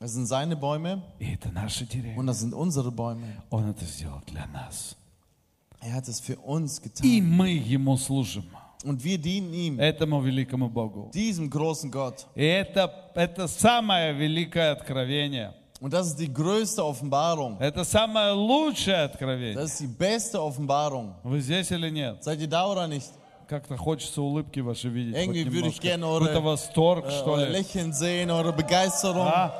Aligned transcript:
Das 0.00 0.12
sind 0.12 0.26
seine 0.26 0.56
Bäume 0.56 1.00
И 1.18 1.32
это 1.34 1.50
наши 1.50 1.86
деревья. 1.86 2.16
und 2.18 2.26
das 2.26 2.40
sind 2.40 2.52
unsere 2.54 2.90
Bäume. 2.90 3.26
Он 3.50 3.70
это 3.70 3.84
сделал 3.84 4.20
для 4.26 4.46
нас. 4.46 4.96
Er 5.80 5.94
hat 5.94 6.08
es 6.08 6.20
für 6.20 6.36
uns 6.38 6.78
И 7.02 7.20
getan. 7.20 7.36
мы 7.36 7.48
Ему 7.50 7.96
служим. 7.96 8.44
Und 8.84 9.02
wir 9.02 9.18
dienen 9.18 9.52
ihm, 9.54 9.78
Этому 9.80 10.20
великому 10.20 10.68
Богу. 10.68 11.10
diesem 11.14 11.48
großen 11.50 11.90
Gott. 11.90 12.26
И 12.34 12.42
это, 12.44 12.90
это 13.14 13.48
самое 13.48 14.12
великое 14.12 14.72
откровение. 14.72 15.54
Und 15.80 15.92
das 15.92 16.08
ist 16.08 16.18
die 16.18 16.32
größte 16.32 16.82
Offenbarung. 16.84 17.58
Это 17.58 17.84
самое 17.84 18.32
лучшее 18.32 19.04
откровение. 19.04 19.54
Das 19.54 19.72
ist 19.72 19.80
die 19.80 19.86
beste 19.86 20.40
Offenbarung. 20.40 21.14
Вы 21.22 21.40
здесь 21.40 21.70
или 21.70 21.90
нет? 21.90 22.22
Seid 22.24 22.40
ihr 22.40 22.48
da 22.48 22.66
oder 22.66 22.86
nicht? 22.86 23.10
Как-то 23.48 23.76
хочется 23.76 24.20
улыбки 24.22 24.60
ваши 24.60 24.88
видеть. 24.88 25.14
хоть 25.14 25.36
Irgendwie 25.36 25.44
würde 25.52 25.68
ich 25.68 25.80
немножко. 25.82 25.82
gerne 25.82 26.04
eure- 26.06 26.26
Какой-то 26.26 26.40
восторг, 26.44 27.06
Äh, 27.06 27.10
что 27.10 27.32
euer 27.34 27.46
ли. 27.46 27.52
Lächeln 27.52 27.92
sehen, 27.92 28.30
eure 28.30 28.52
Begeisterung. 28.52 29.26
А? 29.26 29.54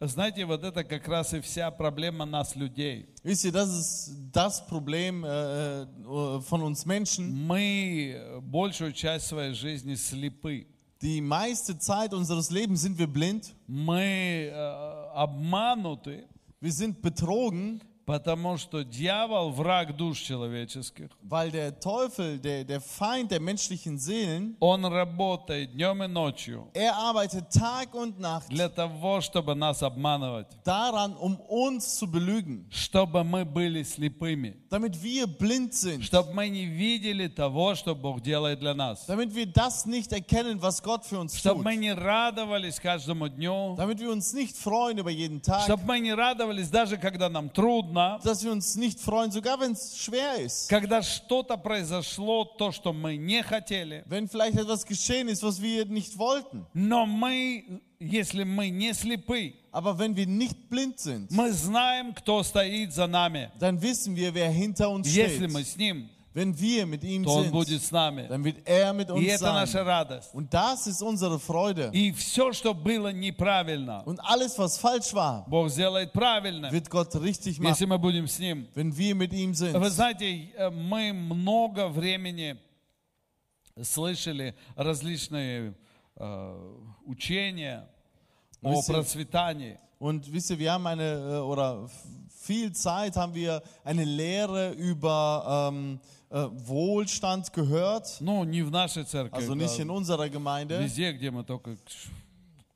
Знаете, 0.00 0.44
вот 0.44 0.62
это 0.62 0.84
как 0.84 1.08
раз 1.08 1.34
и 1.34 1.40
вся 1.40 1.72
проблема 1.72 2.24
нас, 2.24 2.54
людей. 2.54 3.08
Wisst 3.24 3.44
ihr, 3.44 3.50
das 3.50 3.68
ist 3.68 4.12
das 4.32 4.64
Problem 4.64 5.24
äh, 5.24 5.82
äh, 5.82 6.40
von 6.40 6.62
uns 6.62 6.86
Menschen. 6.86 7.46
Мы 7.46 8.40
большую 8.42 8.92
часть 8.92 9.26
своей 9.26 9.54
жизни 9.54 9.96
слепы. 9.96 10.66
Die 11.02 11.20
meiste 11.20 11.78
Zeit 11.78 12.14
unseres 12.14 12.50
Lebens 12.50 12.82
sind 12.82 12.96
wir 12.96 13.08
blind. 13.08 13.52
Мы 13.66 14.52
э, 14.52 15.10
обмануты, 15.14 16.28
Wir 16.60 16.72
sind 16.72 17.02
betrogen, 17.02 17.80
потому 18.08 18.56
что 18.56 18.84
дьявол 18.84 19.50
враг 19.50 19.94
душ 19.94 20.20
человеческих. 20.20 21.10
weil 21.22 21.50
der 21.50 21.78
Teufel, 21.78 22.38
der, 22.38 22.64
der 22.64 22.80
Feind 22.80 23.30
der 23.30 23.38
menschlichen 23.38 23.98
Seelen, 23.98 24.56
Он 24.60 24.86
работает 24.86 25.72
днем 25.72 26.02
и 26.02 26.06
ночью 26.06 26.70
er 26.72 26.96
arbeitet 26.96 27.50
Tag 27.50 27.94
und 27.94 28.18
Nacht 28.18 28.48
для 28.48 28.70
того, 28.70 29.20
чтобы 29.20 29.54
нас 29.54 29.82
обманывать, 29.82 30.46
daran, 30.64 31.14
um 31.16 31.38
uns 31.50 31.98
zu 31.98 32.06
belügen, 32.06 32.66
чтобы 32.70 33.24
мы 33.24 33.44
были 33.44 33.82
слепыми, 33.82 34.56
damit 34.70 35.02
wir 35.02 35.26
blind 35.26 35.74
sind, 35.74 36.02
чтобы 36.02 36.32
мы 36.32 36.48
не 36.48 36.64
видели 36.64 37.28
того, 37.28 37.74
что 37.74 37.94
Бог 37.94 38.22
делает 38.22 38.60
для 38.60 38.72
нас, 38.72 39.04
damit 39.06 39.34
wir 39.34 39.44
das 39.44 39.84
nicht 39.84 40.12
erkennen, 40.12 40.62
was 40.62 40.82
Gott 40.82 41.04
für 41.04 41.20
uns 41.20 41.36
чтобы 41.36 41.62
tut, 41.62 41.64
мы 41.64 41.76
не 41.76 41.92
радовались 41.92 42.80
каждому 42.80 43.28
дню, 43.28 43.74
damit 43.76 44.00
wir 44.00 44.10
uns 44.10 44.32
nicht 44.32 44.56
freuen 44.56 44.96
über 44.96 45.10
jeden 45.10 45.42
Tag, 45.42 45.64
чтобы 45.64 45.84
мы 45.84 46.00
не 46.00 46.14
радовались 46.14 46.70
даже 46.70 46.96
когда 46.96 47.28
нам 47.28 47.50
трудно, 47.50 47.97
dass 47.97 48.43
wir 48.43 48.51
uns 48.51 48.75
nicht 48.75 48.99
freuen, 48.99 49.31
sogar 49.31 49.59
wenn 49.59 49.71
es 49.71 49.97
schwer 49.97 50.35
ist. 50.35 50.69
когда 50.69 51.01
что-то 51.01 51.57
произошло, 51.57 52.45
то, 52.45 52.71
что 52.71 52.93
мы 52.93 53.15
не 53.17 53.41
хотели. 53.41 54.03
Wenn 54.05 54.27
vielleicht 54.27 54.57
etwas 54.57 54.85
geschehen 54.85 55.27
ist, 55.29 55.41
was 55.43 55.61
wir 55.61 55.85
nicht 55.85 56.17
wollten. 56.17 56.65
Но 56.73 57.05
мы, 57.05 57.81
если 57.99 58.43
мы 58.43 58.69
не 58.69 58.93
слепы, 58.93 59.53
Aber 59.71 59.97
wenn 59.97 60.15
wir 60.15 60.27
nicht 60.27 60.69
blind 60.69 60.99
sind, 60.99 61.31
мы 61.31 61.51
знаем, 61.51 62.13
кто 62.13 62.43
стоит 62.43 62.93
за 62.93 63.07
нами. 63.07 63.49
dann 63.59 63.81
wissen 63.81 64.15
wir, 64.15 64.33
wer 64.33 64.49
hinter 64.51 64.89
uns 64.89 65.07
Если 65.13 65.47
мы 65.47 65.61
steht. 65.61 65.67
с 65.73 65.77
Ним, 65.77 66.09
Wenn 66.37 66.59
wir 66.59 66.87
mit 66.87 67.03
ihm 67.03 67.23
то 67.23 67.29
Он 67.29 67.51
будет 67.51 67.79
sind, 67.79 67.83
с 67.83 67.91
нами. 67.91 68.27
dann 68.27 68.43
wird 68.43 68.67
er 68.67 68.91
mit 68.91 69.07
И 69.09 69.11
uns 69.11 69.27
это 69.27 69.53
наша 69.53 69.83
sein. 69.83 69.85
радость. 69.85 70.33
Und 70.33 70.51
das 70.51 70.87
ist 70.87 71.03
unsere 71.03 71.37
Freude. 71.39 71.91
И 71.93 72.11
все, 72.11 72.51
что 72.53 72.73
было 72.73 73.13
неправильно, 73.13 74.01
Und 74.05 74.19
alles, 74.19 74.57
was 74.57 74.79
falsch 74.79 75.13
war, 75.13 75.45
Бог 75.47 75.69
сделает 75.69 76.11
правильно, 76.11 76.71
wird 76.71 76.89
Gott 76.89 77.13
richtig 77.17 77.59
если 77.59 77.85
machen, 77.85 77.89
мы 77.89 77.97
будем 77.99 78.27
с 78.27 78.39
Ним. 78.39 78.67
wenn 78.73 78.97
wir 78.97 79.13
mit 79.13 79.31
ihm 79.31 79.53
sind. 79.53 79.75
Вы 79.79 79.91
знаете, 79.91 80.49
э, 80.57 80.71
мы 80.71 81.13
много 81.13 81.87
времени 81.89 82.57
слышали 83.81 84.55
различные 84.75 85.73
э, 86.15 86.83
учения 87.05 87.87
о 88.61 88.69
Вы 88.73 88.81
все- 88.81 88.93
процветании. 88.93 89.77
Und 89.99 90.31
wisst 90.33 90.49
ihr, 90.51 90.59
wir 90.59 90.71
haben 90.73 90.85
eine, 90.85 91.03
äh, 91.03 91.37
oder 91.39 91.83
f- 91.85 91.91
viel 92.41 92.73
Zeit 92.73 93.15
haben 93.15 93.33
wir 93.33 93.61
eine 93.85 94.03
Lehre 94.03 94.71
über 94.73 95.69
ähm, 95.71 95.99
äh, 96.29 96.47
Wohlstand 96.65 97.51
gehört. 97.53 98.17
Ну, 98.19 98.43
не 98.43 98.61
в 98.61 98.71
нашей 98.71 99.03
церкви, 99.03 99.37
Also 99.37 99.55
nicht 99.55 99.79
in 99.79 99.87
да, 99.87 99.93
unserer 99.93 100.29
Gemeinde. 100.29 100.79
везде, 100.79 101.11
где 101.13 101.31
мы 101.31 101.43
только 101.43 101.77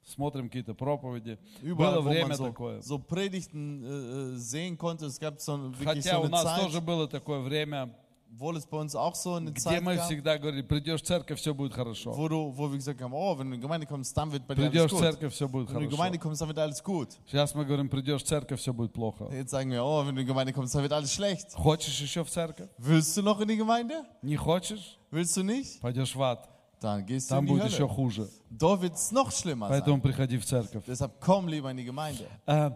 смотрим 0.05 0.47
какие-то 0.47 0.73
проповеди. 0.73 1.37
Было 1.61 1.69
Überall, 1.71 1.97
wo 1.99 2.01
man 2.03 2.13
время 2.13 2.35
so, 2.35 2.45
такое. 2.47 2.81
so 2.81 2.97
Predigten 2.99 3.83
äh, 3.83 4.35
äh, 4.35 4.37
sehen 4.37 4.77
konnte. 4.77 5.05
Es 5.05 5.19
gab 5.19 5.39
so 5.39 5.57
wirklich 5.79 6.03
Хотя 6.05 6.15
so 6.15 6.21
у 6.21 6.23
eine 6.23 6.31
нас 6.31 6.43
Zeit, 6.43 6.61
тоже 6.63 6.81
было 6.81 7.07
такое 7.07 7.39
время, 7.41 7.89
obwohl 8.33 8.55
es 8.57 8.67
bei 8.67 8.77
uns 8.77 8.95
auch 8.95 9.15
so 9.15 9.33
eine 9.35 9.51
где 9.51 9.61
Zeit 9.61 9.81
мы 9.81 9.95
gab, 9.95 10.05
всегда 10.05 10.37
говорили, 10.37 10.61
придешь 10.61 11.01
в 11.01 11.05
церковь, 11.05 11.39
все 11.39 11.53
будет 11.55 11.73
хорошо. 11.73 12.13
wo, 12.15 12.27
du, 12.27 12.53
wo 12.55 12.69
wir 12.69 12.77
gesagt 12.77 13.01
haben, 13.01 13.13
oh, 13.13 13.37
wenn 13.39 13.47
du 13.47 13.55
in 13.55 13.59
die 13.61 13.65
Gemeinde 13.65 13.87
kommst, 13.87 14.15
dann 14.15 14.31
wird 14.31 14.45
bei 14.45 14.53
dir 14.53 14.61
alles 14.63 14.71
Придешь 14.71 14.91
в 14.91 14.95
gut. 14.95 15.01
церковь, 15.01 15.33
все 15.33 15.47
будет 15.47 15.69
Wenn 15.69 15.75
du 15.75 15.79
in 15.83 15.89
die 15.89 15.95
хорошо. 15.95 15.97
Gemeinde 15.97 16.19
kommst, 16.19 16.41
dann 16.41 16.47
wird 16.49 16.59
alles 16.59 16.83
gut. 16.83 17.07
Сейчас 17.25 17.55
мы 17.55 17.65
говорим, 17.65 17.89
придешь 17.89 18.21
в 18.21 18.25
церковь, 18.25 18.59
все 18.59 18.73
будет 18.73 18.93
плохо. 18.93 19.27
Jetzt 19.31 19.51
sagen 19.51 19.71
wir, 19.71 19.83
oh, 19.83 20.05
wenn 20.05 20.13
du 20.13 20.21
in 20.21 20.27
die 20.27 20.31
Gemeinde 20.31 20.53
kommst, 20.53 20.75
dann 20.75 20.83
wird 20.83 20.93
alles 20.93 21.11
schlecht. 21.13 21.51
Хочешь 21.55 21.99
еще 21.99 22.23
в 22.23 22.29
церковь? 22.29 22.69
Willst 22.77 23.15
du 23.17 23.21
noch 23.23 23.39
in 23.41 23.47
die 23.47 23.57
Gemeinde? 23.57 24.03
Не 24.21 24.35
хочешь? 24.35 24.97
Willst 25.09 25.35
du 25.37 25.43
nicht? 25.43 25.79
Пойдешь 25.81 26.13
в 26.15 26.21
ад. 26.21 26.47
Dann 26.79 27.03
gehst 27.07 27.31
du 27.31 27.35
Там 27.35 27.45
in 27.45 27.47
die 27.47 27.53
будет 27.59 27.71
еще 27.71 27.83
Hölle. 27.85 27.95
хуже. 27.95 28.29
Dort 28.51 28.81
wird 28.83 28.93
es 28.93 29.11
noch 29.11 29.31
schlimmer 29.31 29.67
sein. 29.67 29.79
Поэтому 29.81 29.99
приходи 29.99 30.37
в 30.37 30.45
церковь. 30.45 30.83
Deshalb 30.85 31.19
komm 31.19 31.47
lieber 31.47 31.71
in 31.71 31.77
die 31.77 31.85
Gemeinde. 31.85 32.27
А, 32.45 32.67
э, 32.67 32.71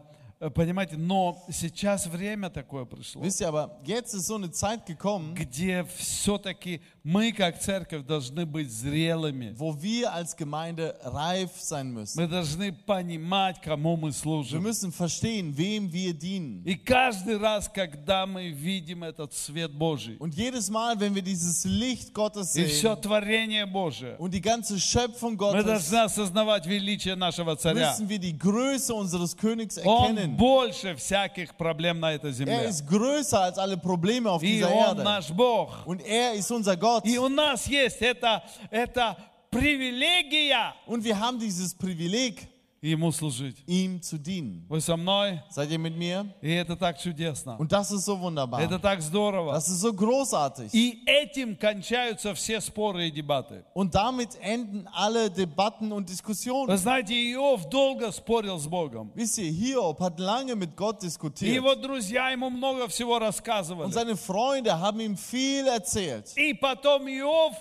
Понимаете, 0.55 0.99
но 0.99 1.43
сейчас 1.51 2.07
время 2.07 2.51
такое 2.51 2.85
пришло, 2.85 3.23
Wisst 3.23 3.41
ihr, 3.41 3.49
aber 3.49 3.81
jetzt 3.87 4.13
ist 4.13 4.27
so 4.27 4.35
eine 4.35 4.51
Zeit 4.51 4.85
gekommen, 4.85 5.35
где 5.35 5.87
все-таки 5.97 6.83
мы, 7.03 7.33
как 7.33 7.59
церковь, 7.59 8.05
должны 8.05 8.45
быть 8.45 8.71
зрелыми. 8.71 9.55
wo 9.57 9.73
wir 9.81 10.13
als 10.13 10.37
Gemeinde 10.37 10.95
reif 11.05 11.53
sein 11.59 11.91
müssen. 11.91 12.21
Мы 12.21 12.29
должны 12.29 12.71
понимать, 12.71 13.63
кому 13.63 13.97
мы 13.97 14.11
Wir 14.11 14.13
служим. 14.13 14.63
müssen 14.63 14.93
verstehen, 14.93 15.57
wem 15.57 15.91
wir 15.91 16.13
dienen. 16.13 16.63
И 16.67 16.75
каждый 16.75 17.39
раз, 17.39 17.67
когда 17.73 18.27
мы 18.27 18.51
видим 18.51 19.05
этот 19.05 19.33
свет 19.33 19.73
Божий, 19.73 20.19
Und 20.19 20.35
jedes 20.35 20.69
Mal, 20.69 21.01
wenn 21.01 21.15
wir 21.15 21.23
dieses 21.23 21.65
Licht 21.65 22.13
Gottes 22.13 22.55
и 22.57 22.67
все 22.67 22.93
sehen 22.95 23.01
творение 23.01 23.65
Божие, 23.65 24.17
und 24.19 24.35
die 24.35 24.43
ganze 24.43 24.79
Schöpfung 24.79 25.33
мы 25.33 25.39
Gottes, 25.39 25.65
должны 25.65 25.97
осознавать 26.05 26.67
величие 26.67 27.17
нашего 27.17 27.57
царя. 27.57 27.93
müssen 27.93 28.07
wir 28.11 28.19
die 28.19 28.37
Größe 28.37 28.93
unseres 28.93 29.35
Königs 29.35 29.79
Он 29.83 30.26
erkennen. 30.26 30.38
больше 30.38 30.96
всяких 30.96 31.56
проблем 31.56 32.00
на 32.00 32.14
этой 32.14 32.32
Er 32.32 32.34
земле. 32.34 32.68
ist 32.70 32.86
größer 32.88 33.42
als 33.42 33.58
alle 33.58 33.78
Probleme 33.78 34.30
auf 34.30 34.42
И 34.44 34.48
dieser 34.48 34.70
Он 34.74 34.98
Erde. 34.98 35.04
наш 35.04 35.30
Бог. 35.32 35.86
Und 35.86 36.02
er 36.06 36.34
ist 36.34 36.52
unser 36.52 36.76
Gott. 36.78 37.06
И 37.06 37.18
у 37.18 37.28
нас 37.30 37.68
есть 37.68 38.02
это, 38.02 38.42
это 38.70 39.16
привилегия 39.52 40.74
Und 40.86 41.04
wir 41.04 41.20
haben 41.20 41.40
dieses 41.40 41.74
Privileg, 41.76 42.48
Ему 42.87 43.11
служить. 43.11 43.57
ihm 43.67 44.01
zu 44.01 44.17
dienen. 44.19 44.65
Вы 44.69 44.81
со 44.81 44.97
мной? 44.97 45.41
Seid 45.51 45.71
ihr 45.71 45.79
mit 45.79 45.97
mir? 45.97 46.27
И 46.41 46.51
это 46.53 46.77
так 46.77 46.99
чудесно. 47.01 47.57
Und 47.59 47.73
das 47.73 47.91
ist 47.91 48.05
so 48.05 48.15
Это 48.15 48.21
wunderbar. 48.23 48.81
так 48.81 49.01
здорово. 49.03 49.53
Das 49.55 49.69
ist 49.69 49.81
so 49.81 49.93
großartig. 49.93 50.71
И 50.73 51.03
этим 51.07 51.57
кончаются 51.57 52.35
все 52.35 52.61
споры 52.61 53.09
и 53.09 53.11
дебаты. 53.11 53.65
Und 53.75 53.95
damit 53.95 54.37
enden 54.41 54.89
alle 54.95 55.31
Debatten 55.31 55.91
und 55.93 56.09
Вы 56.09 56.13
Diskussionen. 56.13 56.77
знаете, 56.77 57.15
Иов 57.33 57.69
долго 57.69 58.13
спорил 58.13 58.59
с 58.59 58.67
Богом. 58.67 59.11
Wisst 59.15 59.39
ihr, 59.39 59.51
Hiob 59.51 59.99
hat 60.01 60.19
lange 60.21 60.55
mit 60.55 60.77
Gott 60.77 61.03
И 61.03 61.07
diskutiert. 61.07 61.53
его 61.55 61.75
друзья 61.75 62.31
ему 62.31 62.51
много 62.51 62.87
всего 62.89 63.17
Und 63.17 63.23
рассказывали. 63.23 63.91
seine 63.91 64.17
Freunde 64.17 64.79
haben 64.79 65.01
ihm 65.01 65.17
viel 65.17 65.67
erzählt. 65.67 66.33
И 66.37 66.55
потом 66.55 67.09
Иов 67.09 67.55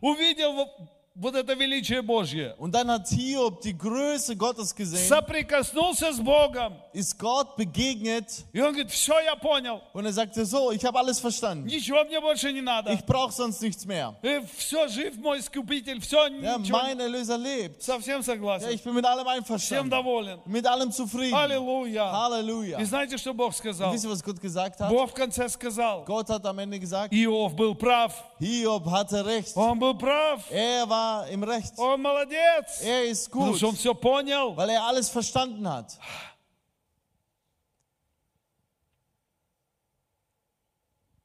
увидел 0.00 0.68
вот- 1.09 1.33
вот 1.33 1.35
это 1.35 1.53
величие 1.53 2.01
Божье. 2.01 2.55
Und 2.59 2.71
dann 2.75 2.89
hat 2.91 3.07
Hiob 3.07 3.61
die 3.61 3.73
Größe 3.77 4.35
Gottes 4.35 4.75
gesehen, 4.75 5.07
Соприкоснулся 5.07 6.11
с 6.11 6.19
Богом. 6.19 6.73
ist 6.93 7.17
Gott 7.17 7.55
begegnet 7.55 8.43
И 8.51 8.59
он 8.59 8.73
говорит, 8.73 8.91
все, 8.91 9.17
я 9.21 9.37
понял. 9.37 9.81
und 9.93 10.05
er 10.05 10.11
sagte 10.11 10.45
so, 10.45 10.71
ich 10.71 10.83
habe 10.83 10.99
alles 10.99 11.19
verstanden. 11.21 11.67
Ничего 11.67 12.03
мне 12.03 12.19
больше 12.19 12.51
не 12.51 12.59
надо. 12.61 12.91
Ich 12.91 13.05
brauche 13.05 13.31
sonst 13.31 13.61
nichts 13.61 13.85
mehr. 13.85 14.13
Все, 14.57 14.89
жив 14.89 15.15
мой 15.17 15.39
искупитель, 15.39 16.01
все, 16.01 16.27
Ja, 16.27 16.57
ничего. 16.57 16.77
mein 16.79 16.99
Erlöser 16.99 17.37
lebt. 17.37 17.81
Совсем 17.81 18.17
Ja, 18.19 18.23
согласен. 18.23 18.69
ich 18.71 18.83
bin 18.83 18.93
mit 18.93 19.05
allem 19.05 19.23
Всем 19.25 19.37
einverstanden. 19.37 19.89
доволен. 19.89 20.41
Mit 20.45 20.67
allem 20.67 20.91
zufrieden. 20.91 21.33
Аллилуйя. 21.33 22.11
Halleluja. 22.11 22.77
И 22.81 22.83
знаете, 22.83 23.17
что 23.17 23.33
Бог 23.33 23.53
сказал? 23.55 23.93
Wisst 23.93 24.03
ihr, 24.03 24.09
was 24.11 24.21
Gott 24.21 24.41
gesagt 24.41 24.81
hat? 24.81 24.89
Бог 24.89 25.11
в 25.11 25.13
конце 25.13 25.47
сказал, 25.47 26.03
Gott 26.05 26.29
hat 26.29 26.45
am 26.45 26.59
Ende 26.59 26.77
gesagt, 26.77 27.13
Иов 27.13 27.55
был 27.55 27.73
прав. 27.73 28.11
Hiob 28.41 28.85
hatte 28.91 29.25
recht. 29.25 29.55
Он 29.55 29.79
был 29.79 29.93
прав. 29.97 30.41
Er 30.51 30.85
war 30.89 30.98
im 31.31 31.43
Recht. 31.43 31.73
Он 31.77 32.01
молодец. 32.01 32.81
Er 32.81 33.05
ist 33.05 33.29
Потому 33.29 33.51
gut, 33.51 33.57
что 33.57 33.69
он 33.69 33.75
все 33.75 33.93
понял. 33.95 34.55
weil 34.55 34.69
er 34.69 34.83
alles 34.83 35.09
verstanden 35.09 35.67
hat. 35.67 35.97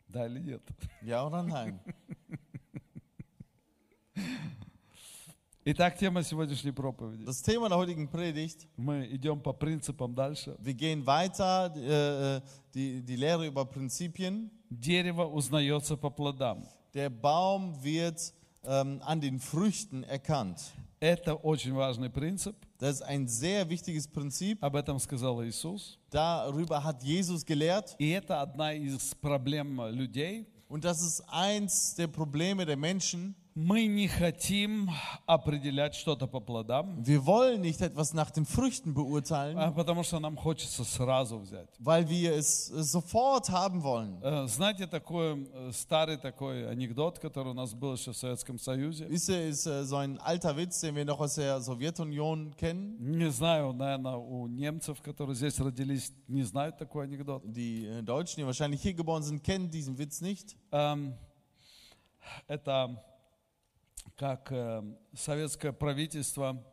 Да 0.09 0.27
или 0.27 0.41
нет? 0.41 0.63
Ja 1.03 1.25
oder 1.27 1.43
nein? 1.43 1.79
Итак, 5.65 5.99
тема 5.99 6.23
сегодняшней 6.23 6.73
проповеди. 6.73 7.25
Das 7.25 7.43
Thema 7.43 7.69
der 7.69 7.77
heutigen 7.77 8.09
Predigt, 8.09 8.67
Мы 8.77 9.07
идем 9.13 9.41
по 9.41 9.53
принципам 9.53 10.15
дальше. 10.15 10.57
wir 10.59 10.75
gehen 10.75 11.07
weiter, 11.07 11.73
äh, 11.77 12.37
äh, 12.37 12.41
die, 12.75 13.03
die 13.03 13.17
Lehre 13.17 13.47
über 13.47 13.65
Prinzipien. 13.67 14.51
Дерево 14.71 15.27
узнается 15.27 15.97
по 15.97 16.11
плодам. 16.11 16.67
Der 16.95 17.11
Baum 17.11 17.81
wird 17.85 18.33
ähm, 18.65 19.01
an 19.05 19.21
den 19.21 19.39
Früchten 19.39 20.05
erkannt. 20.05 20.73
Это 21.01 21.35
очень 21.35 21.75
важный 21.75 22.11
принцип. 22.11 22.55
Das 22.79 22.97
ist 22.97 23.03
ein 23.03 23.27
sehr 23.27 23.69
wichtiges 23.69 24.07
Prinzip. 24.07 24.63
Об 24.63 24.77
этом 24.77 24.99
сказал 24.99 25.43
Иисус. 25.43 25.99
Darüber 26.11 26.85
hat 26.85 27.03
Jesus 27.03 27.45
gelehrt. 27.45 27.97
И 27.99 28.11
это 28.11 28.43
одна 28.43 28.75
из 28.75 29.15
проблем 29.15 29.81
людей. 29.91 30.47
Und 30.69 30.85
das 30.85 31.01
ist 31.01 31.23
eins 31.29 31.95
der 31.95 32.07
Probleme 32.07 32.67
der 32.67 32.77
Menschen. 32.77 33.35
Мы 33.57 33.87
не 33.87 34.07
хотим 34.07 34.89
определять 35.27 35.95
что-то 35.95 36.29
по 36.29 36.39
плодам, 36.41 37.03
Wir 37.03 37.27
wollen 37.27 37.61
nicht 37.61 37.81
etwas 37.83 38.15
nach 38.15 38.31
den 38.31 38.47
Früchten 38.47 38.91
а 38.91 38.95
beurteilen, 38.95 39.75
потому 39.75 40.05
что 40.05 40.21
нам 40.21 40.37
хочется 40.37 40.85
сразу 40.85 41.39
взять. 41.41 41.69
weil 41.81 42.09
wir 42.09 42.33
es 42.37 42.71
äh, 42.71 42.83
sofort 42.83 43.51
haben 43.51 43.83
wollen. 43.83 44.19
Э, 44.23 44.47
Знаете, 44.47 44.87
такой 44.87 45.47
э, 45.53 45.73
старый 45.73 46.17
такой 46.17 46.71
анекдот, 46.71 47.19
который 47.19 47.49
у 47.49 47.55
нас 47.55 47.75
был 47.75 47.95
еще 47.95 48.13
в 48.13 48.17
Советском 48.17 48.57
Союзе? 48.59 49.07
Wisst 49.09 49.29
ihr, 49.29 49.49
ist 49.49 49.67
äh, 49.67 49.85
so 49.85 49.97
ein 49.97 50.19
alter 50.21 50.57
Witz, 50.57 50.81
den 50.81 50.95
wir 50.95 51.05
noch 51.05 51.19
aus 51.21 51.35
der 51.35 51.61
Sowjetunion 51.61 52.55
kennen. 52.57 52.97
Не 53.01 53.31
знаю, 53.33 53.73
наверное, 53.73 54.15
у 54.17 54.47
немцев, 54.47 55.03
которые 55.03 55.35
здесь 55.35 55.59
родились, 55.59 56.13
не 56.29 56.45
знают 56.45 56.79
такой 56.79 57.05
анекдот. 57.05 57.43
Die 57.45 57.85
äh, 57.85 58.03
Deutschen, 58.03 58.37
die 58.41 58.47
wahrscheinlich 58.47 58.81
hier 58.81 58.95
geboren 58.95 59.25
sind, 59.25 59.43
kennen 59.43 59.69
diesen 59.71 59.99
Witz 59.99 60.21
nicht. 60.21 60.57
Эм, 60.71 61.15
Это 62.47 63.03
как 64.18 64.52
э, 64.52 64.84
советское 65.14 65.72
правительство 65.74 66.64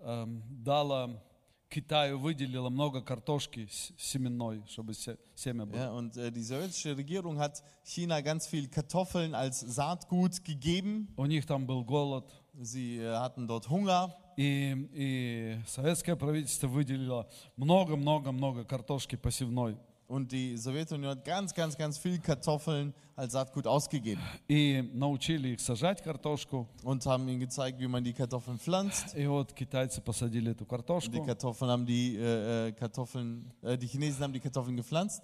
эм, 0.00 0.42
дало 0.48 1.22
Китаю, 1.68 2.18
выделило 2.18 2.68
много 2.70 3.02
картошки 3.02 3.68
семенной, 3.98 4.62
чтобы 4.68 4.94
се- 4.94 5.18
семя 5.34 5.66
было. 5.66 5.76
Ja, 5.76 5.90
und 5.92 6.16
äh, 6.16 6.30
die 6.30 6.42
sowjetische 6.42 6.96
Regierung 6.96 7.38
hat 7.38 7.62
China 7.84 8.20
ganz 8.20 8.46
viel 8.46 8.68
Kartoffeln 8.68 9.34
als 9.34 9.60
Saatgut 9.60 10.44
gegeben. 10.44 11.08
У 11.16 11.26
них 11.26 11.44
там 11.44 11.66
был 11.66 11.84
голод. 11.84 12.24
Sie 12.60 12.98
äh, 12.98 13.16
hatten 13.16 13.46
dort 13.48 13.68
Hunger. 13.68 14.12
И, 14.36 14.88
и 14.92 15.58
советское 15.66 16.14
правительство 16.14 16.68
выделило 16.68 17.28
много-много-много 17.56 18.64
картошки 18.64 19.16
посевной. 19.16 19.76
Und 20.07 20.31
die 20.33 20.57
Sowjetunion 20.57 21.11
hat 21.11 21.23
ganz, 21.23 21.53
ganz, 21.53 21.77
ganz 21.77 21.97
viel 21.97 22.19
Kartoffeln 22.19 22.93
als 23.15 23.31
Saatgut 23.31 23.65
ausgegeben. 23.65 24.21
И 24.49 24.81
научили 24.93 25.49
их 25.53 25.61
сажать 25.61 26.01
картошку. 26.03 26.67
Und 26.83 27.05
haben 27.05 27.29
ihnen 27.29 27.39
gezeigt, 27.39 27.79
wie 27.79 27.87
man 27.87 28.03
die 28.03 28.11
Kartoffeln 28.13 28.59
pflanzt. 28.59 29.15
И 29.15 29.25
вот 29.25 29.53
китайцы 29.53 30.01
посадили 30.01 30.51
эту 30.51 30.63
Und 30.63 30.67
die 30.67 30.75
картошку. 30.75 31.25
Kartoffeln 31.25 31.71
haben 31.71 31.85
die 31.85 32.17
äh, 32.17 32.67
äh, 32.67 32.71
Kartoffeln, 32.73 33.49
äh, 33.61 33.77
die 33.77 33.87
Chinesen 33.87 34.21
haben 34.23 34.33
die 34.33 34.41
Kartoffeln 34.41 34.75
gepflanzt. 34.75 35.23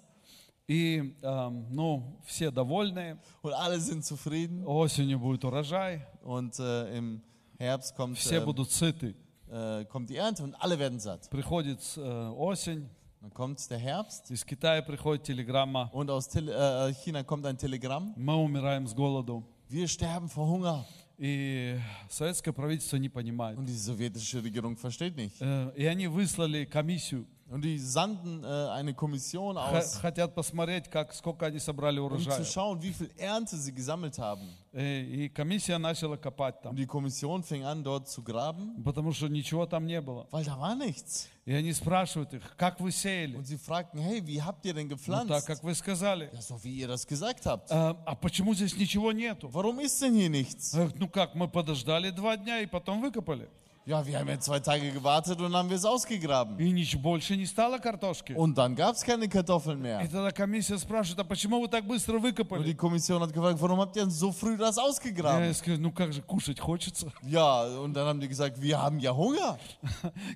И, 0.66 1.14
эм, 1.22 1.66
ну, 1.70 2.18
все 2.24 2.50
довольны. 2.50 3.18
Und 3.42 3.52
alle 3.52 3.78
sind 3.80 4.04
zufrieden. 4.04 4.64
Осенью 4.66 5.18
будет 5.18 5.44
урожай. 5.44 6.00
Und 6.22 6.58
äh, 6.58 6.96
im 6.96 7.20
Herbst 7.58 7.94
kommt, 7.94 8.16
Все 8.16 8.36
äh, 8.36 8.44
будут 8.44 8.70
сыты. 8.70 9.14
äh, 9.50 9.84
kommt 9.86 10.08
die 10.08 10.16
Ernte 10.16 10.42
und 10.44 10.54
alle 10.54 10.78
werden 10.78 10.98
satt. 11.00 11.28
Приходит 11.30 11.80
э, 11.96 12.00
осень, 12.00 12.88
Dann 13.22 13.32
kommt 13.32 13.68
der 13.70 13.78
Herbst 13.78 14.30
из 14.30 14.44
Китая 14.44 14.80
приходит 14.82 15.24
телеграмма. 15.24 15.90
und 15.92 16.08
aus 16.10 16.28
Tele 16.28 16.52
äh, 16.88 16.94
China 16.94 17.22
kommt 17.24 17.44
ein 17.46 17.56
Telegramm. 17.58 18.12
Мы 18.16 18.34
умираем 18.36 18.86
с 18.86 18.94
голоду. 18.94 19.44
Wir 19.68 19.88
sterben 19.88 20.28
vor 20.28 20.46
Hunger. 20.48 20.84
И 21.18 21.76
советское 22.08 22.52
правительство 22.52 22.96
не 22.96 23.08
понимает. 23.08 23.58
Und 23.58 23.66
die 23.66 23.74
sowjetische 23.76 24.42
Regierung 24.42 24.76
versteht 24.76 25.16
nicht. 25.16 25.40
Э, 25.40 25.72
И 25.76 25.84
они 25.86 26.06
выслали 26.06 26.64
комиссию. 26.64 27.26
Und 27.52 27.62
die 27.64 27.78
sandten 27.78 28.44
äh, 28.44 28.46
eine 28.72 28.92
Kommission 28.92 29.56
Х- 29.56 29.78
aus, 29.78 29.96
Хотят 30.02 30.34
посмотреть, 30.34 30.90
как, 30.90 31.14
сколько 31.14 31.46
они 31.46 31.58
собрали 31.58 31.98
um 31.98 32.04
урожая. 32.12 32.36
zu 32.36 32.44
schauen, 32.44 32.82
wie 32.82 32.92
viel 32.92 33.10
Ernte 33.16 33.56
sie 33.56 33.72
gesammelt 33.72 34.18
haben. 34.18 34.50
Э, 34.74 35.00
И 35.00 35.30
комиссия 35.30 35.78
начала 35.78 36.18
копать 36.18 36.56
Und 36.56 36.62
там, 36.62 36.76
die 36.76 36.84
Kommission 36.86 37.42
fing 37.42 37.64
an, 37.64 37.82
dort 37.82 38.06
zu 38.06 38.22
graben, 38.22 38.82
потому 38.84 39.12
что 39.14 39.28
ничего 39.28 39.64
там 39.64 39.86
не 39.86 39.98
было. 40.02 40.26
weil 40.30 40.44
da 40.44 40.58
war 40.60 40.74
nichts. 40.76 41.28
И 41.46 41.54
они 41.54 41.72
спрашивают 41.72 42.34
их, 42.34 42.54
как 42.58 42.80
вы 42.80 42.92
сеяли? 42.92 43.36
Und 43.38 43.46
sie 43.46 43.56
fragten, 43.56 43.98
hey, 43.98 44.20
wie 44.26 44.42
habt 44.42 44.66
ihr 44.66 44.74
denn 44.74 44.86
Ну, 44.86 44.96
так, 44.96 44.98
gepflanzt? 44.98 45.46
как 45.46 45.62
вы 45.64 45.74
сказали. 45.74 46.28
Ja, 46.34 46.42
so 46.42 46.62
wie 46.62 46.74
ihr 46.80 46.86
das 46.88 47.06
gesagt 47.06 47.46
habt. 47.46 47.70
«А, 47.72 47.96
а 48.04 48.14
почему 48.14 48.52
здесь 48.52 48.76
ничего 48.76 49.10
нету? 49.12 49.48
Warum 49.48 49.80
ist 49.80 50.02
denn 50.02 50.14
hier 50.14 50.28
nichts? 50.28 50.74
Я 50.74 50.80
говорю, 50.80 50.96
Ну 51.00 51.08
как, 51.08 51.34
мы 51.34 51.48
подождали 51.48 52.10
два 52.10 52.36
дня 52.36 52.60
и 52.60 52.66
потом 52.66 53.00
выкопали. 53.00 53.48
Ja, 53.86 54.04
wir 54.06 54.18
haben 54.18 54.28
jetzt 54.28 54.44
zwei 54.44 54.60
Tage 54.60 54.92
gewartet 54.92 55.40
und 55.40 55.54
haben 55.56 55.70
wir 55.70 55.76
es 55.78 55.84
ausgegraben. 55.86 56.58
И 56.58 56.70
ничего, 56.72 57.00
больше 57.00 57.34
не 57.38 57.46
стало 57.46 57.78
картошки. 57.78 58.34
Und 58.34 58.58
dann 58.58 58.74
gab 58.76 58.94
es 58.96 59.02
keine 59.02 59.26
Kartoffeln 59.30 59.78
И 59.78 59.82
mehr. 59.82 60.06
тогда 60.10 60.30
комиссия 60.30 60.76
спрашивает, 60.76 61.20
а 61.20 61.24
почему 61.24 61.58
вы 61.58 61.68
так 61.68 61.86
быстро 61.86 62.16
Und 62.18 62.22
die 62.22 62.28
выкопали? 62.36 62.74
Kommission 62.74 63.22
hat 63.22 63.32
gefragt, 63.32 63.58
warum 63.62 63.80
habt 63.80 63.96
ihr 63.96 64.02
denn 64.02 64.10
so 64.10 64.30
früh 64.30 64.58
das 64.58 64.76
Я 64.76 64.82
ausgegraben? 64.82 65.54
скажу, 65.54 65.80
ну 65.80 65.90
как 65.90 66.12
же, 66.12 66.20
кушать 66.20 66.60
хочется. 66.60 67.10
Ja, 67.22 67.62
und 67.80 67.94
dann 67.94 68.06
haben 68.06 68.20
die 68.20 68.28
gesagt, 68.28 68.60
wir 68.60 68.78
haben 68.78 68.98
ja 68.98 69.10
Hunger. 69.16 69.56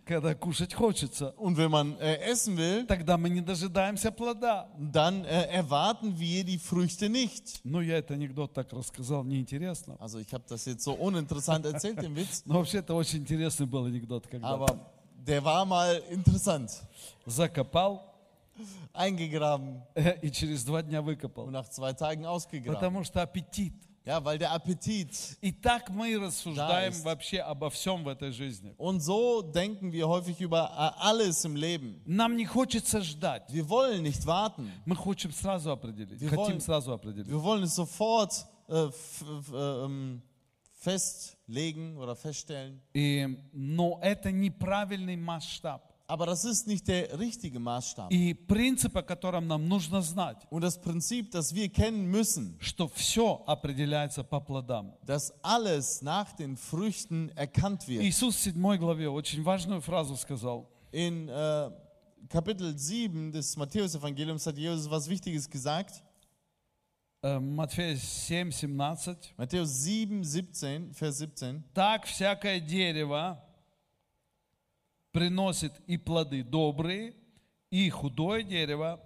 Когда 0.07 0.35
кушать 0.35 0.73
хочется, 0.73 1.35
Und 1.37 1.59
wenn 1.59 1.71
man 1.71 1.99
äh, 2.01 2.17
essen 2.31 2.57
will, 2.57 2.87
тогда 2.87 3.19
мы 3.19 3.29
не 3.29 3.43
дожидаемся 3.43 4.11
плода. 4.11 4.67
dann 4.79 5.27
äh, 5.27 5.43
erwarten 5.53 6.19
wir 6.19 6.43
die 6.45 6.57
Früchte 6.57 7.11
nicht. 7.11 7.61
Ну, 7.65 7.83
я 7.83 7.99
этот 7.99 8.13
анекдот 8.13 8.55
так 8.55 8.73
рассказал, 8.73 9.25
неинтересно. 9.25 9.97
Also 10.01 10.19
ich 10.21 10.33
habe 10.33 10.45
das 10.49 10.65
jetzt 10.65 10.85
so 10.85 10.95
uninteressant 10.95 11.67
erzählt, 11.67 12.01
den 12.01 12.17
Witz, 12.17 12.45
Но 12.47 12.55
вообще 12.61 12.79
это 12.79 12.95
очень 12.95 13.23
интересный 13.38 13.66
был 13.68 13.86
анекдот, 13.86 14.28
когда 14.28 14.50
aber 14.50 14.80
der 15.26 15.44
war 15.44 15.66
mal 15.66 16.02
interessant. 16.10 16.72
закопал 17.26 18.02
Eingegraben 18.94 19.84
э, 19.96 20.18
и 20.22 20.32
через 20.32 20.64
два 20.64 20.82
дня 20.82 21.00
und 21.02 21.06
выкопал. 21.06 21.48
nach 21.52 21.70
zwei 21.70 21.94
Tagen 21.94 22.26
ausgegraben. 22.26 22.74
Потому 22.74 23.04
что 23.04 23.22
аппетит. 23.22 23.74
Ja, 24.06 24.24
weil 24.24 24.38
der 24.40 24.54
Appetit. 24.54 25.38
И 25.42 25.52
так 25.52 25.90
мы 25.90 26.18
рассуждаем 26.18 26.94
вообще 27.04 27.40
обо 27.40 27.70
всем 27.70 28.06
в 28.06 28.08
этой 28.08 28.32
жизни. 28.32 28.74
Und 28.78 29.02
so 29.02 29.42
denken 29.42 29.92
wir 29.92 30.08
häufig 30.08 30.40
über 30.40 30.72
äh, 30.78 31.02
alles 31.04 31.44
im 31.46 31.56
Leben. 31.58 32.02
Нам 32.06 32.38
не 32.38 32.46
хочется 32.46 33.02
ждать. 33.02 33.44
Wir 33.52 33.68
wollen 33.70 34.02
nicht 34.04 34.26
warten. 34.26 34.72
Мы 34.86 34.96
хотим 34.96 35.32
сразу 35.34 35.72
определить. 35.72 36.22
Wir 36.22 36.30
Хотим 36.30 36.56
wollen- 36.56 36.62
сразу 36.62 36.94
определить. 36.94 37.28
Wir 37.30 37.44
wollen 37.44 37.64
es 37.64 37.76
sofort 37.76 38.46
äh, 38.70 38.86
f- 38.88 39.22
f- 39.22 39.54
äh, 39.54 39.86
ähm, 39.86 40.22
festlegen 40.87 41.97
oder 41.97 42.17
feststellen. 42.17 42.81
И, 42.95 43.39
но 43.53 43.99
это 44.03 44.31
неправильный 44.33 45.17
масштаб. 45.17 45.89
Aber 46.09 46.27
das 46.27 46.45
ist 46.45 46.67
nicht 46.67 46.89
der 46.89 47.19
richtige 47.19 47.59
Maßstab. 47.59 48.11
И 48.11 48.35
принцип, 48.35 48.95
о 48.97 49.03
котором 49.03 49.47
нам 49.47 49.67
нужно 49.67 50.03
знать, 50.03 50.47
Und 50.51 50.63
das 50.63 50.79
Prinzip, 50.79 51.31
das 51.31 51.55
wir 51.55 51.69
kennen 51.71 52.05
müssen, 52.11 52.57
что 52.61 52.89
все 52.89 53.43
определяется 53.47 54.23
по 54.23 54.41
плодам. 54.41 54.93
dass 55.07 55.33
alles 55.43 56.03
nach 56.03 56.33
den 56.33 56.57
Früchten 56.57 57.31
erkannt 57.31 57.87
wird. 57.89 58.03
Иисус 58.03 58.37
в 58.37 58.41
7 58.41 58.79
главе 58.79 59.09
очень 59.09 59.43
важную 59.43 59.81
фразу 59.81 60.17
сказал. 60.17 60.69
In 60.91 61.29
äh, 61.31 61.71
Kapitel 62.29 62.77
7 62.77 63.33
des 63.33 63.57
Matthäus-Evangeliums 63.57 64.47
hat 64.47 64.59
Jesus 64.59 64.91
was 64.91 65.09
Wichtiges 65.09 65.49
gesagt. 65.49 66.03
Э, 67.24 67.40
Матфея 67.40 67.96
7, 67.96 68.52
17. 68.52 69.34
Matthäus 69.38 69.70
7, 69.70 70.24
17, 70.24 70.94
Vers 70.94 71.18
17. 71.18 71.64
Так 71.74 72.06
всякое 72.06 72.60
дерево 72.60 73.44
приносит 75.12 75.74
и 75.88 75.98
плоды 75.98 76.44
добрые, 76.44 77.16
и 77.72 77.90
худое 77.90 78.44
дерево, 78.44 79.02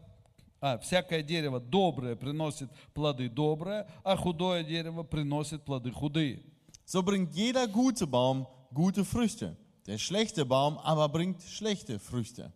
а, 0.59 0.77
всякое 0.77 1.23
дерево 1.23 1.61
доброе 1.61 2.15
приносит 2.15 2.69
плоды 2.93 3.29
добрые, 3.29 3.87
а 4.03 4.17
худое 4.17 4.63
дерево 4.63 5.03
приносит 5.03 5.63
плоды 5.63 5.91
худые. 5.91 6.43
So 6.85 7.01
bringt 7.01 7.33
jeder 7.33 7.67
gute 7.67 8.05
Baum 8.05 8.45
gute 8.73 9.05
Früchte. 9.05 9.55
Der 9.87 9.97
schlechte 9.97 10.43
Baum 10.43 10.77
aber 10.79 11.07
bringt 11.07 11.41
schlechte 11.43 11.97
Früchte. 11.97 12.51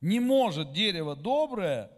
Не 0.00 0.20
может 0.20 0.72
дерево 0.72 1.14
доброе 1.14 1.90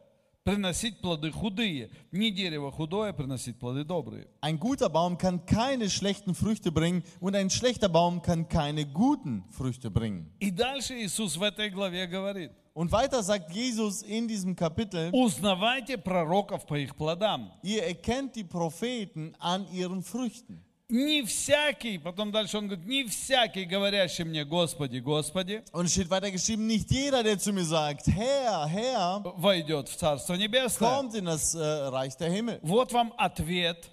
приносить 0.47 0.99
плоды 0.99 1.31
худые, 1.31 1.89
не 2.11 2.29
дерево 2.31 2.71
худое 2.71 3.13
приносить 3.13 3.57
плоды 3.57 3.83
добрые. 3.85 4.27
Ein 4.41 4.59
guter 4.59 4.89
Baum 4.89 5.17
kann 5.17 5.45
keine 5.45 5.89
schlechten 5.89 6.35
Früchte 6.35 6.71
bringen 6.71 7.03
und 7.21 7.35
ein 7.35 7.49
schlechter 7.49 7.87
Baum 7.89 8.21
kann 8.21 8.49
keine 8.49 8.85
guten 8.85 9.45
Früchte 9.51 9.89
bringen. 9.89 10.29
И 10.41 10.51
дальше 10.51 10.95
Иисус 11.01 11.37
в 11.37 11.43
этой 11.43 11.69
главе 11.69 12.07
говорит, 12.07 12.51
Und 12.75 12.91
weiter 12.91 13.21
sagt 13.21 13.51
Jesus 13.53 14.01
in 14.01 14.27
diesem 14.27 14.55
Kapitel, 14.55 15.11
узнавайте 15.13 15.97
пророков 15.97 16.65
по 16.65 16.73
их 16.77 16.95
плодам. 16.95 17.51
ihr 17.61 17.83
erkennt 17.83 18.35
die 18.35 18.43
Propheten 18.43 19.35
an 19.39 19.65
ihren 19.71 20.03
Früchten. 20.03 20.65
Не 20.90 21.22
всякий, 21.22 21.98
потом 21.98 22.30
дальше 22.30 22.56
он 22.56 22.66
говорит, 22.66 22.86
не 22.86 23.04
всякий, 23.04 23.66
говорящий 23.66 24.24
мне, 24.24 24.42
Господи, 24.46 25.00
Господи, 25.00 25.62
Und 25.72 25.84
es 25.84 25.92
steht 25.92 26.08
weiter 26.08 26.30
geschrieben, 26.30 26.66
nicht 26.66 26.90
jeder, 26.90 27.22
der 27.22 27.38
zu 27.38 27.52
mir 27.52 27.66
sagt, 27.66 28.06
Herr, 28.06 28.66
Herr, 28.66 29.20
войдет 29.36 29.90
в 29.90 29.96
Царство 29.96 30.32
Небесное. 30.32 30.88
kommt 30.88 31.14
in 31.14 31.26
das 31.26 31.52
äh, 31.54 31.58
Reich 31.60 32.16
der 32.16 32.30
Himmel. 32.30 32.58
Вот 32.62 32.90
вам 32.94 33.12
ответ 33.18 33.90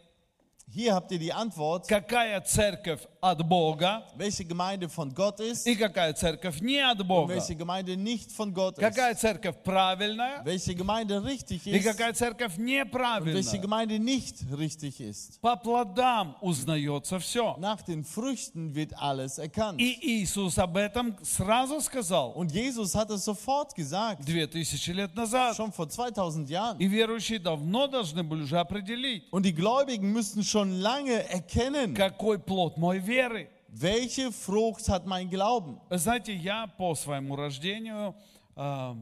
Hier 0.75 0.94
habt 0.94 1.11
ihr 1.11 1.18
die 1.18 1.32
Antwort, 1.32 1.88
какая 1.88 2.40
церковь 2.42 3.00
от 3.20 3.42
Бога 3.49 4.04
welche 4.16 4.44
Gemeinde 4.44 4.88
von 4.88 5.12
Gott 5.12 5.40
ist 5.40 5.66
и 5.66 5.75
какая 5.75 6.12
церковь 6.14 6.61
не 6.61 6.78
от 6.78 7.00
und 7.00 7.09
Бога. 7.09 7.35
welche 7.35 7.56
Gemeinde 7.56 7.97
nicht 7.97 8.30
von 8.30 8.54
Gott 8.54 8.78
ist. 8.78 8.80
Какая 8.80 9.16
церковь 9.16 9.56
правильная 9.64 10.44
Welche 10.44 10.76
Gemeinde 10.76 11.25
richtig 11.25 11.66
и 11.66 11.73
ist 11.76 11.85
какая 11.85 12.12
церковь 12.14 12.56
und 12.56 12.66
welche 12.66 12.85
неправильная. 12.87 13.59
Gemeinde 13.59 13.99
nicht 13.99 14.37
richtig 14.56 15.00
ist. 15.00 15.40
По 15.42 15.56
плодам 15.56 16.37
узнается 16.40 17.18
все. 17.18 17.56
Nach 17.59 17.82
den 17.82 18.04
Früchten 18.04 18.73
wird 18.73 18.94
alles 18.97 19.38
erkannt. 19.38 19.80
И 19.80 20.23
Иисус 20.23 20.56
об 20.56 20.76
этом 20.76 21.16
сразу 21.25 21.80
сказал 21.80 22.32
Und 22.37 22.52
Jesus 22.52 22.94
hat 22.94 23.11
es 23.11 23.25
sofort 23.25 23.75
gesagt, 23.75 24.25
две 24.25 24.47
тысячи 24.47 24.92
лет 24.92 25.16
назад. 25.16 25.56
schon 25.56 25.73
vor 25.73 25.88
2000 25.88 26.49
Jahren. 26.49 26.78
И 26.78 26.87
верующие 26.87 27.40
давно 27.40 27.88
должны 27.88 28.23
были 28.23 28.42
уже 28.42 28.56
определить, 28.61 29.25
Und 29.32 29.42
die 29.44 29.52
Gläubigen 29.52 30.12
müssten 30.12 30.44
schon 30.44 30.61
lange 30.80 31.23
erkennen, 31.30 31.94
какой 31.94 32.38
плод 32.38 32.76
моей 32.76 33.00
веры. 33.00 33.49
welche 33.73 34.32
Frucht 34.32 34.88
hat 34.88 35.06
mein 35.06 35.30
Glauben. 35.30 35.80
Вы 35.88 35.99
Знаете, 35.99 36.35
я 36.35 36.66
по 36.66 36.94
своему 36.94 37.37
рождению 37.37 38.14
а, 38.56 38.97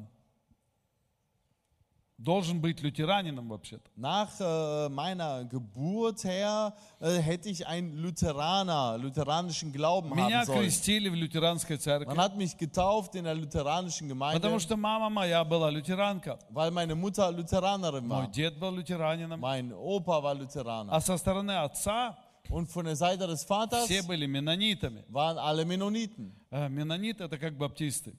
должен 2.23 2.61
быть 2.61 2.81
лютеранином 2.83 3.49
вообще-то. 3.49 3.89
Nach 3.95 4.29
äh, 4.41 4.89
meiner 4.89 5.45
Geburt 5.45 6.25
her 6.25 6.75
äh, 6.99 7.19
hätte 7.19 7.49
ich 7.49 7.65
einen 7.65 7.97
Lutheraner, 7.97 8.99
lutheranischen 8.99 9.73
Glauben 9.73 10.11
Меня 10.11 10.41
haben 10.41 10.47
sollen. 10.47 10.63
крестили 10.63 11.09
в 11.11 11.15
лютеранской 11.15 11.77
Man 11.77 11.81
церкви, 11.81 12.17
hat 12.17 12.37
mich 12.37 12.57
getauft 12.57 13.15
in 13.15 13.23
der 13.25 13.37
lutheranischen 13.37 14.09
Gemeinde, 14.09 14.41
потому 14.41 14.59
что 14.59 14.77
мама 14.77 15.09
моя 15.09 15.45
была 15.45 15.71
лютеранка. 15.71 16.39
weil 16.51 16.73
meine 16.73 16.97
Mutter 16.97 17.31
Lutheranerin 17.31 18.05
Мой 18.07 18.27
war. 18.27 18.31
дед 18.33 18.59
был 18.59 18.73
лютеранином. 18.75 19.39
Mein 19.39 19.73
Opa 19.73 20.21
war 20.21 20.35
Lutheraner. 20.35 20.93
А 20.93 21.01
со 21.01 21.17
стороны 21.19 21.53
отца 21.53 22.17
Und 22.51 22.67
von 22.69 22.87
der 22.87 22.97
Seite 22.97 23.27
des 23.29 23.45
Vaters 23.45 23.85
все 23.85 24.03
были 24.03 24.27
менонитами. 24.27 25.05
waren 25.09 25.39
alle 25.39 25.65
Mennoniten. 25.65 26.33
Э, 26.51 26.69
Менониты 26.69 27.23
это 27.25 27.39
как 27.39 27.57
баптисты. 27.57 28.15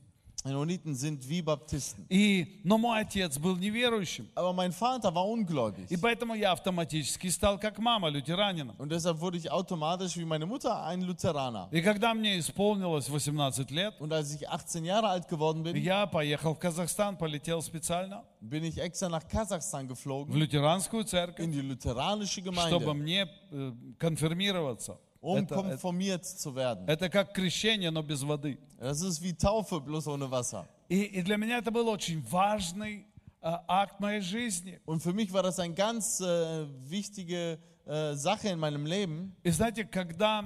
Mennoniten 0.46 0.96
sind 0.96 1.28
wie 1.28 1.42
Baptisten. 1.42 2.06
И, 2.10 2.62
но 2.64 2.78
мой 2.78 3.02
отец 3.02 3.38
был 3.38 3.58
неверующим. 3.58 4.28
Aber 4.36 4.54
mein 4.54 4.72
Vater 4.72 5.14
war 5.14 5.28
ungläubig. 5.28 5.88
И 5.90 5.98
поэтому 5.98 6.34
я 6.34 6.54
автоматически 6.54 7.28
стал 7.28 7.60
как 7.60 7.78
мама 7.78 8.10
лютеранином. 8.10 8.76
Und 8.78 8.90
deshalb 8.90 9.20
wurde 9.20 9.38
ich 9.38 9.52
automatisch 9.52 10.16
wie 10.18 10.26
meine 10.26 10.46
Mutter 10.46 10.84
ein 10.86 11.02
Lutheraner. 11.02 11.68
И 11.72 11.82
когда 11.82 12.14
мне 12.14 12.40
исполнилось 12.40 13.10
18 13.10 13.70
лет, 13.70 14.00
Und 14.00 14.14
als 14.14 14.34
ich 14.34 14.48
18 14.50 14.86
Jahre 14.86 15.10
alt 15.10 15.28
geworden 15.28 15.64
bin, 15.64 15.76
я 15.76 16.08
поехал 16.08 16.56
в 16.56 16.60
Казахстан, 16.60 17.18
полетел 17.18 17.62
специально 17.62 18.24
bin 18.42 18.64
ich 18.64 18.78
extra 18.78 19.10
nach 19.10 19.28
Kasachstan 19.28 19.88
в 19.88 19.90
geflogen, 19.90 20.34
лютеранскую 20.34 21.04
церковь, 21.04 21.46
in 21.46 21.52
die 21.52 21.62
lutheranische 21.62 22.40
чтобы 22.42 22.86
Gemeinde, 22.86 22.94
мне 22.94 23.30
э, 23.52 23.74
конфирмироваться. 23.98 24.98
Um 25.25 25.39
Это, 25.39 25.55
это, 25.55 25.63
konformiert 25.63 26.25
zu 26.25 26.55
werden. 26.55 26.87
это 26.87 27.09
как 27.09 27.33
крещение, 27.33 27.91
но 27.91 28.03
без 28.03 28.23
воды. 28.23 28.59
Das 28.79 29.01
ist 29.01 29.23
wie 29.23 29.33
Taufe, 29.33 29.81
bloß 29.81 30.07
ohne 30.09 30.31
Wasser. 30.31 30.67
И, 30.89 31.03
и 31.05 31.23
для 31.23 31.37
меня 31.39 31.59
это 31.59 31.71
был 31.71 31.89
очень 31.89 32.23
важный 32.23 33.07
э, 33.41 33.59
акт 33.67 34.01
моей 34.01 34.21
жизни. 34.21 34.79
Und 34.85 35.03
für 35.03 35.15
mich 35.15 35.33
war 35.33 35.43
das 35.43 35.59
eine 35.59 35.73
ganz 35.75 36.21
äh, 36.21 36.67
wichtige 36.89 37.59
äh, 37.87 38.15
Sache 38.15 38.49
in 38.49 38.59
meinem 38.59 38.85
Leben. 38.85 39.35
И 39.43 39.51
знаете, 39.51 39.85
когда 39.85 40.45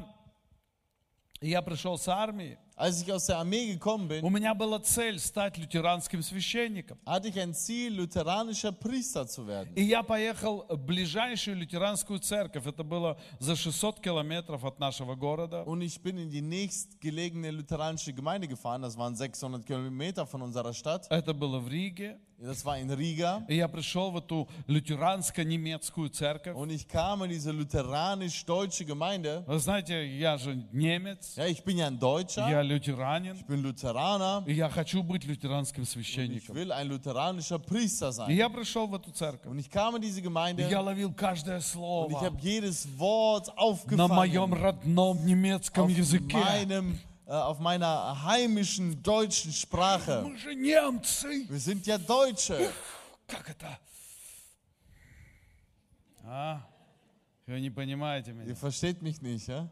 я 1.40 1.61
пришел 1.62 1.99
с 1.99 2.06
армии, 2.08 2.56
Als 2.77 3.03
ich 3.03 3.13
aus 3.13 3.27
der 3.27 3.38
Armee 3.38 3.68
gekommen 3.68 4.06
у 4.06 4.08
bin, 4.27 4.34
меня 4.34 4.56
была 4.56 4.80
цель 4.80 5.20
стать 5.20 5.58
лютеранским 5.60 6.24
священником. 6.24 6.98
hatte 7.06 7.27
ich 7.27 7.39
ein 7.39 7.53
Ziel, 7.53 7.94
lutheranischer 7.96 8.72
Priester 8.72 9.27
zu 9.27 9.46
werden. 9.48 9.72
И 9.75 9.84
я 9.84 10.01
поехал 10.01 10.65
в 10.68 10.77
ближайшую 10.77 11.58
лютеранскую 11.58 12.20
церковь. 12.20 12.65
Это 12.65 12.84
было 12.84 13.18
за 13.39 13.56
600 13.56 14.00
километров 14.00 14.65
от 14.65 14.80
нашего 14.80 15.13
города. 15.15 15.63
Und 15.65 15.82
ich 15.84 16.01
bin 16.01 16.18
in 16.18 16.32
die 16.32 16.42
nächstgelegene 16.42 17.51
lutheranische 17.51 18.12
Gemeinde 18.12 18.48
gefahren. 18.48 18.82
Das 18.82 18.98
waren 18.98 19.15
600 19.15 19.65
Kilometer 19.65 20.25
von 20.25 20.42
unserer 20.42 20.74
Stadt. 20.74 21.06
Это 21.12 21.34
было 21.36 21.60
в 21.60 21.68
Риге. 21.68 22.18
Das 22.39 22.65
war 22.65 22.77
in 22.77 22.89
Riga. 22.92 23.46
И 23.48 23.56
я 23.56 23.70
пришел 23.70 24.12
в 24.12 24.18
эту 24.18 24.50
лютеранско-немецкую 24.68 26.10
церковь. 26.10 26.56
Und 26.56 26.72
ich 26.72 26.88
kam 26.88 27.24
in 27.24 27.30
diese 27.30 27.51
lutheranisch-deutsche 27.51 28.86
Gemeinde. 28.86 29.44
Вы 29.48 29.60
знаете, 29.60 30.06
я 30.18 30.38
же 30.38 30.56
немец, 30.72 31.36
Ja, 31.38 31.46
ich 31.48 31.63
bin 31.63 31.77
ja 31.77 31.88
ein 31.88 32.00
Deutscher. 32.00 32.50
я 32.50 32.62
лютеранин, 32.69 33.35
Ich 33.37 33.45
bin 33.47 33.63
Lutheraner. 33.63 34.45
и 34.47 34.53
я 34.53 34.69
хочу 34.69 35.03
быть 35.03 35.25
лютеранским 35.25 35.83
Ich 35.85 35.91
священником. 35.91 36.55
will 36.55 36.71
ein 36.73 36.87
lutheranischer 36.89 37.59
Priester 37.59 38.11
И 38.11 38.13
sein. 38.13 38.31
я 38.31 38.49
пришел 38.49 38.87
в 38.87 38.95
эту 38.95 39.11
церковь. 39.11 39.51
Und 39.51 39.59
ich 39.59 39.71
kam 39.71 39.97
in 39.97 40.03
diese 40.03 40.21
И 40.21 40.23
Gemeinde 40.23 40.69
я 40.69 40.81
ловил 40.81 41.13
каждое 41.13 41.57
und 41.57 41.61
ich 41.61 41.67
слово 41.73 42.21
habe 42.21 42.39
jedes 42.41 42.87
Wort 42.99 43.49
на 43.91 44.07
моем 44.09 44.53
aufgefangen. 44.53 44.63
родном 44.63 45.25
немецком 45.27 45.89
языке. 45.89 46.37
meinem, 46.37 46.99
äh, 47.27 47.33
auf 47.33 47.59
meiner 47.59 48.23
heimischen 48.25 49.03
deutschen 49.03 49.53
Sprache. 49.53 50.25
Wir 50.25 51.59
sind 51.61 51.87
ja 51.87 51.99
Deutsche. 51.99 52.71
Как 53.27 53.49
это? 53.51 53.79
А? 56.25 56.61
Вы 57.47 57.61
не 57.61 57.71
понимаете 57.71 58.33
меня. 58.33 58.47
Ihr 58.51 58.57
versteht 58.57 59.01
mich 59.03 59.23
nicht, 59.23 59.47
ja? 59.49 59.69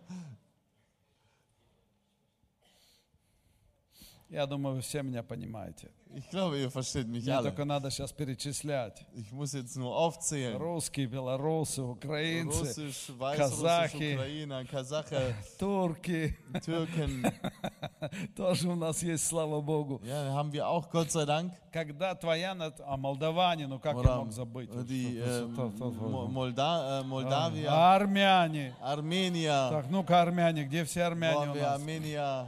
Я 4.29 4.45
думаю, 4.47 4.75
вы 4.77 4.81
все 4.81 5.03
меня 5.03 5.23
понимаете. 5.23 5.89
Ich 6.15 6.29
glaube, 6.31 6.59
ihr 6.59 6.71
versteht 6.71 7.07
mich 7.07 7.25
Мне 7.25 7.35
alle. 7.37 7.51
только 7.51 7.65
надо 7.65 7.91
сейчас 7.91 8.11
перечислять. 8.13 9.05
Ich 9.15 9.31
muss 9.33 9.53
jetzt 9.53 9.77
nur 9.77 9.95
aufzählen. 9.97 10.57
Русские, 10.57 11.07
белорусы, 11.07 11.83
украинцы, 11.83 12.63
Russisch, 12.65 13.11
Weißrussisch, 13.19 13.61
Kasachie. 13.61 14.15
Ukrainer, 14.15 14.65
Kasache, 14.65 15.35
турки. 15.59 16.37
Türken. 16.65 17.31
Тоже 18.37 18.69
у 18.69 18.75
нас 18.75 19.03
есть, 19.03 19.27
слава 19.27 19.61
Богу. 19.61 20.01
Ja, 20.05 20.33
haben 20.33 20.51
wir 20.53 20.67
auch, 20.67 20.91
Gott 20.91 21.11
sei 21.13 21.25
Dank. 21.27 21.53
Когда 21.73 22.15
твоя, 22.15 22.57
а 22.87 22.97
молдаване, 22.97 23.67
ну 23.67 23.79
как 23.79 23.95
я 23.95 24.01
Oder 24.01 24.17
мог 24.17 24.33
забыть? 24.33 24.71
die 24.87 25.19
äh, 25.19 25.45
Molda 25.45 27.01
äh, 27.01 27.05
Moldawia, 27.05 27.69
А, 27.71 27.95
Армяне. 27.97 28.75
Armenier. 28.81 29.71
Так, 29.71 29.91
ну-ка, 29.91 30.23
армяне, 30.23 30.65
где 30.65 30.85
все 30.85 31.03
армяне 31.03 31.37
haben 31.37 31.51
у 31.51 31.55
нас? 31.55 31.81
Armenier? 31.81 32.47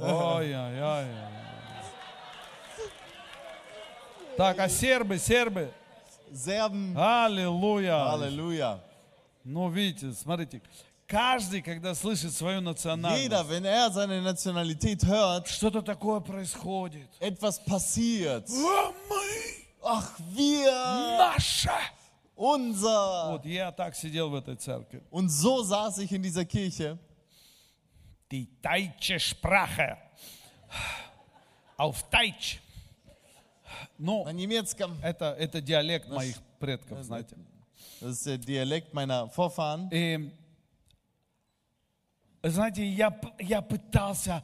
Ой-ой-ой. 0.00 1.06
Так, 4.36 4.58
а 4.58 4.68
сербы, 4.68 5.18
сербы? 5.18 5.70
Serben. 6.32 6.96
Аллилуйя. 6.96 8.08
Halleluja. 8.10 8.80
Ну, 9.44 9.68
видите, 9.68 10.12
смотрите, 10.12 10.62
каждый, 11.06 11.60
когда 11.60 11.94
слышит 11.94 12.32
свою 12.32 12.60
национальность, 12.60 13.24
Jeder, 13.26 13.48
wenn 13.48 13.64
er 13.64 13.90
seine 13.90 14.22
Nationalität 14.22 15.02
hört, 15.04 15.48
что-то 15.48 15.82
такое 15.82 16.20
происходит. 16.20 17.08
etwas 17.20 17.58
passiert. 17.58 18.48
Мы, 18.48 19.66
Ach, 19.82 20.08
wir, 20.34 20.70
наша. 21.18 21.76
unser. 22.36 23.32
Вот 23.32 23.44
я 23.44 23.72
так 23.72 23.94
сидел 23.96 24.30
в 24.30 24.34
этой 24.36 24.56
церкви. 24.56 25.02
Und 25.10 25.28
so 25.30 25.62
saß 25.62 25.98
ich 25.98 26.12
in 26.12 26.22
dieser 26.22 26.44
Kirche. 26.44 26.96
Die 28.31 28.47
deutsche 28.61 29.19
Sprache. 29.19 29.97
Auf 31.77 32.03
Deutsch. 32.09 32.59
Ну, 33.97 34.23
На 34.25 34.31
немецком. 34.33 34.97
это, 35.03 35.35
это 35.37 35.61
диалект 35.61 36.09
моих 36.09 36.37
предков, 36.59 37.03
знаете. 37.03 37.35
Das 38.01 38.11
ist 38.17 38.25
der 38.25 38.37
Dialekt 38.37 38.93
meiner 38.93 39.29
Vorfahren. 39.29 39.89
И, 39.91 40.31
знаете, 42.43 42.85
я, 42.85 43.09
п- 43.11 43.33
я 43.39 43.61
пытался 43.61 44.43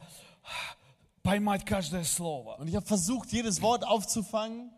поймать 1.22 1.64
каждое 1.64 2.04
слово. 2.04 2.56
Und 2.56 2.68
ich 2.68 2.74
habe 2.76 2.86
versucht, 2.86 3.32
jedes 3.32 3.60
Wort 3.62 3.84
aufzufangen. 3.84 4.70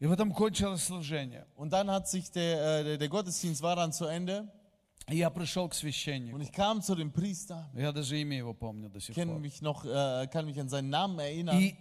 И 0.00 0.06
в 0.06 0.12
этом 0.12 0.32
кончилось 0.32 0.82
служение. 0.84 1.46
Und 1.56 1.70
dann 1.72 1.90
hat 1.90 2.08
sich 2.08 2.30
der, 2.30 2.80
äh, 2.80 2.84
der, 2.84 2.98
der 2.98 3.08
Gottesdienst 3.08 3.60
war 3.62 3.76
dann 3.76 3.92
zu 3.92 4.06
Ende. 4.06 4.48
Я 5.07 5.29
пришел 5.29 5.69
к 5.69 5.75
священнику. 5.75 6.35
Und 6.35 6.41
ich 6.41 6.51
kam 6.51 6.81
zu 6.81 6.95
dem 6.95 7.11
Priester. 7.11 7.69
Я 7.75 7.91
даже 7.91 8.19
имя 8.19 8.37
его 8.37 8.53
помню 8.53 8.89
до 8.89 8.99
сих 8.99 9.15
пор. 9.15 9.39
mich 9.39 9.61
noch, 9.61 9.85
äh, 9.85 10.27
kann 10.31 10.45
mich 10.45 10.59
an 10.59 10.67
seinen 10.67 10.89
Namen 10.89 11.19
erinnern. 11.19 11.59
И, 11.59 11.75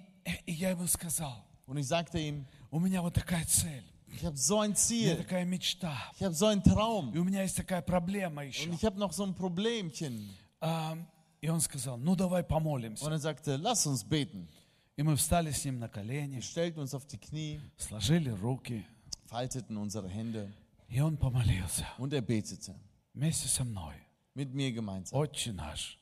и 0.47 0.53
я 0.53 0.71
ему 0.71 0.87
сказал, 0.87 1.43
Und 1.67 1.79
ich 1.79 1.87
sagte 1.87 2.19
ihm, 2.19 2.47
у 2.71 2.79
меня 2.79 3.01
вот 3.01 3.15
такая 3.15 3.45
цель, 3.47 3.85
ich 4.09 4.25
habe 4.25 4.37
so 4.37 4.61
ein 4.61 4.73
у 4.73 4.75
меня 4.75 4.77
Ziel. 4.77 5.17
такая 5.17 5.45
мечта, 5.47 5.97
Ich 6.17 6.23
habe 6.23 6.35
so 6.35 6.47
einen 6.47 6.63
Traum. 6.63 7.15
и 7.15 7.19
у 7.19 7.25
меня 7.25 7.43
есть 7.43 7.57
такая 7.57 7.81
проблема 7.81 8.45
еще. 8.45 8.69
Und 8.69 8.75
ich 8.75 8.85
habe 8.85 8.99
noch 8.99 9.13
so 9.13 9.25
ein 9.25 9.35
Problemchen. 9.35 10.29
А, 10.61 10.99
и 11.41 11.49
он 11.49 11.61
сказал, 11.61 11.97
ну 11.97 12.15
давай 12.17 12.43
помолимся. 12.45 13.07
Und 13.07 13.13
er 13.13 13.19
sagte, 13.19 13.57
lass 13.57 13.87
uns 13.87 14.05
beten. 14.05 14.49
И 14.97 15.03
мы 15.03 15.17
встали 15.17 15.51
с 15.51 15.65
ним 15.65 15.79
на 15.79 15.89
колени, 15.89 16.37
Wir 16.37 16.43
stellten 16.43 16.81
uns 16.81 16.95
auf 16.95 17.07
die 17.07 17.19
Knie, 17.19 17.59
сложили 17.79 18.29
руки, 18.31 18.85
falteten 19.27 19.79
unsere 19.79 20.09
Hände 20.09 20.53
и 20.89 21.01
он 21.01 21.17
помолился 21.17 21.87
und 21.99 22.13
er 22.13 22.21
betete 22.21 22.75
вместе 23.14 23.48
со 23.48 23.64
мной. 23.64 23.96
mit 24.36 24.54
mir 24.54 24.72
gemeinsam. 24.72 25.18
Отче 25.20 25.52
наш, 25.52 26.00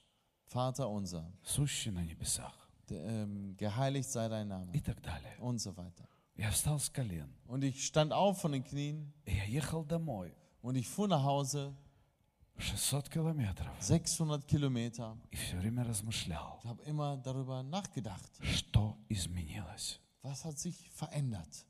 Vater 0.47 0.87
unser, 0.89 1.25
сущий 1.43 1.91
на 1.91 2.03
небесах, 2.03 2.53
der, 2.89 3.03
ähm, 3.05 3.55
geheiligt 3.57 4.09
sei 4.09 4.27
dein 4.29 4.47
Name 4.47 4.71
и 4.73 4.79
так 4.81 5.01
далее. 5.01 5.35
und 5.39 5.59
so 5.59 5.75
weiter. 5.75 6.07
Я 6.35 6.51
встал 6.51 6.79
с 6.79 6.89
колен, 6.89 7.29
Und 7.47 7.63
ich 7.63 7.85
stand 7.85 8.13
auf 8.13 8.39
von 8.41 8.51
den 8.51 8.63
Knien 8.63 9.11
и 9.25 9.31
я 9.35 9.45
ехал 9.45 9.83
домой. 9.85 10.33
und 10.61 10.75
ich 10.75 10.87
fuhr 10.87 11.07
nach 11.07 11.23
Hause 11.23 11.73
600 12.59 13.09
километров. 13.09 13.71
600 13.81 14.45
Kilometer. 14.47 15.17
И 15.31 15.35
все 15.35 15.57
время 15.57 15.83
размышлял, 15.83 16.59
Ich 16.63 16.69
habe 16.69 16.83
immer 16.83 17.17
darüber 17.17 17.61
nachgedacht, 17.63 18.31
что 18.43 18.97
изменилось 19.09 19.99
was 20.23 20.43
hat 20.43 20.57
sich 20.59 20.89
verändert 20.91 21.65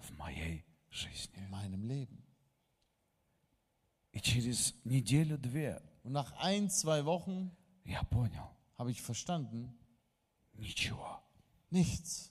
в 0.00 0.10
моей 0.16 0.64
жизни. 0.90 1.36
in 1.38 1.50
meinem 1.50 1.82
Leben. 1.84 2.22
И 4.12 4.20
через 4.20 4.74
неделю-две 4.84 5.82
Und 6.02 6.12
nach 6.12 6.32
ein, 6.38 6.70
zwei 6.70 7.04
Wochen 7.04 7.50
я 7.84 8.02
понял, 8.04 8.48
habe 8.78 8.92
ich 8.92 9.02
verstanden, 9.02 9.76
ничего. 10.54 11.20
nichts. 11.70 12.30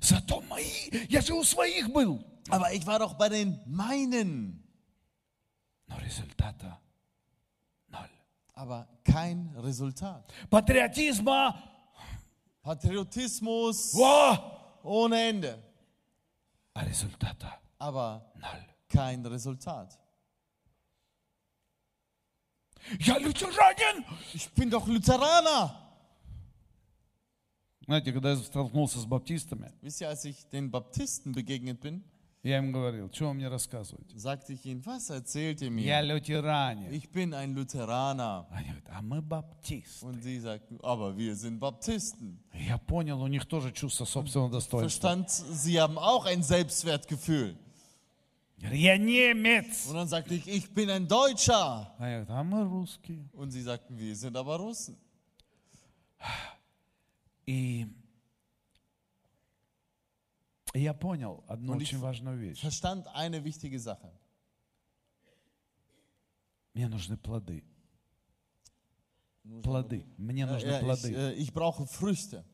Зато 0.00 0.40
мои, 0.42 0.90
я 1.08 1.20
же 1.20 1.34
у 1.34 1.44
своих 1.44 1.92
был. 1.92 2.24
Aber 2.48 2.72
ich 2.72 2.86
war 2.86 2.98
doch 2.98 3.14
bei 3.14 3.28
den 3.28 3.60
meinen. 3.66 4.62
Но 5.86 5.98
результата 5.98 6.80
ноль. 7.88 8.10
Aber 8.54 8.88
kein 9.04 9.54
Resultat. 9.56 10.24
Патриотизма, 10.48 11.62
Patriotismus 12.62 13.94
во, 13.94 14.80
ohne 14.82 15.28
Ende. 15.28 15.62
а 16.72 16.84
результата 16.84 17.60
Aber 17.78 18.22
ноль. 18.36 18.66
kein 18.88 19.24
Resultat. 19.26 19.98
Я 22.98 23.18
лютеранин. 23.18 24.04
Ich 24.34 24.50
bin 24.52 24.70
doch 24.70 24.86
Lutheraner. 24.86 25.76
Знаете, 27.86 28.12
когда 28.12 28.30
я 28.30 28.36
столкнулся 28.36 28.98
с 29.00 29.04
баптистами, 29.04 29.72
Wisst 29.82 30.00
ihr, 30.00 30.08
als 30.08 30.24
ich 30.24 30.46
den 30.48 30.70
Baptisten 30.70 31.32
begegnet 31.32 31.80
bin, 31.80 32.02
я 32.42 32.56
им 32.58 32.72
говорил, 32.72 33.10
что 33.12 33.28
вы 33.28 33.34
мне 33.34 33.48
рассказываете? 33.48 34.18
sagte 34.18 34.52
ich 34.54 34.64
ihnen, 34.64 34.84
was 34.86 35.10
erzählt 35.10 35.60
ihr 35.60 35.70
Я 35.72 36.00
mir? 36.00 36.14
лютеранин. 36.14 36.92
Ich 36.92 37.10
bin 37.10 37.34
ein 37.34 37.54
Lutheraner. 37.54 38.46
Они 38.50 38.68
говорят, 38.68 38.88
а 38.90 39.02
мы 39.02 39.20
баптисты. 39.20 40.06
Und 40.06 40.22
sie 40.22 40.38
sagten, 40.40 40.78
aber 40.82 41.16
wir 41.18 41.34
sind 41.36 41.58
Baptisten. 41.58 42.38
Я 42.54 42.78
понял, 42.78 43.20
у 43.20 43.26
них 43.26 43.44
тоже 43.46 43.72
чувство 43.72 44.04
собственного 44.06 44.50
достоинства. 44.52 44.88
Verstand, 44.88 45.28
sie 45.30 45.78
haben 45.80 45.98
auch 45.98 46.24
ein 46.26 46.42
Selbstwertgefühl. 46.42 47.56
Я 48.56 48.68
говорю, 48.68 48.80
Я 48.82 48.96
немец. 48.98 49.86
Und 49.86 49.94
dann 49.94 50.08
sagte 50.08 50.34
ich, 50.34 50.46
ich 50.46 50.72
bin 50.74 50.90
ein 50.90 51.08
Deutscher. 51.08 51.94
Они 51.98 52.12
говорят, 52.24 52.30
а 52.30 52.42
мы 52.44 52.62
русские. 52.64 53.28
Und 53.32 53.50
sie 53.52 53.62
sagten, 53.62 53.96
wir 53.98 54.14
sind 54.14 54.36
aber 54.36 54.56
Russen. 54.58 54.96
И 57.46 57.86
я 60.74 60.94
понял 60.94 61.42
одну 61.48 61.72
Und 61.72 61.80
ich- 61.82 61.88
очень 61.88 61.98
важную 62.00 62.38
вещь. 62.38 62.60
Verstand 62.60 63.06
eine 63.14 63.42
wichtige 63.44 63.78
Sache. 63.78 64.12
Мне 66.74 66.86
нужны 66.88 67.16
плоды. 67.16 67.64
Плоды. 69.62 70.04
Мне 70.16 70.46
нужны 70.46 70.68
Ja, 70.68 70.76
ich, 70.78 70.84
плоды. 70.84 71.14
äh, 71.14 71.32
ich 71.34 71.52
brauche 71.52 71.86
Früchte. 71.86 72.44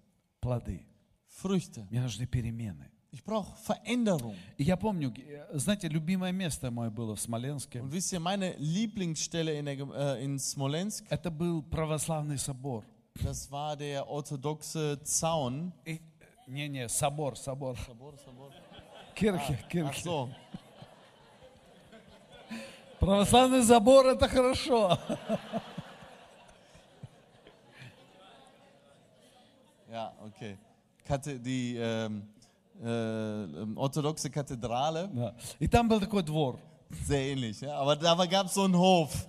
Плоды. 0.40 0.86
Früchte. 1.26 1.86
Мне 1.90 2.00
нужны 2.00 2.26
перемены. 2.26 2.90
Ich 3.13 3.23
brauche 3.25 3.51
Veränderung. 3.65 4.35
Я 4.57 4.77
помню, 4.77 5.11
э, 5.17 5.57
знаете, 5.57 5.89
любимое 5.89 6.31
место 6.31 6.71
мое 6.71 6.89
было 6.89 7.13
в 7.15 7.19
Смоленске. 7.19 7.81
Und 7.81 7.91
wisst 7.91 8.13
ihr, 8.13 8.21
meine 8.21 8.55
Lieblingsstelle 8.57 9.53
in, 9.59 9.65
der, 9.65 9.77
äh, 9.93 10.23
in 10.23 10.39
Smolensk, 10.39 11.03
Это 11.09 11.29
был 11.29 11.61
православный 11.61 12.37
собор. 12.37 12.85
das 13.21 13.51
war 13.51 13.75
der 13.75 14.07
orthodoxe 14.09 14.97
Zaun. 15.03 15.73
И- 15.85 15.99
Не-не, 16.47 16.87
собор, 16.87 17.35
собор. 17.37 17.75
Кирхи, 19.13 19.57
Ach 19.61 19.67
кирхи. 19.69 20.03
so, 20.07 20.29
Православный 22.99 23.63
собор 23.63 24.05
это 24.07 24.27
хорошо. 24.29 24.97
ja, 29.89 30.13
okay. 30.23 30.57
Kate, 31.05 31.39
die 31.39 31.75
ähm, 31.77 32.23
äh, 32.82 32.86
ähm, 32.86 33.76
orthodoxe 33.76 34.30
Kathedrale, 34.30 35.08
Да. 35.12 35.34
И 35.58 35.68
там 35.68 35.88
был 35.88 36.00
такой 36.00 36.22
двор. 36.22 36.58
sehr 37.06 37.32
ähnlich, 37.32 37.60
ja? 37.60 37.76
aber 37.78 37.96
da 37.96 38.14
gab 38.26 38.46
es 38.46 38.54
so 38.54 38.64
einen 38.64 38.76
Hof. 38.76 39.26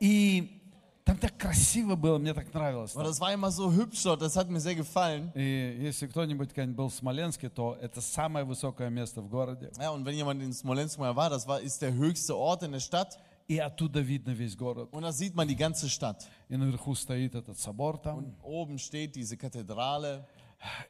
И 0.00 0.60
там 1.04 1.16
так 1.16 1.36
красиво 1.36 1.96
было, 1.96 2.18
мне 2.18 2.32
так 2.34 2.52
нравилось. 2.54 2.94
Und 2.94 3.02
там. 3.02 3.10
das 3.10 3.20
war 3.20 3.32
immer 3.32 3.50
so 3.50 3.72
hübsch 3.72 4.02
dort, 4.02 4.22
das 4.22 4.36
hat 4.36 4.48
mir 4.48 4.60
sehr 4.60 4.74
gefallen. 4.74 5.30
И 5.34 5.78
если 5.80 6.06
кто-нибудь 6.06 6.48
когда-нибудь 6.48 6.76
был 6.76 6.88
в 6.88 6.94
Смоленске, 6.94 7.48
то 7.48 7.76
это 7.80 8.00
самое 8.00 8.44
высокое 8.44 8.88
место 8.90 9.20
в 9.20 9.28
городе. 9.28 9.70
Ja, 9.78 9.90
und 9.90 10.04
wenn 10.04 10.14
jemand 10.16 10.42
in 10.42 10.52
Smolensk 10.52 10.98
mal 10.98 11.14
war, 11.14 11.30
das 11.30 11.46
war, 11.46 11.60
ist 11.60 11.82
der 11.82 11.92
höchste 11.92 12.36
Ort 12.36 12.62
in 12.62 12.72
der 12.72 12.80
Stadt. 12.80 13.18
И 13.48 13.58
оттуда 13.58 14.00
видно 14.00 14.30
весь 14.30 14.56
город. 14.56 14.88
Und 14.92 15.02
da 15.02 15.12
sieht 15.12 15.34
man 15.34 15.48
die 15.48 15.56
ganze 15.56 15.88
Stadt. 15.88 16.28
И 16.48 16.56
наверху 16.56 16.94
стоит 16.94 17.34
этот 17.34 17.58
собор 17.58 17.98
там. 17.98 18.18
Und 18.18 18.34
oben 18.42 18.78
steht 18.78 19.16
diese 19.16 19.36
Kathedrale. 19.36 20.24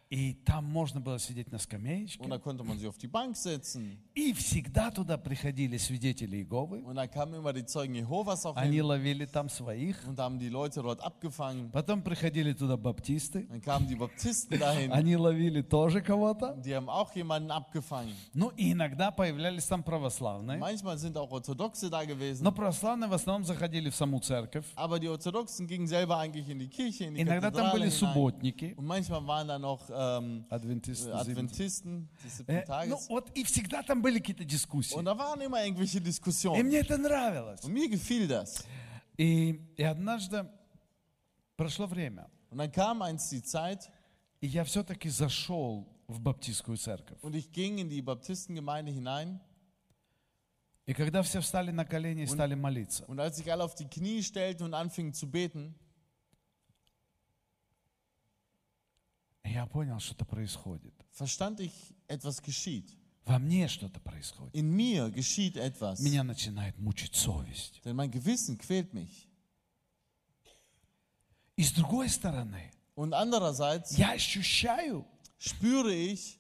И 0.10 0.34
там 0.46 0.64
можно 0.64 1.02
было 1.02 1.20
сидеть 1.20 1.52
на 1.52 1.58
Und 1.58 1.62
скамеечке. 1.62 2.30
da 2.30 2.38
konnte 2.38 2.64
man 2.64 2.78
sich 2.78 2.88
auf 2.88 2.98
die 2.98 3.08
Bank 3.10 3.36
setzen. 3.36 3.98
И 4.16 4.32
всегда 4.34 4.90
туда 4.90 5.18
приходили 5.18 5.76
свидетели 5.78 6.38
Иеговы. 6.38 6.82
Und 6.82 6.96
da 6.96 7.08
kamen 7.08 7.34
immer 7.34 7.52
die 7.52 7.66
Zeugen 7.66 7.94
Jehovas 7.94 8.46
auch 8.46 8.56
Они 8.56 8.78
hin. 8.78 8.86
ловили 8.86 9.26
там 9.26 9.50
своих. 9.50 9.98
Und 10.08 10.18
haben 10.18 10.40
die 10.40 10.48
Leute 10.48 10.82
dort 10.82 11.02
abgefangen. 11.04 11.72
Потом 11.72 12.02
приходили 12.04 12.54
туда 12.54 12.78
баптисты. 12.78 13.48
Dann 13.50 13.62
kamen 13.62 13.86
die 13.90 13.96
Baptisten 13.98 14.58
dahin. 14.58 14.92
Они 14.94 15.18
ловили 15.18 15.62
тоже 15.62 16.02
кого-то. 16.02 16.56
Die 16.64 16.74
haben 16.74 16.88
auch 16.88 17.14
jemanden 17.14 17.52
abgefangen. 17.52 18.14
Ну 18.34 18.52
и 18.56 18.72
иногда 18.72 19.12
появлялись 19.12 19.66
там 19.66 19.84
православные. 19.84 20.58
Manchmal 20.58 20.98
sind 20.98 21.18
auch 21.18 21.32
Orthodoxe 21.32 21.90
da 21.90 22.06
gewesen. 22.06 22.44
Но 22.44 22.54
православные 22.54 23.10
в 23.10 23.14
основном 23.14 23.44
заходили 23.44 23.90
в 23.90 23.96
саму 23.96 24.22
церковь. 24.22 24.66
Aber 24.78 25.00
die 25.00 25.10
Orthodoxen 25.10 25.68
gingen 25.68 25.88
selber 25.88 26.18
eigentlich 26.18 26.48
in 26.48 26.60
die 26.60 26.70
Kirche, 26.70 27.04
in 27.04 27.16
die 27.16 27.22
Иногда 27.24 27.52
там 27.52 27.74
были 27.74 27.90
субботники, 27.90 28.74
Und 28.78 28.86
manchmal 28.86 29.28
waren 29.28 29.50
da 29.50 29.60
noch 29.60 29.82
ähm, 29.97 30.47
адвентисты. 30.51 31.09
äh, 31.11 31.13
зимние. 31.13 31.21
Adventisten 31.21 32.09
des 32.25 32.41
Э, 32.41 32.65
siebten 32.65 32.89
Ну 32.91 32.97
Tages. 32.97 33.09
вот 33.09 33.31
и 33.37 33.45
всегда 33.45 33.83
там 33.83 34.03
были 34.03 34.19
какие-то 34.19 34.45
дискуссии. 34.45 34.95
Und 34.97 35.05
da 35.07 35.17
waren 35.17 35.41
immer 35.41 35.65
irgendwelche 35.65 35.99
И 35.99 36.01
Diskussionen. 36.01 36.65
мне 36.67 36.79
это 36.79 36.97
нравилось. 36.99 37.61
Und 37.65 37.73
mir 37.73 37.89
gefiel 37.89 38.27
das. 38.29 38.65
И, 39.19 39.61
и 39.77 39.83
однажды 39.83 40.49
прошло 41.57 41.87
время, 41.87 42.29
Und 42.51 42.59
dann 42.59 42.71
kam 42.73 43.03
eins 43.03 43.29
die 43.31 43.43
Zeit 43.43 43.91
и 44.41 44.47
я 44.49 44.65
все-таки 44.65 45.09
зашел 45.09 45.87
в 46.09 46.21
баптистскую 46.21 46.77
церковь. 46.77 47.19
und 47.23 47.35
ich 47.35 47.51
ging 47.53 47.79
in 47.79 47.89
die 47.89 48.03
Baptistengemeinde 48.03 48.91
hinein. 48.93 49.41
И 50.85 50.95
когда 50.95 51.23
все 51.23 51.41
встали 51.41 51.71
на 51.71 51.85
колени 51.85 52.23
и 52.25 52.27
стали 52.27 52.55
молиться, 52.55 53.05
Und 53.07 53.21
als 53.21 53.37
sich 53.37 53.51
alle 53.53 53.63
auf 53.63 53.75
die 53.77 53.87
Knie 53.87 54.23
stellten 54.23 54.65
und 54.65 54.75
anfingen 54.75 55.15
zu 55.15 55.31
beten, 55.31 55.75
Я 59.52 59.66
понял, 59.66 60.00
что-то 60.00 60.26
происходит. 60.26 60.94
verstand 61.12 61.60
ich, 61.60 61.74
etwas 62.08 62.42
geschieht. 62.42 62.94
Во 63.26 63.40
мне 63.40 63.68
что-то 63.68 64.00
происходит. 64.00 64.56
In 64.56 64.70
mir 64.76 65.10
geschieht 65.12 65.58
etwas. 65.58 66.00
Меня 66.00 66.24
начинает 66.24 66.78
мучить 66.78 67.16
совесть. 67.16 67.82
Denn 67.84 67.96
mein 67.96 68.10
Gewissen 68.12 68.58
quält 68.58 68.94
mich. 68.94 69.28
И 71.58 71.64
с 71.64 71.72
другой 71.72 72.10
стороны, 72.10 72.72
Und 72.96 73.14
andererseits 73.14 73.98
я 73.98 74.12
ощущаю, 74.14 75.06
spüre 75.40 75.94
ich, 75.94 76.40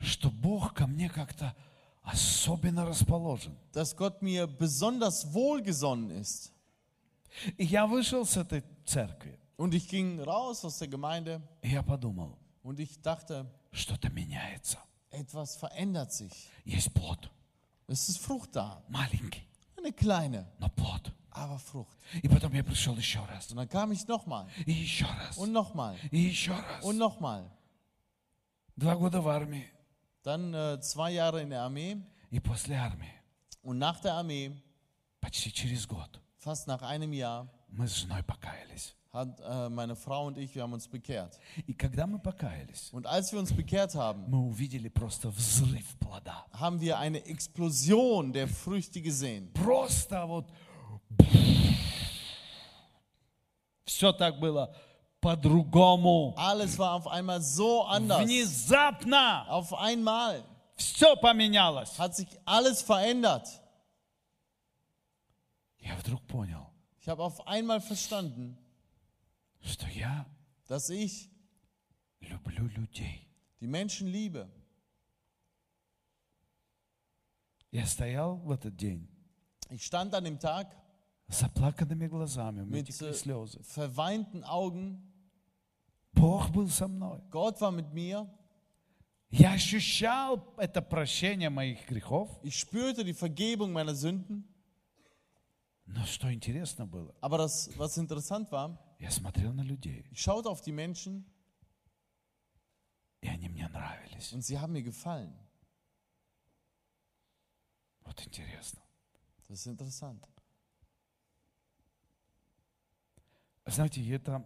что 0.00 0.30
Бог 0.30 0.74
ко 0.74 0.86
мне 0.86 1.08
как-то 1.08 1.54
особенно 2.02 2.86
расположен. 2.86 3.56
dass 3.72 3.94
Gott 3.96 4.22
mir 4.22 4.46
besonders 4.46 5.32
wohlgesonnen 5.34 6.10
ist. 6.10 6.52
И 7.58 7.64
я 7.64 7.86
вышел 7.86 8.24
с 8.24 8.36
этой 8.36 8.64
церкви, 8.86 9.38
Und 9.57 9.73
ich 9.73 9.87
ging 9.87 10.19
raus 10.21 10.65
aus 10.65 10.79
der 10.79 10.87
Gemeinde 10.87 11.41
и 11.61 11.69
я 11.69 11.83
подумал, 11.83 12.35
und 12.63 12.79
ich 12.79 13.01
dachte, 13.01 13.45
что-то 13.71 14.09
меняется. 14.09 14.77
etwas 15.11 15.55
verändert 15.57 16.11
sich. 16.13 16.49
Есть 16.65 16.93
плод, 16.93 17.29
Es 17.87 18.07
ist 18.09 18.19
Frucht 18.19 18.55
da. 18.55 18.81
маленький, 18.89 19.43
Eine 19.77 19.91
kleine, 19.93 20.47
но 20.59 20.69
плод. 20.69 21.11
aber 21.31 21.59
Frucht. 21.59 21.97
И 22.23 22.27
потом 22.27 22.53
я 22.53 22.63
пришел 22.63 22.95
еще 22.97 23.19
раз, 23.25 23.49
Und 23.51 23.57
dann 23.57 23.69
kam 23.69 23.91
ich 23.91 24.07
nochmal 24.07 24.47
и 24.65 24.71
еще 24.71 25.05
раз, 25.05 25.37
und 25.37 25.51
nochmal 25.51 25.95
и 26.11 26.17
еще 26.19 26.53
раз. 26.53 26.83
und 26.83 26.97
nochmal. 26.97 27.49
Два 28.77 28.95
года 28.95 29.21
в 29.21 29.27
армии, 29.27 29.67
Dann 30.23 30.53
äh, 30.53 30.79
zwei 30.81 31.11
Jahre 31.11 31.41
in 31.41 31.49
der 31.49 31.61
Armee 31.63 31.97
и 32.31 32.39
после 32.39 32.75
армии, 32.77 33.13
und 33.63 33.77
nach 33.79 33.99
der 34.01 34.13
Armee, 34.15 34.51
почти 35.19 35.51
через 35.51 35.85
год, 35.87 36.19
fast 36.37 36.67
nach 36.67 36.81
einem 36.81 37.11
Jahr, 37.13 37.47
мы 37.69 37.87
с 37.87 37.95
женой 37.95 38.23
покаялись. 38.23 38.95
hat 39.15 39.39
äh, 39.41 39.69
meine 39.69 39.95
Frau 39.95 40.27
und 40.27 40.37
ich, 40.37 40.55
wir 40.55 40.63
haben 40.63 40.73
uns 40.73 40.87
bekehrt. 40.87 41.37
И 41.67 41.73
когда 41.73 42.07
мы 42.07 42.17
покаялись, 42.19 42.89
Und 42.93 43.05
als 43.07 43.31
wir 43.33 43.39
uns 43.39 43.51
bekehrt 43.53 43.93
haben, 43.95 44.25
мы 44.29 44.37
увидели 44.39 44.87
просто 44.89 45.29
взрыв 45.29 45.97
плода. 45.99 46.45
haben 46.53 46.79
wir 46.79 46.97
eine 46.97 47.25
Explosion 47.25 48.31
der 48.31 48.47
Früchte 48.47 49.01
gesehen. 49.01 49.51
Просто 49.53 50.25
вот 50.27 50.45
все 53.85 54.11
так 54.13 54.39
было 54.39 54.73
по-другому. 55.19 56.33
Alles 56.37 56.77
war 56.79 56.93
auf 56.93 57.07
einmal 57.07 57.41
so 57.41 57.83
anders. 57.83 58.21
Внезапно 58.25 59.45
Auf 59.49 59.73
einmal 59.73 60.43
все 60.77 61.15
поменялось. 61.17 61.97
hat 61.99 62.15
sich 62.15 62.27
alles 62.45 62.81
verändert. 62.81 63.47
я 65.79 65.95
вдруг 65.97 66.21
понял, 66.27 66.65
Ich 67.01 67.09
habe 67.09 67.23
auf 67.23 67.45
einmal 67.47 67.81
verstanden, 67.81 68.57
что 69.65 69.87
я 69.87 70.25
dass 70.67 70.89
ich 70.89 71.29
люблю 72.21 72.67
людей. 72.67 73.27
die 73.59 73.67
Menschen 73.67 74.07
liebe. 74.07 74.49
Я 77.71 77.85
стоял 77.85 78.37
в 78.37 78.51
этот 78.51 78.75
день 78.75 79.07
Ich 79.69 79.85
stand 79.85 80.13
an 80.13 80.25
dem 80.25 80.37
Tag 80.39 80.67
с 81.29 81.39
заплаканными 81.39 82.07
глазами, 82.07 82.61
у 82.61 82.65
меня 82.65 82.81
mit 82.81 82.87
текли 82.87 83.09
äh, 83.09 83.13
слезы. 83.13 83.61
verweinten 83.63 84.43
Augen. 84.43 84.99
Бог 86.13 86.49
был 86.49 86.67
со 86.67 86.87
мной. 86.89 87.21
Gott 87.29 87.61
war 87.61 87.71
mit 87.71 87.93
mir. 87.93 88.27
Я 89.29 89.53
ощущал 89.53 90.53
это 90.57 90.81
прощение 90.81 91.49
моих 91.49 91.87
грехов. 91.87 92.29
Ich 92.43 92.59
spürte 92.59 93.05
die 93.05 93.13
Vergebung 93.13 93.71
meiner 93.71 93.95
Sünden. 93.95 94.43
Но 95.85 96.05
что 96.05 96.31
интересно 96.33 96.85
было, 96.85 97.15
Aber 97.21 97.37
das, 97.37 97.69
was 97.77 97.97
interessant 97.97 98.51
war, 98.51 98.77
я 98.98 99.10
смотрел 99.10 99.52
на 99.52 99.62
людей, 99.62 100.06
ich 100.10 100.20
schaute 100.20 100.48
auf 100.48 100.60
die 100.62 100.72
Menschen 100.72 101.24
и 103.20 103.28
они 103.28 103.48
мне 103.48 103.68
нравились. 103.68 104.32
und 104.32 104.42
sie 104.42 104.58
haben 104.58 104.72
mir 104.72 104.82
gefallen. 104.82 105.34
Вот 108.04 108.24
интересно. 108.24 108.80
Das 109.48 109.50
ist 109.50 109.66
interessant. 109.66 110.26
Знаете, 113.66 114.00
это... 114.14 114.44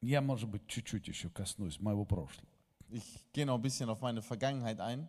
Я, 0.00 0.22
может 0.22 0.48
быть, 0.48 0.66
чуть-чуть 0.66 1.08
еще 1.08 1.28
коснусь 1.28 1.78
моего 1.80 2.04
прошлого. 2.06 2.48
Ich 2.88 3.30
gehe 3.32 3.44
noch 3.44 3.56
ein 3.56 3.62
bisschen 3.62 3.90
auf 3.90 4.00
meine 4.00 4.22
Vergangenheit 4.22 4.80
ein. 4.80 5.08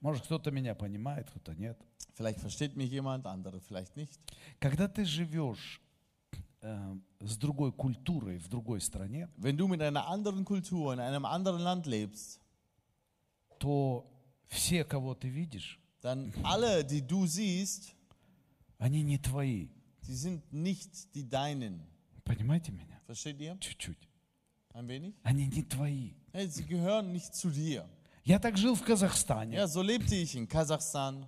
Может, 0.00 0.24
кто-то 0.24 0.50
меня 0.50 0.74
понимает, 0.74 1.28
кто-то 1.30 1.54
нет. 1.54 1.76
Vielleicht 2.14 2.40
versteht 2.40 2.76
mich 2.76 2.90
jemand, 2.90 3.26
andere 3.26 3.60
vielleicht 3.60 3.96
nicht. 3.96 4.18
Когда 4.60 4.88
ты 4.88 5.04
живешь 5.04 5.80
э, 6.60 6.96
с 7.20 7.36
другой 7.36 7.72
культурой 7.72 8.38
в 8.38 8.48
другой 8.48 8.80
стране, 8.80 9.28
Wenn 9.36 9.56
du 9.56 9.66
mit 9.66 9.80
einer 9.82 10.06
anderen 10.06 10.44
Kultur 10.44 10.92
in 10.92 11.00
einem 11.00 11.24
anderen 11.24 11.60
Land 11.60 11.86
lebst, 11.86 12.40
то 13.58 14.06
все, 14.48 14.84
кого 14.84 15.14
ты 15.14 15.28
видишь, 15.28 15.80
dann 16.00 16.32
alle, 16.44 16.84
die 16.84 17.02
du 17.02 17.26
siehst, 17.26 17.94
они 18.78 19.02
не 19.02 19.18
твои. 19.18 19.68
die 20.06 20.14
sind 20.14 20.52
nicht 20.52 21.14
die 21.14 21.28
deinen. 21.28 21.82
Понимаете 22.24 22.72
меня? 22.72 23.00
Versteht 23.06 23.40
ihr? 23.40 23.58
Чуть-чуть. 23.60 24.08
Ein 24.74 24.86
wenig? 24.88 25.14
Они 25.24 25.46
не 25.46 25.62
твои. 25.62 26.14
Hey, 26.32 26.48
sie 26.48 26.64
gehören 26.64 27.12
nicht 27.12 27.34
zu 27.34 27.50
dir. 27.50 27.88
Я 28.24 28.38
так 28.38 28.56
жил 28.56 28.74
в 28.74 28.82
Казахстане. 28.82 29.56
Ja, 29.56 29.66
so 29.66 29.82
lebte 29.82 30.14
ich 30.14 30.34
in 30.34 30.46
Kasachstan. 30.46 31.26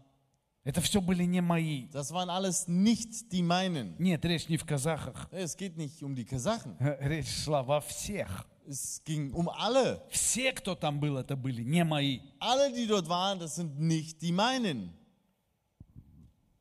Это 0.63 0.83
все 0.83 1.01
были 1.01 1.25
не 1.25 1.41
мои. 1.41 1.89
Das 1.89 2.13
waren 2.13 2.29
alles 2.29 2.69
nicht 2.69 3.33
die 3.33 3.43
meinen. 3.43 3.97
Нет, 3.99 4.25
речь 4.25 4.49
не 4.49 4.59
в 4.59 4.67
казахах. 4.67 5.29
Es 5.33 5.57
geht 5.57 5.77
nicht 5.79 6.03
um 6.03 6.15
die 6.15 6.27
Kasachen. 6.27 6.77
Речь 7.01 7.29
шла 7.45 7.63
во 7.63 7.81
всех. 7.81 8.47
Es 8.67 9.03
ging 9.05 9.33
um 9.33 9.49
alle. 9.49 10.03
Все, 10.11 10.53
кто 10.53 10.75
там 10.75 11.01
был, 11.01 11.17
это 11.17 11.35
были 11.35 11.63
не 11.63 11.83
мои. 11.83 12.21
Alle, 12.39 12.71
die 12.73 12.87
dort 12.87 13.09
waren, 13.09 13.39
das 13.39 13.57
sind 13.57 13.81
nicht 13.81 14.21
die 14.21 14.33
meinen. 14.33 14.93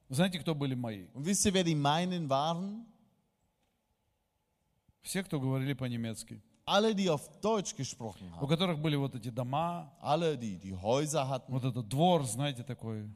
Знаете, 0.07 0.39
кто 0.39 0.55
были 0.55 0.75
мои? 0.75 1.07
Und 1.13 1.25
wisst 1.25 1.45
ihr, 1.45 1.53
wer 1.53 1.65
die 1.65 1.75
meinen 1.75 2.29
waren? 2.29 2.85
Все, 5.01 5.23
кто 5.23 5.39
говорили 5.39 5.73
по-немецки. 5.73 6.41
Alle, 6.69 6.93
die 6.93 7.09
auf 7.09 7.27
Deutsch 7.41 7.75
gesprochen 7.75 8.31
У 8.39 8.43
haben. 8.43 8.47
которых 8.47 8.79
были 8.79 8.95
вот 8.95 9.15
эти 9.15 9.29
дома, 9.31 9.91
Alle, 10.01 10.37
die 10.37 10.57
die 10.59 10.73
Häuser 10.75 11.27
hatten. 11.27 11.51
вот 11.51 11.63
этот 11.63 11.87
двор, 11.89 12.23
знаете, 12.25 12.63
такой 12.63 13.09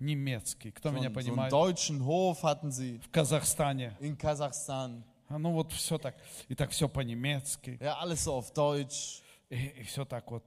немецкий. 0.00 0.72
Кто 0.72 0.88
So, 0.88 0.92
меня 0.92 1.08
einen- 1.08 1.12
so 1.14 1.14
понимает? 1.14 1.52
deutschen 1.52 2.04
Hof 2.04 2.42
hatten 2.42 2.70
sie 2.72 2.98
В 3.00 3.10
Казахстане. 3.10 3.96
in 4.00 4.16
Kasachstan. 4.16 5.02
А 5.28 5.38
Ну 5.38 5.52
вот 5.52 5.72
все 5.72 5.98
так. 5.98 6.14
И 6.48 6.54
так 6.54 6.70
все 6.72 6.88
по-немецки. 6.88 7.78
Ja, 7.80 7.98
alles 8.00 8.26
so 8.26 8.34
auf 8.36 8.52
Deutsch. 8.52 9.22
И, 9.48 9.82
все 9.84 10.04
так 10.04 10.30
вот. 10.30 10.42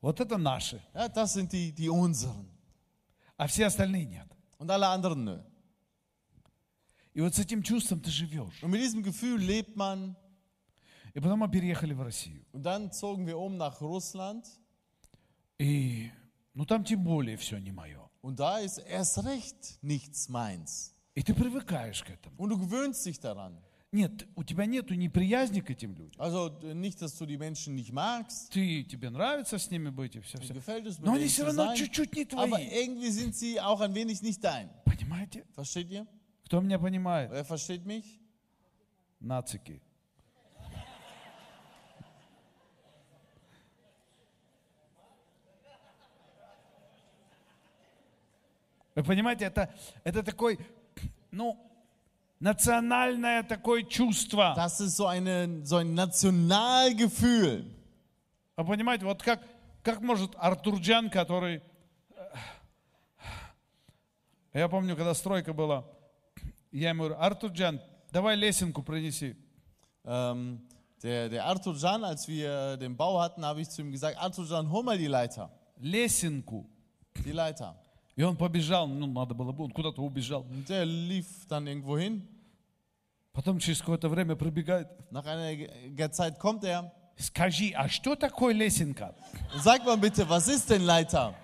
Вот 0.00 0.20
это 0.20 0.36
наши. 0.36 0.82
Ja, 0.92 1.08
das 1.08 1.32
sind 1.34 1.52
die, 1.52 1.72
die 1.72 1.88
unseren. 1.88 2.46
А 3.38 3.46
все 3.46 3.66
остальные 3.66 4.04
нет. 4.06 4.26
Und 4.58 4.70
alle 4.70 4.86
anderen 4.88 5.24
nö. 5.24 5.40
И 7.14 7.20
вот 7.20 7.34
с 7.34 7.38
этим 7.38 7.62
чувством 7.62 8.00
ты 8.00 8.10
живешь. 8.10 8.60
Und 8.62 8.70
mit 8.70 8.80
diesem 8.80 9.02
Gefühl 9.02 9.38
lebt 9.40 9.76
man. 9.76 10.16
И 11.14 11.20
потом 11.20 11.38
мы 11.40 11.48
переехали 11.48 11.94
в 11.94 12.02
Россию. 12.02 12.44
Und 12.52 12.64
dann 12.64 12.90
zogen 12.90 13.26
wir 13.26 13.38
um 13.38 13.56
nach 13.56 13.80
Russland. 13.80 14.46
И 15.58 16.10
ну 16.54 16.66
там 16.66 16.84
тем 16.84 17.04
более 17.04 17.36
все 17.36 17.58
не 17.58 17.70
мое. 17.70 18.00
Und 18.20 18.40
da 18.40 18.58
ist 18.58 18.78
erst 18.78 19.24
recht 19.24 19.78
nichts 19.82 20.28
meins. 20.28 20.92
И 21.14 21.22
ты 21.22 21.32
привыкаешь 21.32 22.02
к 22.02 22.10
этому. 22.10 22.36
Und 22.36 22.50
du 22.50 22.58
gewöhnst 22.58 23.06
dich 23.06 23.20
daran. 23.20 23.56
Нет, 23.92 24.26
у 24.34 24.42
тебя 24.42 24.66
нету 24.66 24.94
неприязни 24.94 25.60
к 25.60 25.70
этим 25.70 25.94
людям. 25.94 26.20
Also 26.20 26.58
äh, 26.64 26.74
nicht, 26.74 27.00
dass 27.00 27.16
du 27.16 27.26
die 27.26 27.38
Menschen 27.38 27.76
nicht 27.76 27.92
magst. 27.92 28.50
Ты, 28.52 28.82
тебе 28.82 29.08
нравится 29.08 29.56
с 29.56 29.70
ними 29.70 29.90
быть 29.90 30.16
и 30.16 30.20
все, 30.20 30.38
все. 30.40 30.52
Но 30.98 31.12
они 31.12 31.28
все 31.28 31.44
равно 31.44 31.76
чуть-чуть 31.76 32.12
не 32.16 32.24
Aber 32.24 32.48
твои. 32.48 32.66
irgendwie 32.66 33.10
sind 33.10 33.36
sie 33.36 33.60
auch 33.60 33.80
ein 33.80 33.94
wenig 33.94 34.20
nicht 34.20 34.42
dein. 34.42 34.68
Понимаете? 34.84 35.44
Versteht 35.54 35.92
ihr? 35.92 36.08
Кто 36.44 36.60
меня 36.60 36.80
понимает? 36.80 37.30
Wer 37.30 37.44
versteht 37.44 37.86
mich? 37.86 38.18
Нацики. 39.20 39.80
Вы 48.94 49.02
понимаете, 49.02 49.46
это, 49.46 49.72
это 50.04 50.22
такой, 50.22 50.58
ну, 51.30 51.58
национальное 52.38 53.42
такое 53.42 53.82
чувство. 53.82 54.54
Das 54.56 54.80
ist 54.80 54.96
so, 54.96 55.06
eine, 55.06 55.64
so 55.64 55.78
ein 55.78 55.94
Nationalgefühl. 55.94 57.64
Вы 58.56 58.64
понимаете, 58.64 59.04
вот 59.04 59.22
как, 59.22 59.42
как 59.82 60.00
может 60.00 60.34
Артурджан, 60.36 61.10
который... 61.10 61.62
Я 64.52 64.68
помню, 64.68 64.94
когда 64.94 65.14
стройка 65.14 65.52
была, 65.52 65.84
я 66.70 66.90
ему 66.90 67.04
говорю, 67.04 67.20
Артурджан, 67.20 67.80
давай 68.12 68.36
лесенку 68.36 68.84
принеси. 68.84 69.36
Ähm, 70.04 70.60
der, 71.02 71.28
der 71.28 71.44
Arthur 71.44 71.74
Jan, 71.74 72.04
als 72.04 72.28
wir 72.28 72.76
den 72.76 72.96
Bau 72.96 73.20
hatten, 73.20 73.44
habe 73.44 73.60
ich 73.60 73.68
zu 73.68 73.82
ihm 73.82 73.90
gesagt, 73.90 74.16
Arthur 74.16 74.46
Jan, 74.46 74.70
hol 74.70 74.82
mal 74.84 74.96
die 74.96 75.06
Leiter. 75.06 75.50
Лесенку. 75.78 76.66
Die 77.24 77.32
Leiter. 77.32 77.76
И 78.16 78.22
он 78.22 78.36
побежал, 78.36 78.86
ну, 78.86 79.06
надо 79.06 79.34
было 79.34 79.52
бы, 79.52 79.64
он 79.64 79.70
куда-то 79.70 80.00
убежал. 80.02 80.42
Und 80.42 80.68
der 80.68 80.84
lief 80.84 81.26
dann 81.48 81.66
irgendwo 81.66 81.98
hin. 81.98 82.22
Потом 83.32 83.58
через 83.58 83.80
какое-то 83.80 84.08
время 84.08 84.36
пробегает. 84.36 84.88
Nach 85.10 85.26
einiger 85.26 86.12
Zeit 86.12 86.38
kommt 86.38 86.62
er. 86.64 86.92
Скажи, 87.16 87.72
а 87.74 87.88
что 87.88 88.16
такое 88.16 88.54
лесенка? 88.54 89.14
Sag 89.56 89.84
mal 89.84 89.96
bitte, 89.96 90.28
was 90.28 90.48
ist 90.48 90.70
denn 90.70 90.84
Leiter? 90.84 91.34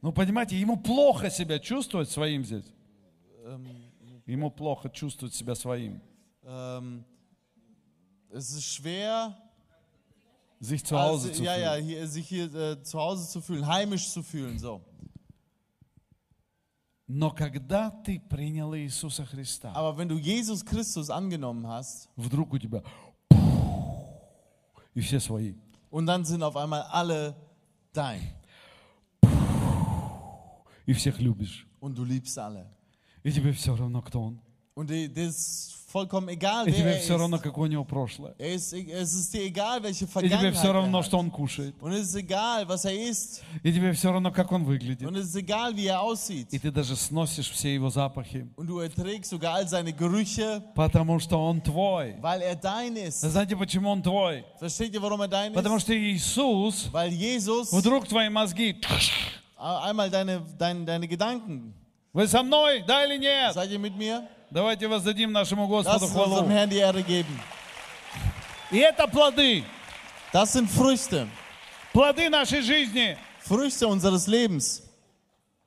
Ну, 0.00 0.12
понимаете, 0.12 0.56
ему 0.56 0.76
плохо 0.76 1.28
себя 1.30 1.58
чувствовать 1.58 2.10
своим 2.10 2.44
здесь. 2.44 2.64
Ему 4.26 4.50
плохо 4.50 4.88
чувствовать 4.88 5.34
себя 5.34 5.54
своим. 5.54 6.00
Ähm, 6.44 7.04
es 8.30 8.50
ist 8.50 8.64
schwer, 8.64 9.36
Sich 10.59 10.83
zu 10.85 10.97
Hause 10.97 11.29
also, 11.29 11.37
zu 11.39 11.43
ja, 11.43 11.53
fühlen. 11.53 11.63
ja, 11.65 11.75
hier, 11.75 12.07
sich 12.07 12.27
hier 12.27 12.53
äh, 12.55 12.81
zu 12.83 12.99
Hause 12.99 13.27
zu 13.29 13.41
fühlen, 13.41 13.67
heimisch 13.67 14.09
zu 14.11 14.23
fühlen. 14.23 14.57
So. 14.59 14.81
Но 17.05 17.31
когда 17.31 17.89
ты 17.91 18.19
принял 18.19 18.73
Иисуса 18.73 19.25
Христа, 19.25 19.73
Aber 19.75 19.97
wenn 19.97 20.07
du 20.07 20.17
Jesus 20.17 20.63
Christus 20.63 21.09
angenommen 21.09 21.67
hast 21.67 22.07
вдруг 22.15 22.53
у 22.53 22.57
тебя 22.57 22.81
и 24.95 25.01
все 25.01 25.19
свои. 25.19 25.53
und 25.91 26.05
dann 26.05 26.23
sind 26.23 26.41
auf 26.43 26.55
einmal 26.55 26.81
alle 26.83 27.35
dein 27.91 28.21
И 30.85 30.93
всех 30.93 31.19
любишь. 31.19 31.67
und 31.81 31.95
du 31.97 32.03
liebst 32.05 32.37
alle. 32.39 32.69
И 33.23 33.31
тебе 33.31 33.51
все 33.53 33.75
равно, 33.75 34.01
кто 34.01 34.21
он. 34.23 34.39
Und 34.75 34.89
dir 34.89 35.07
dir 35.09 35.27
ist 35.27 35.73
vollkommen 35.90 36.28
egal, 36.28 36.66
И 36.66 36.70
wer 36.70 36.76
тебе 36.76 36.90
er 36.92 37.00
все 37.00 37.16
равно, 37.16 37.38
какое 37.38 37.68
у 37.68 37.72
него 37.72 37.84
прошлое. 37.84 38.34
Er 38.38 38.54
ist. 38.54 38.72
Es 38.72 39.14
ist 39.14 39.32
dir 39.32 39.42
egal, 39.42 39.82
welche 39.82 40.04
И 40.04 40.28
тебе 40.28 40.52
все 40.52 40.68
er 40.68 40.74
равно, 40.74 41.02
что 41.02 41.18
он 41.18 41.30
кушает. 41.30 41.74
Und 41.80 41.92
es 41.92 42.08
ist 42.08 42.16
egal, 42.16 42.68
was 42.68 42.84
er 42.84 42.92
isst. 42.92 43.42
И 43.62 43.72
тебе 43.72 43.92
все 43.92 44.12
равно, 44.12 44.30
как 44.30 44.52
он 44.52 44.64
выглядит. 44.64 45.08
Und 45.08 45.16
es 45.16 45.28
ist 45.28 45.36
egal, 45.36 45.74
wie 45.74 45.86
er 45.86 46.00
aussieht. 46.00 46.48
И 46.50 46.58
ты 46.58 46.70
даже 46.70 46.94
сносишь 46.94 47.50
все 47.50 47.74
его 47.74 47.88
запахи, 47.90 48.46
Und 48.56 48.66
du 48.66 48.80
erträgst 48.80 49.30
sogar 49.30 49.54
all 49.54 49.66
seine 49.66 49.92
Gerüche, 49.92 50.62
потому 50.74 51.18
что 51.18 51.38
он 51.38 51.62
твой. 51.62 52.16
weil 52.20 52.42
er 52.42 52.56
dein 52.56 52.96
ist. 52.96 53.20
Знаете, 53.22 53.56
почему 53.56 53.90
он 53.90 54.02
твой? 54.02 54.44
Versteht 54.60 54.92
ihr, 54.92 55.02
warum 55.02 55.20
er 55.22 55.28
dein 55.28 55.52
Потому 55.54 55.78
что 55.78 55.94
Иисус 55.94 56.90
Weil 56.92 57.12
Jesus 57.12 57.72
вдруг 57.72 58.06
твои 58.06 58.28
мозги. 58.28 58.76
einmal 59.56 60.10
deine, 60.10 60.42
deine, 60.58 60.84
deine 60.84 61.08
Gedanken. 61.08 61.72
Вы 62.12 62.26
со 62.26 62.42
мной, 62.42 62.82
да 62.86 63.04
или 63.04 63.18
нет? 63.18 63.54
Seid 63.54 63.70
ihr 63.70 63.78
mit 63.78 63.96
mir? 63.96 64.26
Давайте 64.50 64.88
воздадим 64.88 65.30
нашему 65.30 65.64
Lass 65.64 65.68
Господу 65.68 66.04
uns 66.04 66.14
unserem 66.14 66.46
хвалу. 66.46 66.48
Herrn 66.48 66.70
die 66.70 66.78
Ehre 66.78 67.02
geben. 67.02 67.38
И 68.70 68.78
это 68.78 69.06
плоды. 69.06 69.64
Das 70.32 70.52
sind 70.52 70.70
Früchte. 70.70 71.28
плоды 71.92 72.28
нашей 72.30 72.62
жизни. 72.62 73.16
Früchte 73.44 73.86
unseres 73.86 74.26
Lebens. 74.26 74.82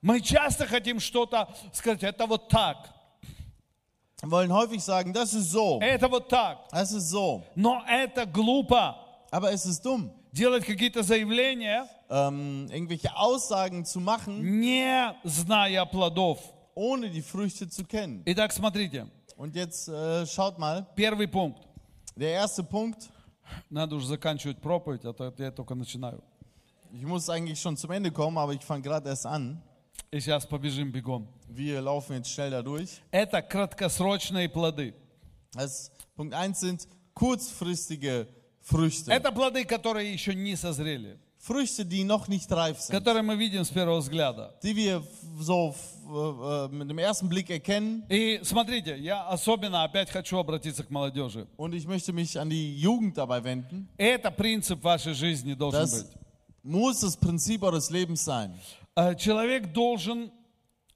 Мы 0.01 0.19
часто 0.19 0.65
хотим 0.65 0.99
что-то 0.99 1.47
сказать, 1.73 2.01
это 2.03 2.25
вот 2.25 2.49
так, 2.49 2.89
Wir 4.23 4.29
wollen 4.31 4.51
häufig 4.51 4.83
sagen, 4.83 5.13
das 5.13 5.33
ist 5.33 5.51
so, 5.51 5.79
это 5.79 6.07
вот 6.07 6.27
так. 6.27 6.67
das 6.71 6.91
ist 6.91 7.09
so. 7.11 7.43
Но 7.55 7.83
это 7.87 8.25
глупо. 8.25 8.95
Aber 9.31 9.51
es 9.51 9.65
ist 9.65 9.85
dumm, 9.85 10.11
Делать 10.31 10.65
какие-то 10.65 11.03
заявления, 11.03 11.87
ähm, 12.09 12.67
irgendwelche 12.71 13.15
Aussagen 13.15 13.85
zu 13.85 13.99
machen, 13.99 14.59
не 14.59 15.13
зная 15.23 15.85
плодов. 15.85 16.39
ohne 16.74 17.10
die 17.10 17.22
Früchte 17.22 17.68
zu 17.68 17.84
kennen. 17.84 18.22
Итак, 18.26 18.52
смотрите, 18.52 19.06
Und 19.36 19.54
jetzt 19.54 19.88
äh, 19.88 20.26
schaut 20.26 20.58
mal, 20.58 20.86
первый 20.94 21.26
пункт. 21.26 21.66
der 22.16 22.30
erste 22.30 22.62
Punkt, 22.62 23.08
Надо 23.70 23.94
уже 23.94 24.08
заканчивать 24.08 24.60
проповедь, 24.60 25.04
а 25.04 25.12
то 25.12 25.32
я 25.38 25.50
только 25.52 25.74
начинаю. 25.74 26.20
ich 26.92 27.04
muss 27.04 27.28
eigentlich 27.30 27.60
schon 27.60 27.76
zum 27.76 27.90
Ende 27.92 28.10
kommen, 28.10 28.36
aber 28.38 28.52
ich 28.52 28.64
fange 28.64 28.82
gerade 28.82 29.08
erst 29.08 29.26
an. 29.26 29.62
И 30.10 30.20
сейчас 30.20 30.46
побежим 30.46 30.90
бегом. 30.92 31.28
Wir 31.48 31.80
laufen 31.80 32.16
jetzt 32.16 32.30
schnell 32.30 32.50
da 32.50 32.62
durch. 32.62 33.00
Это 33.10 33.40
краткосрочные 33.42 34.48
плоды. 34.48 34.94
Das, 35.52 35.90
Punkt 36.16 36.34
1 36.34 36.58
sind 36.60 36.88
kurzfristige 37.14 38.26
Früchte. 38.62 39.10
Это 39.12 39.30
плоды, 39.32 39.64
которые 39.64 40.12
еще 40.12 40.34
не 40.34 40.56
созрели, 40.56 41.18
Früchte, 41.43 41.83
die 41.85 42.03
noch 42.03 42.27
nicht 42.27 42.51
reif 42.51 42.79
sind. 42.79 42.91
которые 42.95 43.23
мы 43.23 43.35
видим 43.35 43.63
с 43.65 43.69
первого 43.71 43.99
взгляда. 43.99 44.53
Die 44.61 44.75
wir 44.75 45.01
so 45.39 45.73
äh, 46.07 46.67
mit 46.71 46.87
dem 46.89 46.99
ersten 46.99 47.27
Blick 47.27 47.49
erkennen. 47.49 48.03
И 48.09 48.39
смотрите, 48.43 48.95
я 48.97 49.27
особенно 49.27 49.83
опять 49.83 50.09
хочу 50.11 50.37
обратиться 50.37 50.83
к 50.83 50.91
молодежи. 50.91 51.47
Und 51.57 51.73
ich 51.73 51.87
möchte 51.87 52.13
mich 52.13 52.37
an 52.39 52.49
die 52.49 52.77
Jugend 52.79 53.17
dabei 53.17 53.43
wenden. 53.43 53.87
Это 53.97 54.29
принцип 54.29 54.83
вашей 54.83 55.13
жизни 55.15 55.55
должен 55.55 55.79
Das 55.81 55.91
быть. 56.03 56.11
muss 56.63 56.99
das 57.01 57.17
Prinzip 57.17 57.63
eures 57.63 57.89
Lebens 57.89 58.23
sein. 58.23 58.53
Э, 58.95 59.15
Человек 59.15 59.73
должен, 59.73 60.31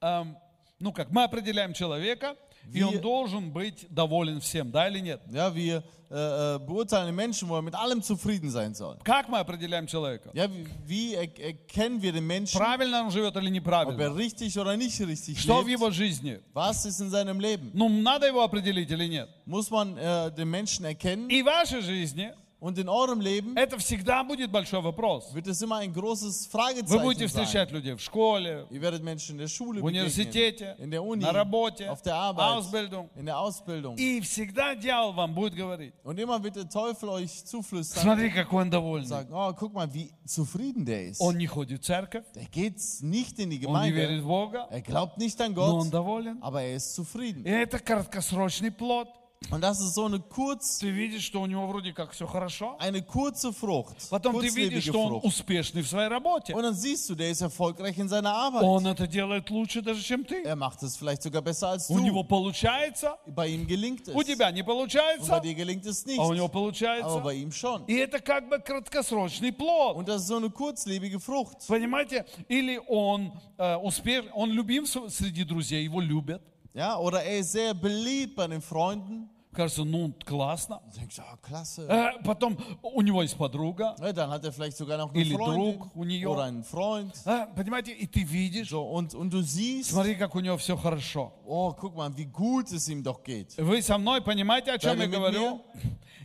эм, 0.00 0.36
ну 0.78 0.92
как, 0.92 1.10
мы 1.10 1.24
определяем 1.24 1.72
человека, 1.72 2.36
и 2.72 2.82
он 2.82 3.00
должен 3.00 3.50
быть 3.50 3.86
доволен 3.90 4.40
всем, 4.40 4.70
да 4.70 4.88
или 4.88 5.00
нет? 5.00 5.20
Ja, 5.30 5.54
wir 5.54 5.82
äh, 6.08 6.54
äh, 6.54 6.58
beurteilen 6.60 7.06
den 7.06 7.14
Menschen, 7.16 7.48
wo 7.48 7.56
er 7.56 7.62
mit 7.62 7.74
allem 7.74 8.00
zufrieden 8.02 8.48
sein 8.50 8.74
soll. 8.74 8.96
Как 9.02 9.28
мы 9.28 9.38
определяем 9.38 9.86
человека? 9.86 10.30
Ja, 10.34 10.48
wie, 10.48 10.66
wie 10.86 11.14
er, 11.14 11.28
erkennen 11.40 12.00
wir 12.00 12.12
den 12.12 12.26
Menschen, 12.26 12.58
Правильно 12.58 13.02
он 13.02 13.10
живет 13.10 13.34
или 13.36 13.38
ob 13.38 13.44
er 13.46 13.50
неправильно? 13.50 14.16
richtig 14.16 14.56
oder 14.58 14.76
nicht 14.76 15.00
richtig 15.00 15.40
Что 15.40 15.62
в 15.62 15.66
lebt? 15.66 15.70
его 15.78 15.90
жизни? 15.90 16.40
Was 16.54 16.86
ist 16.86 17.00
in 17.00 17.10
seinem 17.10 17.40
Leben? 17.40 17.70
Ну, 17.74 17.88
надо 17.88 18.26
его 18.28 18.42
определить 18.42 18.90
или 18.90 19.06
нет? 19.08 19.28
Muss 19.46 19.70
man 19.70 19.96
äh, 19.96 20.30
den 20.32 20.48
Menschen 20.48 20.84
erkennen? 20.84 21.28
И 21.28 21.42
в 21.42 21.46
вашей 21.46 21.82
жизни 21.82 22.32
Und 22.65 22.77
in 22.77 22.87
eurem 22.89 23.19
Leben 23.21 23.55
это 23.57 23.79
всегда 23.79 24.23
будет 24.23 24.51
большой 24.51 24.81
вопрос. 24.83 25.33
wird 25.33 25.47
es 25.47 25.63
immer 25.63 25.77
ein 25.77 25.91
großes 25.91 26.47
Вы 26.53 26.99
будете 26.99 27.27
Fragezeichen 27.27 27.29
sein. 27.29 27.45
встречать 27.45 27.71
людей 27.71 27.95
в 27.95 27.99
школе, 28.01 28.67
Ihr 28.69 28.79
werdet 28.81 29.01
Menschen 29.01 29.31
in 29.31 29.39
der 29.39 29.47
Schule 29.47 29.81
в 29.81 29.85
университете, 29.85 30.75
begegnen, 30.77 30.83
in 30.83 30.91
der 30.91 31.03
Uni, 31.03 31.23
на 31.23 31.31
работе, 31.33 31.89
auf 31.89 32.03
der 32.03 32.13
Arbeit, 32.15 32.45
Ausbildung. 32.57 33.09
in 33.15 33.25
der 33.25 33.39
Ausbildung. 33.39 33.95
И 33.97 34.21
всегда 34.21 34.75
дьявол 34.75 35.13
вам 35.13 35.33
будет 35.33 35.55
говорить, 35.55 35.95
Und 36.03 36.19
immer 36.19 36.43
wird 36.43 36.55
der 36.55 36.69
Teufel 36.69 37.09
euch 37.09 37.43
zuflüstern 37.45 38.03
смотри, 38.03 38.29
какой 38.29 38.61
он 38.61 38.69
довольный. 38.69 39.05
und 39.05 39.09
sagen, 39.09 39.33
oh, 39.33 39.51
guck 39.53 39.73
mal, 39.73 39.91
wie 39.91 40.11
zufrieden 40.27 40.85
der 40.85 41.07
ist. 41.07 41.19
Он 41.19 41.35
не 41.39 41.47
ходит 41.47 41.81
в 41.81 41.85
церковь, 41.87 42.25
Der 42.35 42.45
geht 42.45 42.77
nicht 43.01 43.39
in 43.39 43.49
die 43.49 43.65
он 43.65 43.81
не 43.81 43.89
верит 43.91 44.21
Gemeinde, 44.21 44.23
в 44.23 44.27
Бога, 44.27 44.67
er 44.69 44.81
glaubt 44.83 45.17
nicht 45.17 45.41
an 45.41 45.53
но 45.55 45.77
он 45.77 45.85
Gott, 45.85 45.93
доволен. 45.93 46.37
aber 46.43 46.61
er 46.61 46.75
ist 46.75 46.93
zufrieden. 46.93 47.43
И 47.43 47.49
это 47.49 47.79
краткосрочный 47.79 48.69
плод. 48.69 49.07
Und 49.50 49.60
das 49.60 49.78
ist 49.80 49.94
so 49.94 50.06
eine, 50.06 50.18
kurz, 50.18 50.78
Ты 50.78 50.88
видишь, 50.90 51.22
что 51.24 51.40
у 51.42 51.46
него 51.46 51.66
вроде 51.66 51.92
как 51.92 52.10
все 52.12 52.26
хорошо. 52.26 52.74
eine 52.80 53.02
kurze 53.02 53.52
Frucht, 53.52 54.08
Потом 54.10 54.40
ты 54.40 54.48
видишь, 54.48 54.84
что 54.84 54.98
он 55.00 55.12
Frucht. 55.20 55.24
успешный 55.24 55.82
в 55.82 55.88
своей 55.88 56.08
работе. 56.08 56.54
Und 56.54 56.62
dann 56.62 56.74
siehst 56.74 57.08
du, 57.10 57.14
der 57.14 57.30
ist 57.30 57.42
erfolgreich 57.42 57.96
in 57.98 58.08
seiner 58.08 58.32
Arbeit. 58.34 58.62
Он 58.64 58.86
это 58.86 59.06
делает 59.06 59.48
лучше 59.50 59.82
даже, 59.82 60.02
чем 60.02 60.24
ты. 60.24 60.42
Er 60.42 60.56
macht 60.56 60.82
es 60.82 60.96
vielleicht 60.96 61.22
sogar 61.22 61.42
besser 61.42 61.68
als 61.68 61.88
У 61.90 61.98
него 62.00 62.22
du. 62.22 62.28
получается, 62.28 63.18
Bei 63.26 63.46
ihm 63.46 63.66
gelingt 63.66 64.08
у 64.08 64.20
es. 64.20 64.26
тебя 64.26 64.50
не 64.50 64.62
Und 64.62 64.66
bei 64.66 64.72
получается, 64.72 65.40
dir 65.40 65.54
gelingt 65.54 65.84
es 65.86 66.04
nicht. 66.06 66.18
а 66.18 66.26
у 66.26 66.32
него 66.34 66.46
Aber 66.46 66.52
получается. 66.52 67.20
bei 67.20 67.34
ihm 67.34 67.52
schon. 67.52 67.84
И 67.86 67.94
это 67.98 68.18
как 68.20 68.48
бы 68.48 68.58
краткосрочный 68.58 69.52
плод. 69.52 69.96
Und 69.96 70.08
das 70.08 70.22
ist 70.22 70.28
so 70.28 70.36
eine 70.38 70.50
kurzlebige 70.50 71.20
Frucht. 71.20 71.58
Понимаете? 71.68 72.24
Или 72.48 72.80
он 72.88 73.32
э, 73.58 73.76
успеш... 73.76 74.24
он 74.34 74.50
любим 74.50 74.86
среди 74.86 75.44
друзей, 75.44 75.84
его 75.84 76.00
любят. 76.00 76.42
Ja, 76.75 76.97
oder 76.97 77.21
er 77.23 77.39
ist 77.39 77.51
sehr 77.51 77.73
beliebt 77.73 78.35
bei 78.35 78.47
den 78.47 78.61
Freunden. 78.61 79.29
Кажется, 79.53 79.83
ну, 79.83 80.13
классно. 80.25 80.79
Du 80.93 80.99
denkst, 81.01 81.17
ja, 81.17 81.35
klasse. 81.41 81.85
Э, 81.89 82.11
потом 82.23 82.57
у 82.81 83.01
него 83.01 83.21
есть 83.21 83.37
подруга. 83.37 83.93
Ja, 83.99 84.13
dann 84.13 84.29
hat 84.31 84.45
er 84.45 84.53
vielleicht 84.53 84.77
sogar 84.77 84.97
noch 84.97 85.13
eine 85.13 85.21
Или 85.21 85.35
Freundin 85.35 85.77
друг 85.79 85.95
у 85.97 86.05
нее. 86.05 86.25
oder 86.29 86.43
einen 86.43 86.63
Freund. 86.63 87.13
Э, 87.25 87.47
понимаете? 87.53 87.91
И 87.91 88.07
ты 88.07 88.23
видишь, 88.23 88.69
So, 88.69 88.81
und, 88.87 89.13
und 89.13 89.29
du 89.33 89.41
siehst, 89.41 89.89
смотри, 89.91 90.15
как 90.15 90.33
у 90.35 90.39
него 90.39 90.55
все 90.55 90.77
хорошо. 90.77 91.33
oh, 91.45 91.73
guck 91.73 91.93
mal, 91.97 92.15
wie 92.15 92.23
gut 92.27 92.71
es 92.71 92.87
ihm 92.87 93.03
doch 93.03 93.21
geht. 93.21 93.57
Вы 93.57 93.81
со 93.81 93.97
мной 93.97 94.21
понимаете, 94.21 94.71
о 94.71 94.77
чем 94.77 94.97
Да, 94.97 95.03
я 95.03 95.09
вы 95.09 95.15
говорю? 95.17 95.61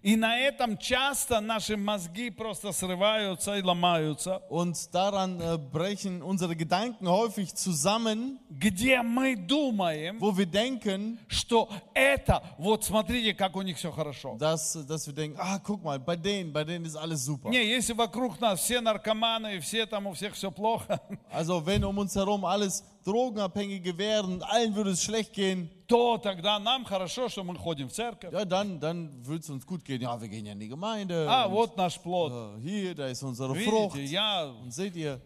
И 0.02 0.14
на 0.14 0.38
этом 0.38 0.76
часто 0.78 1.40
наши 1.40 1.76
мозги 1.76 2.30
просто 2.30 2.70
срываются 2.72 3.56
и 3.56 3.62
ломаются, 3.62 4.42
Und 4.48 4.94
daran 4.94 5.40
äh, 5.40 5.58
brechen 5.58 6.22
unsere 6.22 6.54
Gedanken 6.54 7.08
häufig 7.08 7.54
zusammen, 7.54 8.38
где 8.50 9.02
мы 9.02 9.36
думаем, 9.36 10.20
wo 10.20 10.36
wir 10.36 10.46
denken, 10.46 11.18
что 11.28 11.68
это, 11.94 12.42
вот 12.58 12.84
смотрите, 12.84 13.34
как 13.34 13.56
у 13.56 13.62
них 13.62 13.78
все 13.78 13.90
хорошо. 13.90 14.36
dass, 14.38 14.74
dass 14.86 15.06
wir 15.06 15.14
denken, 15.14 15.38
ah, 15.40 15.58
guck 15.58 15.82
mal, 15.82 15.98
bei 15.98 16.14
denen, 16.16 16.52
bei 16.52 16.62
denen 16.64 16.84
ist 16.84 16.96
alles 16.96 17.24
super. 17.24 17.50
Не, 17.50 17.64
если 17.64 17.92
вокруг 17.94 18.38
нас 18.40 18.60
все 18.60 18.80
наркоманы, 18.80 19.56
и 19.56 19.60
все 19.60 19.86
там 19.86 20.06
у 20.06 20.12
всех 20.12 20.34
все 20.34 20.50
плохо, 20.52 21.00
Also 21.32 21.64
wenn 21.64 21.84
um 21.84 21.98
uns 21.98 22.14
herum 22.14 22.44
alles 22.44 22.84
Drogenabhängige 23.04 23.96
wären 23.98 24.34
und 24.34 24.42
allen 24.42 24.74
würde 24.74 24.90
es 24.90 25.02
schlecht 25.02 25.32
gehen, 25.32 25.70
то 25.90 26.18
тогда 26.18 26.58
нам 26.58 26.84
хорошо, 26.84 27.28
что 27.28 27.44
мы 27.44 27.56
ходим 27.56 27.88
в 27.88 27.92
церковь. 27.92 28.32
ja, 28.32 28.44
dann, 28.44 28.80
dann 28.80 29.24
würde 29.26 29.40
es 29.40 29.50
uns 29.50 29.66
gut 29.66 29.84
gehen. 29.84 30.00
Ja, 30.00 30.20
wir 30.20 30.28
gehen 30.28 30.46
ja 30.46 30.52
in 30.52 30.60
die 30.60 30.68
Gemeinde. 30.68 31.26
А, 31.28 31.46
und, 31.46 31.52
вот 31.52 31.76
наш 31.76 31.98
плод. 31.98 32.32
äh, 32.32 32.60
hier, 32.60 32.94
da 32.94 33.06
ist 33.08 33.22
unsere 33.22 33.54
Frucht. 33.54 33.96
Видите, 33.96 34.14
я... 34.14 34.44
Und 34.44 34.72
seht 34.72 34.96
ihr, 34.96 35.20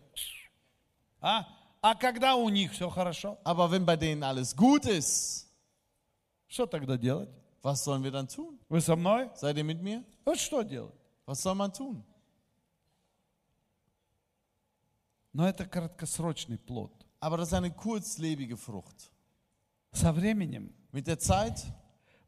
А? 1.20 1.44
а 1.82 1.94
когда 1.94 2.34
у 2.34 2.48
них 2.48 2.72
все 2.72 2.88
хорошо, 2.90 3.38
aber 3.44 3.70
wenn 3.70 3.84
bei 3.84 3.96
denen 3.96 4.22
alles 4.22 4.54
gut 4.56 4.86
ist, 4.86 5.46
что 6.48 6.66
тогда 6.66 6.96
делать? 6.96 7.28
was 7.62 7.84
sollen 7.84 8.02
wir 8.02 8.10
dann 8.10 8.26
tun? 8.28 8.58
Вы 8.68 8.80
со 8.80 8.96
мной? 8.96 9.30
Seid 9.34 9.56
ihr 9.56 9.64
mit 9.64 9.82
mir? 9.82 10.02
Вот 10.24 10.38
что 10.38 10.62
делать? 10.62 10.94
Was 11.26 11.42
soll 11.42 11.54
man 11.54 11.72
tun? 11.72 12.02
Но 15.32 15.46
это 15.46 15.64
краткосрочный 15.64 16.58
плод. 16.58 16.92
Aber 17.20 17.36
das 17.36 17.48
ist 17.48 17.54
eine 17.54 17.70
kurzlebige 17.70 18.56
Frucht. 18.56 19.10
Со 19.95 20.11
временем 20.11 20.71
Mit 20.91 21.07
der 21.07 21.17
Zeit 21.17 21.65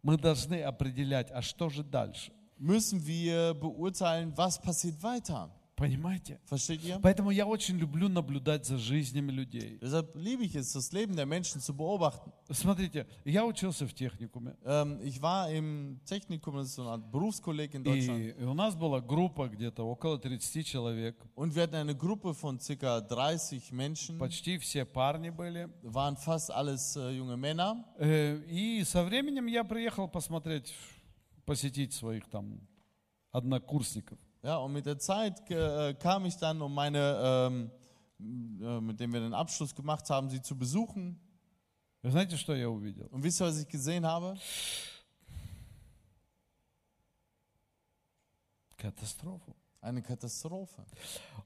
мы 0.02 0.18
должны 0.18 0.64
определять, 0.64 1.30
а 1.32 1.42
что 1.42 1.70
же 1.70 1.84
дальше. 1.84 2.32
müssen 2.58 3.06
wir 3.06 3.54
beurteilen, 3.54 4.36
was 4.38 4.60
passiert 4.60 5.04
weiter. 5.04 5.52
Понимаете? 5.78 6.40
Versteht 6.50 6.84
ihr? 6.84 7.00
Поэтому 7.04 7.30
я 7.30 7.46
очень 7.46 7.78
люблю 7.78 8.10
наблюдать 8.10 8.66
за 8.66 8.80
жизнями 8.80 9.32
людей. 9.32 9.78
Deshalb 9.80 10.16
liebe 10.16 10.44
ich 10.44 10.56
es, 10.56 10.74
das 10.74 10.92
Leben 10.92 11.16
der 11.16 11.28
Menschen 11.28 11.62
zu 11.62 11.72
beobachten. 11.72 12.32
Смотрите, 12.50 13.06
я 13.26 13.46
учился 13.46 13.86
в 13.86 13.94
техникуме, 13.94 14.58
Ähm, 14.66 15.00
ich 15.04 15.22
war 15.22 15.52
im 15.52 16.00
Technikum, 16.04 16.56
das 16.56 16.70
ist 16.70 16.76
so 16.78 16.82
eine 16.82 16.92
Art 16.94 17.12
Berufskolleg 17.12 17.76
in 17.76 17.84
Deutschland. 17.84 18.20
и, 18.40 18.44
у 18.44 18.56
нас 18.56 18.74
была 18.76 19.02
группа 19.02 19.48
где-то 19.48 19.84
около 19.88 20.18
30 20.18 20.66
человек. 20.66 21.16
Und 21.36 21.54
wir 21.54 21.62
hatten 21.62 21.76
eine 21.76 21.96
Gruppe 21.96 22.34
von 22.34 22.60
circa 22.60 23.00
30 23.00 23.72
Menschen, 23.72 24.18
Почти 24.18 24.58
все 24.58 24.84
парни 24.84 25.30
были. 25.30 25.70
waren 25.84 26.18
fast 26.18 26.50
alles 26.50 26.96
äh, 26.96 27.12
junge 27.12 27.38
Männer. 27.38 27.86
Э, 28.00 28.42
И 28.50 28.84
со 28.84 29.04
временем 29.04 29.46
я 29.46 29.64
приехал 29.64 30.08
посмотреть, 30.08 30.74
посетить 31.46 31.94
своих 31.94 32.28
там 32.30 32.62
однокурсников. 33.32 34.18
Ja, 34.47 34.57
und 34.57 34.73
mit 34.73 34.87
der 34.87 34.99
Zeit 34.99 35.49
äh, 35.51 35.95
kam 35.95 36.27
ich 36.27 36.37
dann, 36.37 36.61
um 36.61 36.75
meine, 36.75 37.49
ähm, 37.49 37.71
äh, 38.61 38.81
mit 38.81 38.99
dem 38.99 39.13
wir 39.13 39.21
den 39.21 39.35
Abschluss 39.35 39.75
gemacht 39.75 40.11
haben, 40.11 40.29
sie 40.31 40.43
zu 40.43 40.57
besuchen. 40.57 41.21
Вы 42.03 42.11
знаете, 42.11 42.37
что 42.37 42.55
я 42.55 42.69
увидел? 42.69 43.07
Und 43.13 43.23
wisst 43.23 43.41
ihr, 43.41 43.47
was 43.47 43.61
ich 43.61 43.69
gesehen 43.69 44.05
habe? 44.05 44.37
Катастрофу. 48.77 49.55
Eine 49.81 50.03
Katastrophe. 50.03 50.85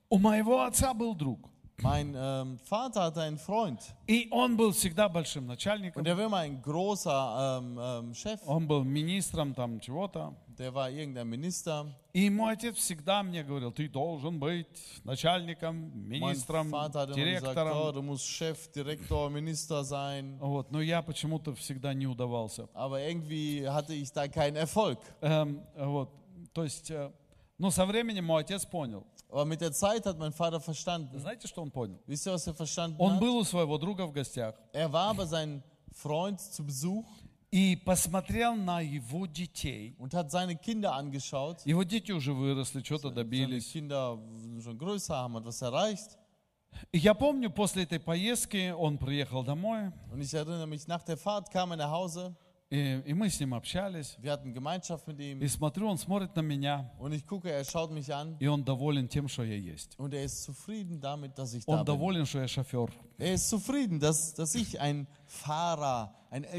У 0.09 0.19
моего 0.19 0.63
отца 0.63 0.95
был 0.95 1.15
друг. 1.15 1.51
Mein 1.82 2.14
ähm, 2.16 2.60
Vater 2.60 3.04
hatte 3.04 3.22
einen 3.22 3.40
Freund 3.40 3.80
И 4.08 4.28
он 4.30 4.56
был 4.56 4.72
всегда 4.72 5.10
большим 5.10 5.48
начальником. 5.48 6.00
und 6.02 6.06
der 6.06 6.16
war 6.16 6.26
immer 6.26 6.38
ein 6.38 6.62
großer 6.62 7.60
ähm, 7.60 7.80
ähm, 7.80 8.14
Chef. 8.14 8.40
Он 8.46 8.68
был 8.68 8.84
министром 8.84 9.56
там 9.56 9.80
чего-то. 9.80 10.36
Der 10.58 10.74
war 10.76 10.92
irgendein 10.92 11.28
Minister. 11.28 11.88
И 12.14 12.30
мой 12.30 12.54
отец 12.54 12.76
всегда 12.76 13.24
мне 13.24 13.44
говорил, 13.44 13.72
ты 13.72 13.90
должен 13.90 14.38
быть 14.38 14.68
начальником, 15.04 15.92
Mein 15.96 16.20
министром, 16.20 16.70
Vater 16.70 17.00
hat 17.00 17.18
immer 17.18 17.26
gesagt, 17.26 17.58
oh, 17.58 17.62
директором. 17.62 17.94
du 17.96 18.02
musst 18.04 18.28
Chef, 18.28 18.72
Direktor, 18.72 19.30
Minister 19.32 19.84
sein. 19.84 20.38
Вот. 20.40 20.72
Но 20.72 20.82
я 20.82 21.02
почему-то 21.02 21.56
всегда 21.56 21.94
не 21.94 22.06
удавался. 22.06 22.68
Aber 22.74 23.02
irgendwie 23.02 23.66
hatte 23.68 23.94
ich 23.96 24.12
da 24.12 24.28
keinen 24.28 24.58
Erfolg. 24.58 25.00
Эм, 25.22 25.62
вот. 25.76 26.10
То 26.54 26.64
есть, 26.64 26.92
э, 26.92 27.12
но 27.58 27.72
со 27.72 27.86
временем 27.86 28.26
мой 28.26 28.42
отец 28.42 28.66
понял, 28.66 29.06
Aber 29.31 29.45
mit 29.45 29.61
der 29.61 29.73
Zeit 29.73 30.07
hat 30.07 30.19
mein 30.19 30.33
Vater 30.33 30.61
verstanden. 30.61 31.19
Знаете, 31.19 31.47
что 31.49 31.61
он 31.63 31.71
понял? 31.71 31.99
Wisst 32.07 32.27
ihr, 32.27 32.33
was 32.33 32.47
er 32.47 32.55
verstanden 32.55 32.97
Он 32.99 33.15
hat? 33.15 33.21
был 33.21 33.37
у 33.37 33.45
своего 33.45 33.77
друга 33.79 34.07
в 34.07 34.13
гостях 34.13 34.55
Er 34.73 34.91
war 34.93 35.15
bei 35.15 35.27
seinem 35.27 35.63
Freund 35.93 36.41
zu 36.41 36.65
Besuch 36.65 37.05
и 37.51 37.77
посмотрел 37.77 38.55
на 38.57 38.81
его 38.81 39.27
детей. 39.27 39.95
und 39.99 40.15
hat 40.15 40.31
seine 40.31 40.57
Kinder 40.57 40.93
angeschaut. 40.95 41.59
Его 41.65 41.83
дети 41.85 42.13
уже 42.13 42.33
выросли, 42.33 42.83
что-то 42.83 43.09
Seine 43.09 43.15
добились. 43.25 43.73
Kinder 43.73 44.19
sind 44.37 44.63
schon 44.63 44.79
größer, 44.79 45.17
haben 45.17 45.37
etwas 45.37 45.61
erreicht. 45.63 46.17
И 46.93 46.99
я 46.99 47.15
помню, 47.15 47.51
после 47.51 47.85
этой 47.85 47.99
поездки 47.99 48.71
он 48.71 48.99
приехал 48.99 49.43
домой, 49.43 49.91
Und 50.13 50.21
ich 50.21 50.33
erinnere 50.35 50.67
mich, 50.67 50.87
nach 50.87 51.03
der 51.03 51.17
Fahrt 51.17 51.51
kam 51.51 51.71
er 51.73 51.77
nach 51.79 51.91
Hause. 51.91 52.35
и, 52.71 53.01
и 53.07 53.15
мы 53.15 53.29
с 53.31 53.39
ним 53.39 53.55
общались. 53.55 54.17
Wir 54.21 54.33
hatten 54.33 54.53
Gemeinschaft 54.53 55.07
mit 55.07 55.21
ihm. 55.21 55.41
И 55.41 55.47
смотрю, 55.47 55.89
он 55.89 55.99
смотрит 55.99 56.35
на 56.35 56.41
меня, 56.41 56.91
Und 56.99 57.13
ich 57.13 57.25
gucke, 57.25 57.49
er 57.51 57.65
schaut 57.65 57.93
mich 57.93 58.13
an. 58.13 58.37
и 58.41 58.47
он 58.49 58.65
доволен 58.65 59.07
тем, 59.09 59.29
что 59.29 59.45
я 59.45 59.55
есть. 59.57 59.97
Und 59.99 60.13
er 60.15 60.25
ist 60.25 60.43
zufrieden 60.43 61.01
damit, 61.01 61.39
dass 61.39 61.55
ich 61.55 61.65
da 61.65 61.73
Он 61.73 61.79
bin. 61.79 61.85
доволен, 61.87 62.27
что 62.27 62.41
я 62.41 62.49
шофер. 62.49 62.89
Er 63.19 63.35
ist 63.35 63.49
zufrieden, 63.49 64.01
dass, 64.01 64.35
dass 64.35 64.55
ich 64.57 64.81
ein 64.81 65.07
Fahrer, 65.27 66.13
ein 66.31 66.45
Он 66.45 66.51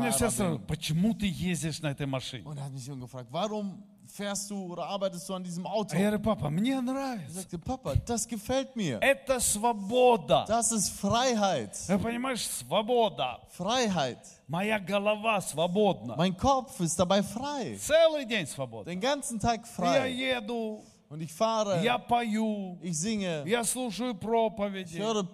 меня 0.00 0.12
все 0.12 0.26
LKW-Fahrer 0.26 0.30
сразу, 0.30 0.58
bin. 0.58 0.66
почему 0.66 1.14
ты 1.14 1.26
ездишь 1.26 1.80
на 1.80 1.90
этой 1.92 2.06
машине? 2.06 2.44
Und 2.44 2.58
er 2.58 2.64
hat 2.64 2.72
mich 2.72 2.84
schon 2.84 3.00
gefragt, 3.00 3.28
warum 3.32 3.82
fährst 4.10 4.50
du 4.50 4.72
oder 4.72 4.84
arbeitest 4.86 5.28
du 5.28 5.34
an 5.34 5.44
diesem 5.44 5.66
Auto? 5.66 5.94
А 5.94 5.98
я 5.98 6.06
говорю, 6.10 6.22
папа, 6.22 6.48
мне 6.48 6.70
Ich 6.76 6.80
нравится. 6.82 7.32
sagte, 7.40 7.58
Papa, 7.58 7.94
das 8.06 8.26
gefällt 8.26 8.74
mir. 8.76 8.98
Это 9.02 9.38
свобода. 9.40 10.44
Das 10.48 10.72
ist 10.72 10.90
Freiheit. 10.98 11.72
Ты 11.86 11.98
понимаешь, 11.98 12.46
свобода. 12.46 13.40
Freiheit. 13.56 14.18
Моя 14.48 14.78
голова 14.78 15.40
свободна. 15.40 16.14
Mein 16.16 16.36
Kopf 16.36 16.80
ist 16.80 16.98
dabei 16.98 17.22
frei. 17.22 17.76
Целый 17.78 18.24
день 18.24 18.46
свободна. 18.46 18.90
Den 18.90 19.00
ganzen 19.00 19.38
Tag 19.40 19.62
Я 19.66 19.74
frei. 19.74 20.08
еду, 20.08 20.82
Und 21.11 21.19
ich 21.19 21.33
fahre, 21.33 21.83
я 21.83 21.97
пою, 21.97 22.79
ich 22.81 22.97
singe, 22.97 23.43
я 23.45 23.65
слушаю 23.65 24.13
ich 24.13 24.19
проповеди, 24.21 24.97
höre 24.97 25.27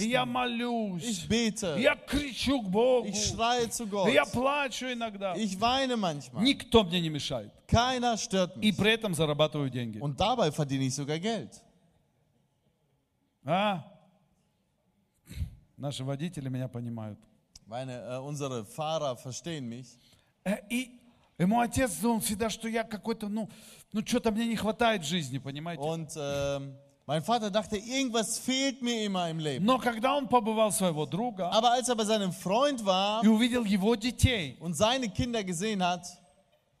я 0.00 0.26
молюсь, 0.26 1.04
ich 1.04 1.28
bete, 1.28 1.78
я 1.78 1.94
кричу 1.94 2.60
к 2.60 2.68
Богу, 2.68 3.06
ich 3.06 3.28
schreie 3.28 3.70
zu 3.70 3.86
Gott, 3.86 4.12
я 4.12 4.24
плачу 4.24 4.86
иногда. 4.86 5.36
ich 5.36 5.56
weine 5.60 5.96
manchmal. 5.96 6.42
Никто 6.42 6.82
мне 6.82 7.00
не 7.00 7.10
мешает. 7.10 7.52
Keiner 7.68 8.16
stört 8.16 8.56
И 8.56 8.72
mich. 8.72 8.76
при 8.76 8.90
этом 8.90 9.14
зарабатываю 9.14 9.70
деньги. 9.70 10.00
Und 10.00 10.18
dabei 10.18 10.50
verdiene 10.50 10.86
ich 10.86 10.96
sogar 10.96 11.20
Geld. 11.20 11.62
А? 13.44 13.84
Наши 15.76 16.02
водители 16.02 16.48
меня 16.48 16.66
понимают. 16.66 17.20
Meine, 17.66 17.92
äh, 17.92 18.18
unsere 18.18 18.64
Fahrer 18.64 19.16
verstehen 19.16 19.68
mich. 19.68 19.96
Э, 20.42 20.56
И 20.68 21.00
ему 21.38 21.60
отец 21.60 21.94
думал 22.00 22.18
всегда, 22.18 22.50
что 22.50 22.66
я 22.66 22.82
какой-то, 22.82 23.28
ну, 23.28 23.48
ну 23.92 24.02
что-то 24.04 24.30
мне 24.30 24.46
не 24.46 24.56
хватает 24.56 25.04
жизни, 25.04 25.38
понимаете? 25.38 25.82
Und 25.82 26.10
ähm, 26.16 26.74
mein 27.06 27.22
Vater 27.22 27.50
dachte, 27.50 27.76
irgendwas 27.76 28.38
fehlt 28.38 28.80
mir 28.82 29.04
immer 29.04 29.28
im 29.30 29.38
Leben. 29.40 29.64
Но 29.64 29.78
когда 29.78 30.16
он 30.16 30.28
побывал 30.28 30.70
своего 30.72 31.06
друга 31.06 31.50
Aber 31.52 31.72
als 31.72 31.88
er 31.88 31.96
bei 31.96 32.04
seinem 32.04 32.32
Freund 32.32 32.84
war 32.84 33.22
и 33.24 33.28
увидел 33.28 33.64
его 33.64 33.94
детей, 33.96 34.56
und 34.60 34.74
seine 34.74 35.08
Kinder 35.08 35.42
gesehen 35.42 35.82
hat, 35.82 36.06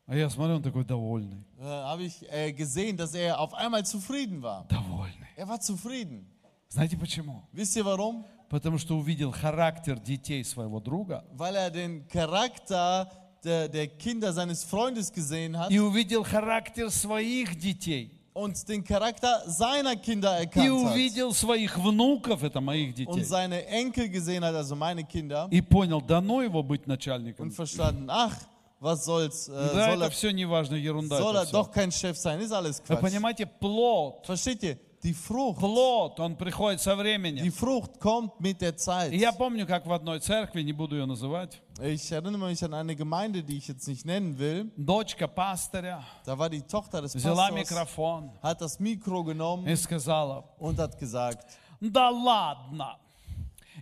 а 0.06 0.16
я 0.16 0.28
смотрю, 0.28 0.56
он 0.56 0.62
такой 0.62 0.84
довольный. 0.84 1.44
äh, 1.58 1.64
habe 1.64 2.02
ich 2.04 2.20
äh, 2.32 2.52
gesehen, 2.52 2.96
dass 2.96 3.14
er 3.14 3.38
auf 3.38 3.54
einmal 3.54 3.84
zufrieden 3.84 4.42
war. 4.42 4.66
Довольный. 4.68 5.28
Er 5.36 5.48
war 5.48 5.60
zufrieden. 5.60 6.26
Знаете 6.68 6.96
почему? 6.96 7.42
Wisst 7.52 7.76
ihr 7.76 7.84
warum? 7.84 8.24
Потому 8.48 8.78
что 8.78 8.96
увидел 8.98 9.30
характер 9.32 9.98
детей 10.00 10.44
своего 10.44 10.80
друга 10.80 11.24
Weil 11.32 11.54
er 11.54 11.70
den 11.70 12.06
Charakter 12.08 13.08
der, 13.44 13.68
der 13.68 13.86
Kinder 13.88 14.32
seines 14.32 14.64
Freundes 14.64 15.12
gesehen 15.12 15.56
hat 15.58 15.70
и 15.70 15.78
увидел 15.78 16.22
характер 16.24 16.90
своих 16.90 17.58
детей. 17.58 18.10
und 18.32 18.56
den 18.68 18.84
Charakter 18.84 19.42
seiner 19.46 19.96
Kinder 19.96 20.38
И 20.40 20.44
erkannt 20.44 20.66
hat. 20.66 20.92
увидел 20.92 21.32
своих 21.34 21.76
внуков, 21.78 22.42
это 22.44 22.60
моих 22.60 22.90
Und 22.90 22.96
детей. 22.98 23.24
seine 23.24 23.66
Enkel 23.66 24.08
gesehen 24.08 24.44
hat, 24.44 24.54
also 24.54 24.76
meine 24.76 25.04
Kinder, 25.04 25.48
И 25.50 25.60
понял, 25.60 26.00
дано 26.00 26.42
его 26.42 26.62
быть 26.62 26.86
начальником. 26.86 27.46
und 27.48 27.52
verstanden, 27.52 28.06
ach, 28.08 28.36
was 28.80 29.04
soll's, 29.04 29.48
äh, 29.48 29.52
Да, 29.52 29.90
soll, 29.90 29.94
это 29.96 30.04
er, 30.06 30.10
все 30.10 30.30
не 30.32 30.44
важно, 30.46 30.74
ерунда. 30.76 31.18
soll 31.18 31.36
er 31.36 31.46
doch 31.46 31.70
kein 31.70 31.90
Chef 31.90 32.16
sein, 32.16 32.40
ist 32.40 32.52
alles 32.52 32.80
Вы 32.80 32.94
Quatsch. 32.96 33.00
понимаете, 33.00 33.46
плод, 33.46 34.24
Versteht? 34.26 34.78
Die 35.02 35.14
Frucht, 35.14 35.58
плод, 35.60 36.20
он 36.20 36.36
приходит 36.36 36.80
со 36.82 36.92
die 36.92 36.98
временем. 36.98 37.50
Frucht 37.52 37.98
kommt 37.98 38.38
mit 38.38 38.60
der 38.60 38.76
Zeit. 38.76 39.10
И 39.12 39.16
я 39.16 39.32
помню, 39.32 39.66
как 39.66 39.86
в 39.86 39.92
одной 39.94 40.20
церкви, 40.20 40.60
не 40.62 40.72
буду 40.74 40.94
ее 40.96 41.06
называть, 41.06 41.58
Ich 41.81 42.11
erinnere 42.11 42.47
mich 42.49 42.63
an 42.63 42.73
eine 42.73 42.95
Gemeinde, 42.95 43.43
die 43.43 43.57
ich 43.57 43.67
jetzt 43.67 43.87
nicht 43.87 44.05
nennen 44.05 44.37
will. 44.37 44.71
дочка 44.77 45.27
пастыря 45.27 46.03
Da 46.25 46.37
war 46.37 46.49
die 46.49 46.61
Tochter 46.61 47.01
des 47.01 47.15
взяла 47.15 47.49
Pastors, 47.49 47.69
микрофон 47.71 48.31
hat 48.41 48.61
das 48.61 48.79
Mikro 48.79 49.23
genommen 49.23 49.67
и 49.67 49.75
сказала, 49.75 50.43
und 50.57 50.79
hat 50.79 50.97
gesagt, 50.97 51.45
да 51.81 52.09
ладно, 52.09 52.97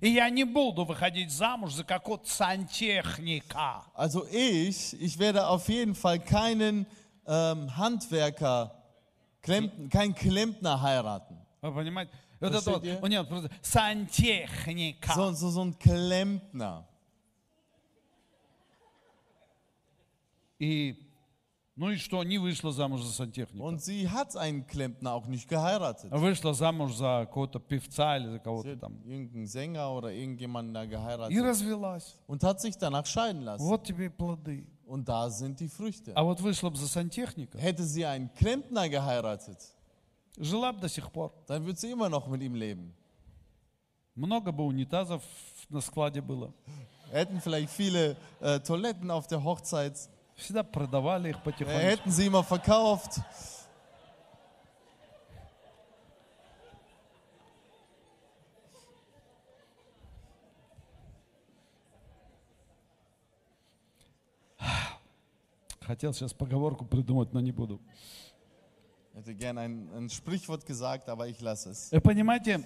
и 0.02 0.10
я 0.10 0.30
не 0.30 0.43
буду 0.43 0.86
выходить 0.86 1.32
замуж 1.32 1.73
за 1.73 1.84
какого-то 1.84 2.30
сантехника. 2.30 3.84
also 3.93 4.26
ich, 4.32 4.99
ich 4.99 5.17
werde 5.19 5.47
auf 5.47 5.69
jeden 5.69 5.95
Fall 5.95 6.19
keinen 6.19 6.86
ähm, 7.28 7.78
Handwerker, 7.78 8.71
Klempn, 9.41 9.89
keinen 9.89 10.15
Klempner 10.15 10.82
heiraten. 10.82 11.38
Вы 11.62 11.71
понимаете? 11.71 12.12
Вот 12.39 12.54
это 12.54 12.71
вот, 12.71 12.82
Простите? 12.82 12.99
у 13.02 13.08
нее 13.08 13.23
просто 13.23 13.49
сантехника. 13.62 15.13
So, 15.13 15.32
so, 15.34 15.49
so 15.49 15.62
ein 15.62 15.78
Klempner. 15.80 16.86
И, 20.60 20.95
ну 21.76 21.89
и 21.89 21.95
что, 21.97 22.23
не 22.23 22.38
вышла 22.38 22.71
замуж 22.71 23.02
за 23.02 23.12
сантехника. 23.12 23.63
Und 23.63 23.82
sie 23.82 24.08
hat 24.10 24.36
einen 24.38 24.65
Klempner 24.67 25.13
auch 25.13 25.26
nicht 25.28 25.47
geheiratet. 25.49 26.12
Вышла 26.12 26.54
замуж 26.54 26.93
за 26.95 27.26
какого-то 27.26 27.60
певца 27.60 28.17
или 28.17 28.28
за 28.28 28.36
Sie 28.38 28.39
кого-то 28.43 28.69
hat 28.73 28.80
там. 28.82 29.02
irgendeinen 29.04 29.47
Sänger 29.47 29.91
oder 29.91 30.12
irgendjemanden 30.12 30.73
da 30.73 30.84
И 30.84 30.88
geheiratet 30.88 31.43
развелась. 31.43 32.15
und 32.28 32.43
hat 32.43 32.62
sich 32.62 32.78
danach 32.78 33.06
scheiden 33.06 33.41
lassen. 33.43 33.65
Вот 33.65 33.84
тебе 33.86 34.06
и 34.06 34.10
плоды. 34.10 34.67
Und 34.86 35.08
da 35.10 35.30
sind 35.30 35.60
die 35.60 35.69
Früchte. 35.69 36.13
А 36.15 36.23
вот 36.23 36.39
вышла 36.41 36.69
бы 36.69 36.78
за 36.78 36.88
сантехника, 36.88 37.58
Hätte 37.58 37.84
sie 37.84 38.06
einen 38.06 38.30
Klempner 38.36 38.88
geheiratet, 38.89 39.58
жила 40.38 40.71
бы 40.71 40.80
до 40.82 40.89
сих 40.89 41.12
пор. 41.12 41.32
dann 41.47 41.65
würde 41.65 41.80
sie 41.80 41.89
immer 41.91 42.10
noch 42.10 42.28
mit 42.28 42.41
ihm 42.43 42.54
leben. 42.56 42.93
Много 44.15 44.52
бы 44.52 44.63
унитазов 44.63 45.23
на 45.69 45.82
складе 45.82 46.21
было. 46.21 46.54
Hätten 47.12 47.41
vielleicht 47.41 47.71
viele 47.71 48.15
äh, 48.41 48.60
Toiletten 48.60 49.10
auf 49.10 49.26
der 49.28 49.43
Hochzeit, 49.43 49.97
Всегда 50.38 50.62
продавали 50.62 51.31
их 51.31 51.37
äh, 51.37 51.40
потихоньку. 51.40 51.81
hätten 51.81 52.11
sie 52.12 52.27
immer 52.27 52.44
verkauft. 52.44 53.20
Хотел 65.81 66.12
сейчас 66.12 66.33
поговорку 66.33 66.85
придумать, 66.85 67.33
но 67.33 67.40
не 67.40 67.51
буду. 67.51 67.81
Ich 69.14 69.18
hätte 69.18 69.35
gerne 69.35 69.62
ein, 69.62 69.90
ein 69.96 70.09
Sprichwort 70.11 70.64
gesagt, 70.64 71.09
aber 71.09 71.27
ich 71.27 71.40
lasse 71.40 71.70
es. 71.70 71.90
Вы 71.90 72.01
понимаете, 72.01 72.62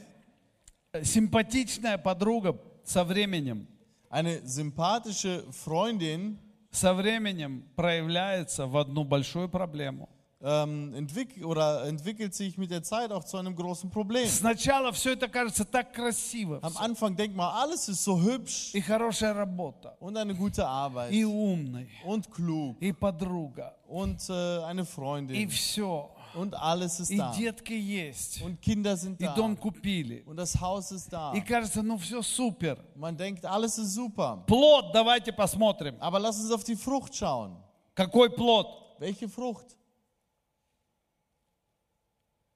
симпатичная 1.03 1.97
подруга 1.97 2.59
со 2.85 3.03
временем, 3.03 3.67
Eine 4.11 4.47
sympathische 4.47 5.51
Freundin 5.53 6.39
со 6.73 6.95
временем 6.95 7.65
проявляется 7.77 8.67
в 8.67 8.77
одну 8.77 9.05
большую 9.05 9.49
проблему. 9.49 10.09
ähm, 10.43 10.93
entwick 10.95 11.45
oder 11.45 11.85
entwickelt 11.85 12.35
sich 12.35 12.59
mit 12.59 12.71
der 12.71 12.83
Zeit 12.83 13.13
auch 13.13 13.25
zu 13.25 13.37
einem 13.37 13.55
großen 13.55 13.91
Problem. 13.91 14.27
Сначала 14.27 14.91
все 14.93 15.13
это 15.13 15.29
кажется 15.29 15.65
так 15.65 15.93
красиво. 15.93 16.59
Am. 16.63 16.77
Anfang 16.77 17.15
denkt 17.15 17.37
man, 17.37 17.55
alles 17.55 17.89
ist 17.89 18.03
so 18.03 18.21
hübsch 18.21 18.75
И 18.75 18.81
хорошая 18.81 19.35
работа, 19.35 19.97
und 20.01 20.17
eine 20.17 20.35
gute 20.35 20.67
Arbeit 20.67 21.13
и 21.13 21.25
умный, 21.25 21.89
und 22.05 22.31
klug 22.31 22.77
и 22.81 22.93
подруга, 22.93 23.75
und 23.87 24.29
äh, 24.29 24.65
eine 24.65 24.83
и 24.83 24.85
Freundin 24.85 25.49
все. 25.49 26.11
und 26.36 26.54
alles 26.56 27.00
ist 27.00 27.10
И 27.12 27.18
da. 27.18 27.32
детки 27.32 27.74
есть, 27.74 28.42
Und 28.42 28.62
Kinder 28.62 28.96
sind 28.98 29.20
и 29.20 29.26
da. 29.26 29.34
дом 29.36 29.56
купили. 29.58 30.24
Und 30.26 30.38
das 30.38 30.60
Haus 30.60 30.92
ist 30.92 31.12
da. 31.12 31.34
И 31.34 31.42
кажется, 31.42 31.82
ну 31.82 31.98
все 31.98 32.22
супер. 32.22 32.78
Man 32.96 33.16
denkt, 33.18 33.46
alles 33.46 33.78
ist 33.78 33.94
super. 33.96 34.44
Плод 34.48 34.94
давайте 34.94 35.32
посмотрим. 35.34 35.96
Aber 36.00 36.20
lass 36.20 36.40
uns 36.40 36.52
auf 36.52 36.64
die 36.64 36.76
Frucht 36.76 37.16
schauen. 37.16 37.56
Какой 37.96 38.30
плод? 38.30 38.68
Welche 39.00 39.28
Frucht? 39.30 39.76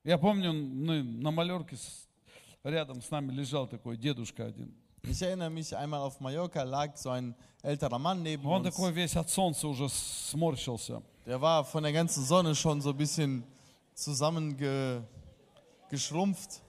Я 0.03 0.17
помню, 0.17 0.51
ну, 0.51 1.03
на 1.03 1.31
Малерке 1.31 1.75
с- 1.75 2.07
рядом 2.63 3.01
с 3.01 3.09
нами 3.11 3.31
лежал 3.31 3.67
такой 3.67 3.97
дедушка 3.97 4.45
один. 4.45 4.73
Ich 5.03 5.19
erinnere 5.21 5.49
mich, 5.49 5.75
einmal 5.75 6.01
auf 6.01 6.19
Mallorca 6.19 6.61
lag 6.63 6.95
so 6.95 7.09
ein 7.09 7.33
älterer 7.63 7.97
Mann 7.97 8.21
neben 8.21 8.45
Он 8.45 8.61
uns. 8.61 8.69
такой 8.71 8.91
весь 8.91 9.15
от 9.15 9.29
солнца 9.29 9.67
уже 9.67 9.89
сморщился. 9.89 11.01
Der 11.25 11.39
war 11.41 11.63
von 11.65 11.83
der 11.83 11.91
ganzen 11.93 12.23
Sonne 12.23 12.53
schon 12.55 12.81
so 12.81 12.89
ein 12.91 12.97
bisschen 12.97 13.43
zusammengeschrumpft. 13.95 16.61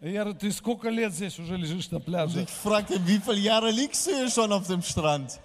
И 0.00 0.10
я 0.10 0.24
говорю, 0.24 0.38
ты 0.38 0.50
сколько 0.50 0.88
лет 0.88 1.12
здесь 1.12 1.38
уже 1.38 1.56
лежишь 1.56 1.90
на 1.92 1.98
Und 1.98 2.04
пляже? 2.04 2.42
ich 2.42 2.50
fragte, 2.50 2.98
wie 3.06 3.20
viele 3.20 3.38
Jahre 3.38 3.70
liegst 3.70 4.04
du 4.06 4.10
hier 4.10 4.28
schon 4.28 4.50
auf 4.52 4.66
dem 4.66 4.82
Strand? 4.82 5.38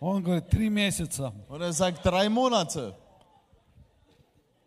Он 0.00 0.22
говорит, 0.22 0.48
три 0.48 0.70
месяца. 0.70 1.32
Und 1.48 1.60
er 1.60 1.72
sagt, 1.72 2.04
drei 2.04 2.28
Monate. 2.28 2.94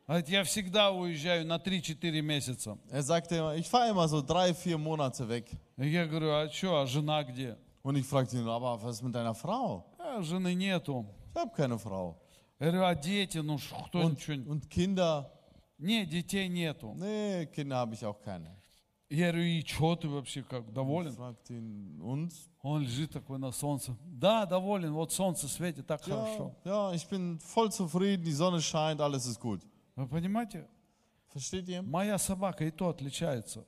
Говорит, 0.07 0.29
я 0.29 0.43
всегда 0.43 0.91
уезжаю 0.91 1.45
на 1.45 1.57
3-4 1.57 2.21
месяца. 2.21 2.77
Er 2.91 3.03
sagte 3.03 3.35
immer, 3.35 3.55
ich 3.55 3.67
fahre 3.67 3.89
immer 3.89 4.07
so 4.07 4.21
drei, 4.21 4.53
vier 4.53 4.77
Monate 4.77 5.27
weg. 5.27 5.49
И 5.77 5.87
я 5.87 6.05
говорю, 6.05 6.31
а 6.31 6.49
что, 6.49 6.81
а 6.81 6.85
жена 6.85 7.23
где? 7.23 7.57
Und 7.83 7.95
ich 7.97 8.05
fragte 8.05 8.37
ihn, 8.37 8.47
aber 8.47 8.81
was 8.81 8.97
ist 8.97 9.01
mit 9.01 9.15
deiner 9.15 9.33
Frau? 9.33 9.83
А, 9.97 10.21
жены 10.21 10.53
нету. 10.53 11.05
Ich 11.33 11.41
habe 11.41 11.51
keine 11.55 11.79
Frau. 11.79 12.15
Говорю, 12.58 12.84
а 12.84 12.94
дети, 12.94 13.38
ну 13.38 13.56
кто 13.86 14.00
Und, 14.02 14.14
ничего... 14.14 14.50
und 14.50 14.68
Kinder? 14.68 15.30
Не, 15.78 16.04
детей 16.06 16.48
нету. 16.48 16.92
Nee, 16.96 17.46
Kinder 17.46 17.76
habe 17.76 17.94
ich 17.94 18.04
auch 18.04 18.20
keine. 18.20 18.54
Я 19.10 19.28
говорю, 19.32 19.44
и 19.44 19.62
что 19.64 19.96
ты 19.96 20.06
вообще 20.08 20.42
как, 20.42 20.70
доволен? 20.72 21.14
ihn, 21.48 21.98
und? 22.02 22.32
Он 22.62 22.82
лежит 22.82 23.12
такой 23.12 23.38
на 23.38 23.52
солнце. 23.52 23.96
Да, 24.04 24.44
доволен, 24.44 24.92
вот 24.92 25.12
солнце 25.12 25.48
светит, 25.48 25.86
так 25.86 26.06
Ja, 26.06 26.14
хорошо. 26.14 26.54
ja, 26.64 26.92
ich 26.92 27.06
bin 27.08 27.38
voll 27.38 27.70
zufrieden, 27.72 28.24
die 28.24 28.32
Sonne 28.32 28.60
scheint, 28.60 29.00
alles 29.00 29.24
ist 29.26 29.40
gut. 29.40 29.62
Вы 29.96 30.06
понимаете? 30.08 30.66
Versteht 31.32 31.68
ihr? 31.68 31.82
Моя 31.82 32.18
собака 32.18 32.64
и 32.64 32.70
то 32.70 32.88
отличается. 32.90 33.64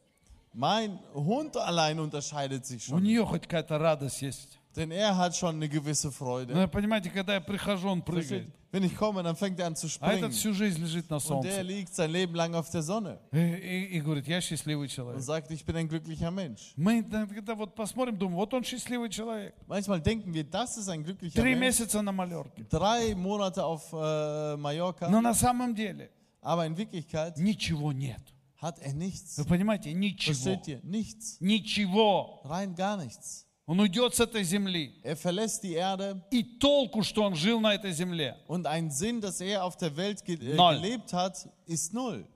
Mein 0.52 0.98
Hund 1.14 1.56
allein 1.56 2.00
unterscheidet 2.00 2.66
sich 2.66 2.82
У 2.88 2.96
schon. 2.96 3.02
нее 3.02 3.24
хоть 3.24 3.42
какая-то 3.46 3.78
радость 3.78 4.20
есть. 4.20 4.58
Denn 4.76 4.90
er 4.90 5.16
hat 5.16 5.34
schon 5.36 5.54
eine 5.56 5.68
gewisse 5.68 6.08
Но 6.08 6.12
Freude. 6.12 6.68
понимаете, 6.68 7.08
когда 7.08 7.34
я 7.34 7.40
прихожу, 7.40 7.88
он 7.88 8.02
Versteht? 8.02 8.50
прыгает. 8.69 8.69
Wenn 8.71 8.83
ich 8.83 8.95
komme, 8.97 9.23
dann 9.23 9.35
fängt 9.37 9.57
er 9.59 9.67
an 9.67 9.75
zu 9.75 9.87
А 10.01 10.11
этот 10.11 10.31
springen. 10.31 10.31
всю 10.33 10.53
жизнь 10.53 10.81
лежит 10.81 11.09
на 11.09 11.15
Und 11.17 11.43
der 11.43 11.53
солнце. 11.53 11.61
liegt 11.61 11.95
sein 11.95 12.11
Leben 12.11 12.35
lang 12.35 12.53
auf 12.55 12.69
der 12.69 12.81
Sonne 12.81 13.19
И, 13.31 13.37
и- 13.37 13.97
и 13.97 14.01
говорит, 14.01 14.27
я 14.27 14.41
счастливый 14.41 14.87
und 14.87 14.91
человек. 14.91 15.21
sagt, 15.21 15.49
ich 15.51 15.63
bin 15.65 15.75
ein 15.77 15.87
glücklicher 15.87 16.29
Mensch. 16.31 16.73
Мы 16.75 16.99
иногда 16.99 17.55
вот 17.55 17.73
посмотрим, 17.73 18.17
думаем, 18.17 18.35
вот 18.37 18.53
он 18.53 18.63
счастливый 18.65 19.09
человек. 19.09 19.53
Manchmal 19.67 20.01
denken 20.01 20.33
wir, 20.33 20.43
das 20.43 20.77
ist 20.77 20.89
ein 20.89 21.03
glücklicher 21.03 21.41
Три 21.41 21.55
Mensch. 21.55 21.79
месяца 21.79 22.01
на 22.01 22.11
Малерке. 22.11 22.63
Drei 22.69 23.15
Monate 23.15 23.63
auf 23.63 23.93
äh, 23.93 24.57
Mallorca, 24.57 25.09
Но 25.09 25.21
на 25.21 25.33
самом 25.33 25.73
деле 25.73 26.09
aber 26.41 26.65
in 26.65 26.75
Wirklichkeit 26.77 27.37
ничего 27.37 27.93
нет. 27.93 28.19
hat 28.61 28.79
er 28.79 28.93
nichts. 28.93 29.37
Вы 29.37 29.45
понимаете, 29.45 29.93
ничего. 29.93 30.33
Versteht 30.33 30.67
ihr? 30.67 30.79
Nichts. 30.83 31.37
Ничего. 31.39 32.41
Rein 32.43 32.75
gar 32.75 32.97
nichts. 32.97 33.45
Он 33.70 33.78
уйдет 33.78 34.16
с 34.16 34.18
этой 34.18 34.42
земли. 34.42 34.96
Er 35.04 35.14
verlässt 35.14 35.62
die 35.62 35.74
Erde 35.74 36.20
И 36.32 36.42
толку, 36.42 37.04
что 37.04 37.22
он 37.22 37.36
жил 37.36 37.60
на 37.60 37.72
этой 37.72 37.92
земле. 37.92 38.36
und 38.48 38.66
ein 38.66 38.90
Sinn, 38.90 39.20
dass 39.20 39.40
er 39.40 39.62
auf 39.62 39.76
der 39.76 39.96
Welt 39.96 40.24
ge 40.24 40.34
äh, 40.34 40.56
Null. 40.56 40.74
gelebt 40.80 41.12
hat, 41.12 41.48
ist 41.66 41.94
null. 41.94 42.26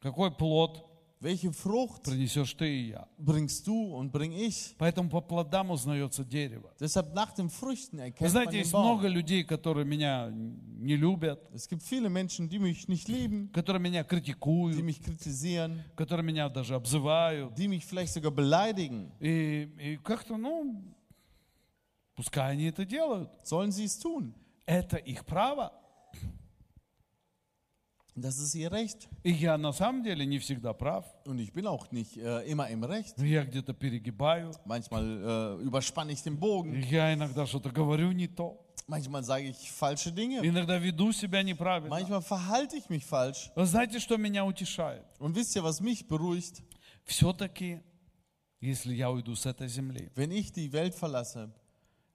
Какой 0.00 0.32
плод 0.32 0.82
Welche 1.22 1.52
Frucht 1.52 2.04
принесешь 2.04 2.54
ты 2.54 2.66
и 2.66 2.88
я? 2.92 3.06
bringst 3.18 3.66
du 3.66 3.94
und 3.94 4.10
bring 4.10 4.32
ich? 4.32 4.74
Поэтому 4.78 5.10
по 5.10 5.20
плодам 5.20 5.70
узнается 5.70 6.24
дерево. 6.24 6.72
Deshalb 6.80 7.12
nach 7.14 7.32
den 7.34 7.50
Früchten 7.50 7.98
Вы 7.98 8.04
erkennt 8.04 8.20
man 8.22 8.30
знаете, 8.30 8.52
den 8.52 8.60
есть 8.60 8.72
много 8.72 9.06
Baum. 9.06 9.12
людей, 9.12 9.44
которые 9.44 9.84
меня 9.84 10.30
не 10.32 10.96
любят, 10.96 11.38
Es 11.52 11.68
gibt 11.68 11.82
viele 11.82 12.08
Menschen, 12.08 12.48
die 12.48 12.58
mich 12.58 12.88
nicht 12.88 13.06
lieben, 13.08 13.50
которые 13.52 13.82
меня 13.82 14.00
die 14.02 14.08
критикуют, 14.08 14.82
mich 14.82 15.02
kritisieren, 15.02 15.84
которые 15.94 16.24
меня 16.24 16.48
даже 16.48 16.74
обзывают. 16.74 17.54
die 17.54 17.68
mich 17.68 17.84
vielleicht 17.84 18.14
sogar 18.14 18.30
beleidigen. 18.32 19.12
И, 19.20 19.68
и 19.78 19.96
как-то, 19.98 20.38
ну, 20.38 20.82
пускай 22.14 22.52
они 22.52 22.64
это 22.64 22.86
делают. 22.86 23.30
Sollen 23.44 23.72
sie 23.72 23.84
es 23.84 23.98
tun? 23.98 24.32
Это 24.64 24.96
их 24.96 25.26
право. 25.26 25.72
Das 28.19 28.37
ist 28.37 28.55
ihr 28.55 28.71
Recht. 28.71 29.09
И 29.23 29.31
я 29.31 29.57
на 29.57 29.73
самом 29.73 30.01
деле 30.01 30.25
не 30.25 30.39
всегда 30.39 30.73
прав. 30.73 31.05
Und 31.25 31.37
ich 31.39 31.51
bin 31.51 31.67
auch 31.67 31.91
nicht 31.91 32.15
äh, 32.15 32.43
immer 32.49 32.69
im 32.69 32.83
Recht. 32.85 33.17
Я 33.17 33.43
где-то 33.43 33.73
перегибаю. 33.73 34.51
Manchmal 34.65 35.57
äh, 35.59 35.63
überspanne 35.63 36.13
ich 36.13 36.23
den 36.23 36.39
Bogen. 36.39 36.81
Я 36.83 37.13
иногда 37.13 37.45
что-то 37.45 37.71
говорю 37.71 38.13
не 38.13 38.27
то. 38.29 38.61
Manchmal 38.87 39.23
sage 39.23 39.49
ich 39.49 39.69
falsche 39.69 40.13
Dinge. 40.13 40.39
Иногда 40.45 40.77
веду 40.77 41.11
себя 41.11 41.43
неправильно. 41.43 41.89
Manchmal 41.89 42.21
verhalte 42.21 42.77
ich 42.77 42.89
mich 42.89 43.03
falsch. 43.05 43.51
Вы 43.53 43.65
знаете, 43.65 43.99
что 43.99 44.15
меня 44.15 44.45
утешает? 44.45 45.03
Und 45.19 45.35
wisst 45.35 45.53
ihr, 45.57 45.63
was 45.63 45.81
mich 45.81 46.07
beruhigt? 46.07 46.63
Все-таки, 47.03 47.81
если 48.61 48.93
я 48.93 49.11
уйду 49.11 49.35
с 49.35 49.45
этой 49.45 49.67
земли, 49.67 50.09
Wenn 50.15 50.31
ich 50.31 50.53
die 50.53 50.71
Welt 50.71 50.95
verlasse, 50.95 51.51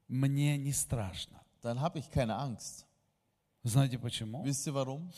мне 0.09 0.57
не 0.57 0.73
страшно. 0.73 1.43
dann 1.61 1.79
habe 1.81 1.99
ich 1.99 2.11
keine 2.11 2.37
Angst. 2.39 2.87
Знаете 3.65 3.99
почему? 3.99 4.43
Wisst 4.45 4.67
ihr 4.67 4.73
warum? 4.73 5.11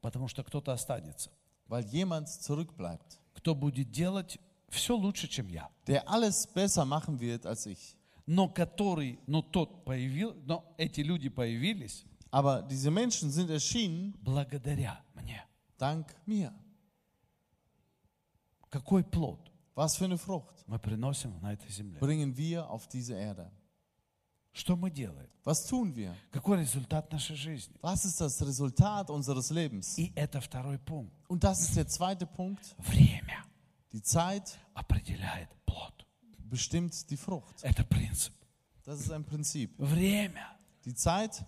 Потому 0.00 0.28
что 0.28 0.42
кто-то 0.44 0.72
останется, 0.72 1.30
Weil 1.68 1.84
jemand 1.84 2.28
zurückbleibt, 2.28 3.18
кто 3.34 3.54
будет 3.54 3.90
делать 3.90 4.38
все 4.68 4.96
лучше, 4.96 5.28
чем 5.28 5.48
я. 5.48 5.68
der 5.86 6.08
alles 6.08 6.46
besser 6.46 6.84
machen 6.84 7.18
wird 7.20 7.44
als 7.46 7.66
ich. 7.66 7.96
Но 8.26 8.48
который, 8.48 9.18
но 9.26 9.42
тот 9.42 9.84
появил, 9.84 10.34
но 10.44 10.74
эти 10.76 11.00
люди 11.00 11.28
появились 11.28 12.04
Aber 12.30 12.62
diese 12.62 12.90
Menschen 12.90 13.30
sind 13.30 13.50
erschienen 13.50 14.14
благодаря 14.22 15.02
мне. 15.14 15.42
dank 15.78 16.06
mir. 16.26 16.52
Какой 18.70 19.02
плод 19.04 19.50
Was 19.74 19.96
für 19.96 20.04
eine 20.06 20.18
Frucht 20.18 20.64
мы 20.66 20.78
приносим 20.78 21.38
на 21.40 21.52
этой 21.54 21.70
земле? 21.70 21.98
bringen 22.00 22.36
wir 22.36 22.68
auf 22.68 22.86
diese 22.88 23.14
Erde? 23.14 23.50
Что 24.55 24.75
мы 24.75 24.91
делаем? 24.91 25.29
Was 25.45 25.65
tun 25.67 25.93
wir? 25.95 26.15
Какой 26.31 26.59
результат 26.59 27.11
нашей 27.11 27.35
жизни? 27.35 27.75
Was 27.81 28.05
ist 28.05 28.21
das 28.21 28.39
Resultat 28.41 29.09
unseres 29.09 29.49
Lebens? 29.49 29.97
И 29.97 30.11
это 30.15 30.39
второй 30.41 30.77
пункт. 30.77 31.13
Und 31.27 31.43
das 31.43 31.61
ist 31.61 31.75
der 31.75 31.87
zweite 31.87 32.25
Punkt. 32.27 32.75
Время 32.77 33.43
Die 33.91 34.01
Zeit 34.03 34.57
определяет 34.75 35.49
плод. 35.65 36.05
bestimmt 36.49 37.09
die 37.09 37.17
Frucht. 37.17 37.63
Это 37.63 37.83
принцип. 37.83 38.33
Das 38.85 38.99
ist 38.99 39.11
ein 39.11 39.23
Prinzip. 39.23 39.71
Время. 39.79 40.45
Die 40.85 40.93
Zeit, 40.93 41.43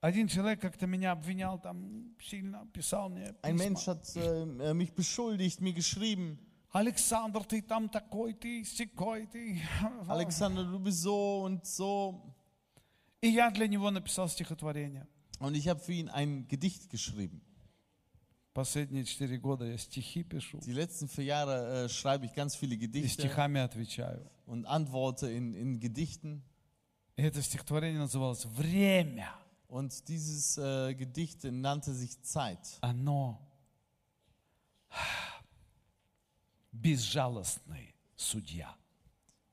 Один 0.00 0.28
человек 0.28 0.60
как-то 0.60 0.86
меня 0.86 1.12
обвинял 1.12 1.58
там 1.58 2.14
сильно, 2.20 2.66
писал 2.72 3.08
мне 3.10 3.34
ein 3.42 3.56
письма. 3.56 3.64
Mensch 3.64 3.86
hat 3.88 4.16
äh, 4.16 4.72
mich 4.72 4.92
beschuldigt, 4.94 5.60
mir 5.60 5.72
geschrieben, 5.74 6.38
Александр, 6.72 7.44
ты 7.44 7.62
там 7.62 7.88
такой, 7.88 8.34
ты 8.34 8.64
секой, 8.64 9.26
ты... 9.26 9.62
Alexander, 10.08 10.64
du 10.64 10.78
bist 10.78 11.02
so 11.02 11.42
und 11.42 11.64
so. 11.64 12.20
И 13.22 13.28
я 13.28 13.50
для 13.50 13.66
него 13.66 13.90
написал 13.90 14.28
стихотворение. 14.28 15.06
Und 15.38 15.54
ich 15.54 15.68
habe 15.68 15.80
für 15.80 15.92
ihn 15.92 16.08
ein 16.08 16.46
Gedicht 16.48 16.90
geschrieben. 16.90 17.40
Последние 18.52 19.04
четыре 19.04 19.38
года 19.38 19.66
я 19.66 19.76
стихи 19.78 20.22
пишу. 20.22 20.58
Die 20.60 20.72
letzten 20.72 21.08
vier 21.08 21.24
Jahre 21.24 21.84
äh, 21.84 21.88
schreibe 21.88 22.26
ich 22.26 22.34
ganz 22.34 22.56
viele 22.56 22.74
И 22.74 22.78
Gedichte 22.78 23.22
стихами 23.22 23.60
отвечаю. 23.60 24.30
und 24.46 24.64
antworte 24.66 25.30
in, 25.30 25.54
in 25.54 25.80
Gedichten. 25.80 26.42
И 27.16 27.22
это 27.22 27.42
стихотворение 27.42 27.98
называлось 27.98 28.44
«Время». 28.46 29.32
Und 29.68 30.08
dieses 30.08 30.58
äh, 30.58 30.94
Gedicht 30.94 31.44
nannte 31.44 31.92
sich 31.92 32.20
Zeit. 32.22 32.78
Оно 32.82 33.40
безжалостный 36.71 37.95
судья. 38.15 38.75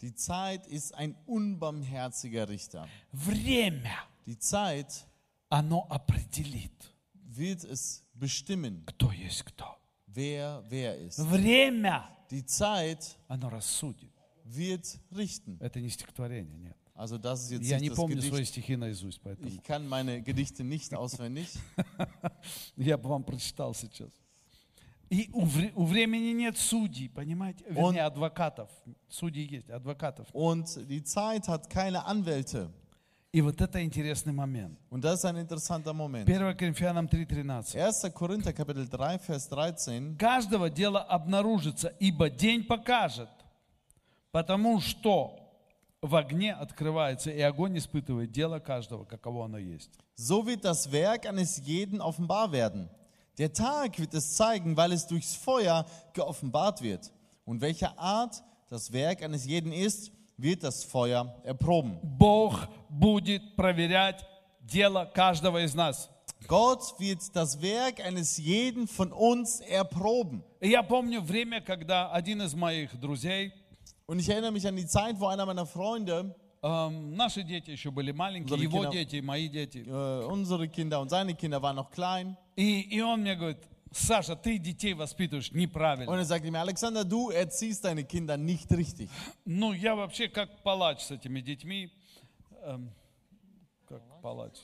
Die 0.00 0.14
Zeit 0.14 0.66
ist 0.68 0.94
ein 0.94 1.16
unbarmherziger 1.26 2.48
Richter. 2.48 2.88
Время, 3.12 3.96
Die 4.26 4.38
Zeit 4.38 5.06
оно 5.48 5.86
определит, 5.90 6.94
wird 7.14 7.64
es 7.64 8.04
bestimmen, 8.14 8.84
кто 8.86 9.10
есть 9.10 9.42
кто. 9.44 9.64
wer 10.06 10.62
wer 10.68 10.96
ist. 10.98 11.18
Время, 11.18 12.08
Die 12.30 12.44
Zeit 12.44 13.16
оно 13.26 13.48
рассудит. 13.48 14.12
wird 14.44 14.98
richten. 15.10 15.56
Это 15.60 15.80
не 15.80 15.88
стихотворение, 15.90 16.58
нет. 16.58 16.76
Also 16.94 17.16
das 17.18 17.42
ist 17.44 17.50
jetzt 17.52 17.68
Я 17.68 17.78
не 17.80 17.90
помню 17.90 18.20
свои 18.20 18.42
Gedicht. 18.42 18.48
стихи 18.52 18.76
наизусть, 18.76 19.20
поэтому 19.22 19.48
Ich 19.48 19.62
kann 19.62 19.86
meine 19.88 20.20
Gedichte 20.22 20.62
nicht 20.64 20.94
auswendig. 20.94 21.48
я 22.76 22.96
бы 22.96 23.08
вам 23.08 23.24
прочитал 23.24 23.74
сейчас. 23.74 24.10
И 25.11 25.30
у, 25.32 25.44
вре- 25.46 25.72
у 25.74 25.84
времени 25.84 26.32
нет 26.32 26.59
судей, 26.59 27.09
понимаете? 27.09 27.64
Он- 27.70 27.94
Вернее, 27.94 28.02
адвокатов. 28.04 28.68
Судьи 29.09 29.42
есть, 29.50 29.70
адвокатов. 29.70 30.26
Und 30.34 30.66
die 30.88 31.02
Zeit 31.02 31.48
hat 31.48 31.70
keine 31.70 32.04
Anwälte. 32.04 32.70
И 33.32 33.42
вот 33.42 33.61
это 33.61 33.82
интересный 33.82 34.32
момент. 34.32 34.78
Und 34.90 35.04
das 35.04 35.20
ist 35.20 35.24
ein 35.26 35.36
interessanter 35.36 35.92
Moment. 35.92 36.26
1 36.28 36.54
Коринфянам 36.56 37.06
3.13. 37.06 37.76
1. 37.78 38.11
Korinther 38.14 38.52
Kapitel 38.54 38.88
3, 38.88 39.18
Vers 39.18 39.48
13. 39.48 40.16
Каждого 40.18 40.70
дело 40.70 41.00
обнаружится, 41.00 41.88
ибо 42.00 42.30
день 42.30 42.64
покажет, 42.64 43.28
потому 44.32 44.80
что 44.80 45.38
в 46.00 46.14
огне 46.16 46.52
открывается, 46.54 47.30
и 47.30 47.40
огонь 47.40 47.76
испытывает 47.78 48.30
дело 48.30 48.61
каждого, 48.61 49.04
каково 49.04 49.44
оно 49.46 49.59
есть. 49.59 49.90
So 50.16 50.44
wird 50.46 50.64
das 50.64 50.90
Werk 50.90 51.26
eines 51.26 51.59
jeden 51.64 52.00
offenbar 52.00 52.50
werden. 52.52 52.88
Der 53.38 53.51
Tag 53.51 53.97
wird 53.99 54.13
es 54.13 54.36
zeigen, 54.36 54.77
weil 54.77 54.91
es 54.91 55.07
durchs 55.07 55.36
Feuer 55.36 55.86
geoffenbart 56.13 56.81
wird. 56.81 57.11
Und 57.45 57.61
welcher 57.61 57.97
Art 57.97 58.43
das 58.69 58.91
Werk 58.93 59.23
eines 59.23 59.45
jeden 59.45 59.71
ist, 59.71 60.11
wird 60.38 60.63
das 60.63 60.84
Feuer 60.84 61.36
erproben. 61.43 61.97
Бог 62.03 62.67
будет 62.89 63.55
проверять 63.55 64.25
дело 64.61 65.05
каждого 65.05 65.63
из 65.63 65.73
нас. 65.75 66.09
Gott 66.47 66.81
wird 66.99 67.19
das 67.36 67.61
Werk 67.61 67.99
eines 68.05 68.38
jeden 68.38 68.88
von 68.88 69.11
uns 69.11 69.61
erproben. 69.61 70.43
И 70.61 70.69
я 70.69 70.84
помню 70.84 71.21
время, 71.21 71.61
когда 71.61 72.11
один 72.11 72.41
из 72.41 72.53
моих 72.53 72.99
друзей 72.99 73.51
Und 74.05 74.19
ich 74.19 74.27
erinnere 74.29 74.51
mich 74.51 74.67
an 74.67 74.75
die 74.75 74.86
Zeit, 74.86 75.19
wo 75.19 75.27
einer 75.27 75.45
meiner 75.45 75.65
Freunde 75.65 76.36
Эм, 76.65 77.15
наши 77.17 77.43
дети 77.43 77.71
еще 77.71 77.91
были 77.91 78.11
маленькие, 78.13 78.53
Unsere 78.55 78.63
его 78.63 78.84
Kinder- 78.84 78.91
дети, 78.91 79.15
и 79.17 79.21
мои 79.21 79.49
дети. 79.49 79.79
Äh, 79.86 80.25
unsere 80.25 80.69
Kinder 80.69 81.01
und 81.01 81.09
seine 81.09 81.36
Kinder 81.36 81.61
waren 81.61 81.75
noch 81.75 81.91
klein. 81.91 82.38
И, 82.59 82.80
и 82.80 83.00
он 83.00 83.20
мне 83.20 83.36
говорит, 83.36 83.59
Саша, 83.92 84.34
ты 84.34 84.59
детей 84.59 84.92
воспитываешь 84.92 85.52
неправильно. 85.52 86.11
Und 86.11 86.18
er 86.18 86.24
sagte 86.24 86.50
mir, 86.50 86.59
Alexander, 86.59 87.04
du 87.04 87.30
erziehst 87.30 87.84
deine 87.84 88.02
Kinder 88.02 88.36
nicht 88.36 88.72
richtig. 88.72 89.09
Ну, 89.44 89.72
я 89.72 89.94
вообще 89.94 90.28
как 90.28 90.64
палач 90.64 91.02
с 91.02 91.12
этими 91.12 91.40
детьми. 91.40 91.88
Эм, 92.64 92.90
как 93.88 94.02
палач. 94.20 94.54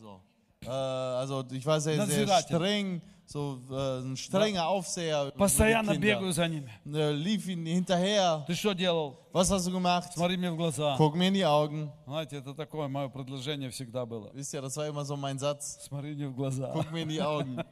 So. 0.00 0.22
Äh, 0.62 0.68
also 0.70 1.44
ich 1.50 1.66
war 1.66 1.78
sehr, 1.78 2.06
sehr 2.06 2.26
streng, 2.40 3.02
so 3.28 3.60
äh, 3.70 4.00
ein 4.00 4.16
strenger 4.16 4.66
Aufseher. 4.66 5.30
Постоянно 5.36 5.96
бегаю 5.98 6.32
за 6.32 6.48
ними. 6.48 6.70
Äh, 6.86 7.12
lief 7.12 7.46
ihn 7.46 7.66
hinterher. 7.66 8.44
Ты 8.46 8.54
что 8.54 8.72
делал? 8.72 9.18
Was 9.32 9.50
hast 9.50 9.66
du 9.66 9.70
gemacht? 9.70 10.10
Смотри 10.14 10.38
мне 10.38 10.50
в 10.50 10.56
глаза. 10.56 10.96
Guck 10.96 11.14
mir 11.14 11.28
in 11.28 11.34
die 11.34 11.44
Augen. 11.44 11.90
Знаете, 12.06 12.38
это 12.38 12.54
такое 12.54 12.88
мое 12.88 13.08
предложение 13.08 13.68
всегда 13.68 14.06
было. 14.06 14.30
Wisst 14.32 14.54
ihr, 14.54 14.62
das 14.62 14.76
war 14.78 14.86
immer 14.86 15.04
so 15.04 15.16
mein 15.16 15.38
Satz. 15.38 15.78
Смотри 15.86 16.14
мне 16.14 16.28
в 16.28 16.34
глаза. 16.34 16.72
Guck 16.72 16.90
mir 16.90 17.02
in 17.02 17.08
die 17.10 17.20
Augen. 17.22 17.62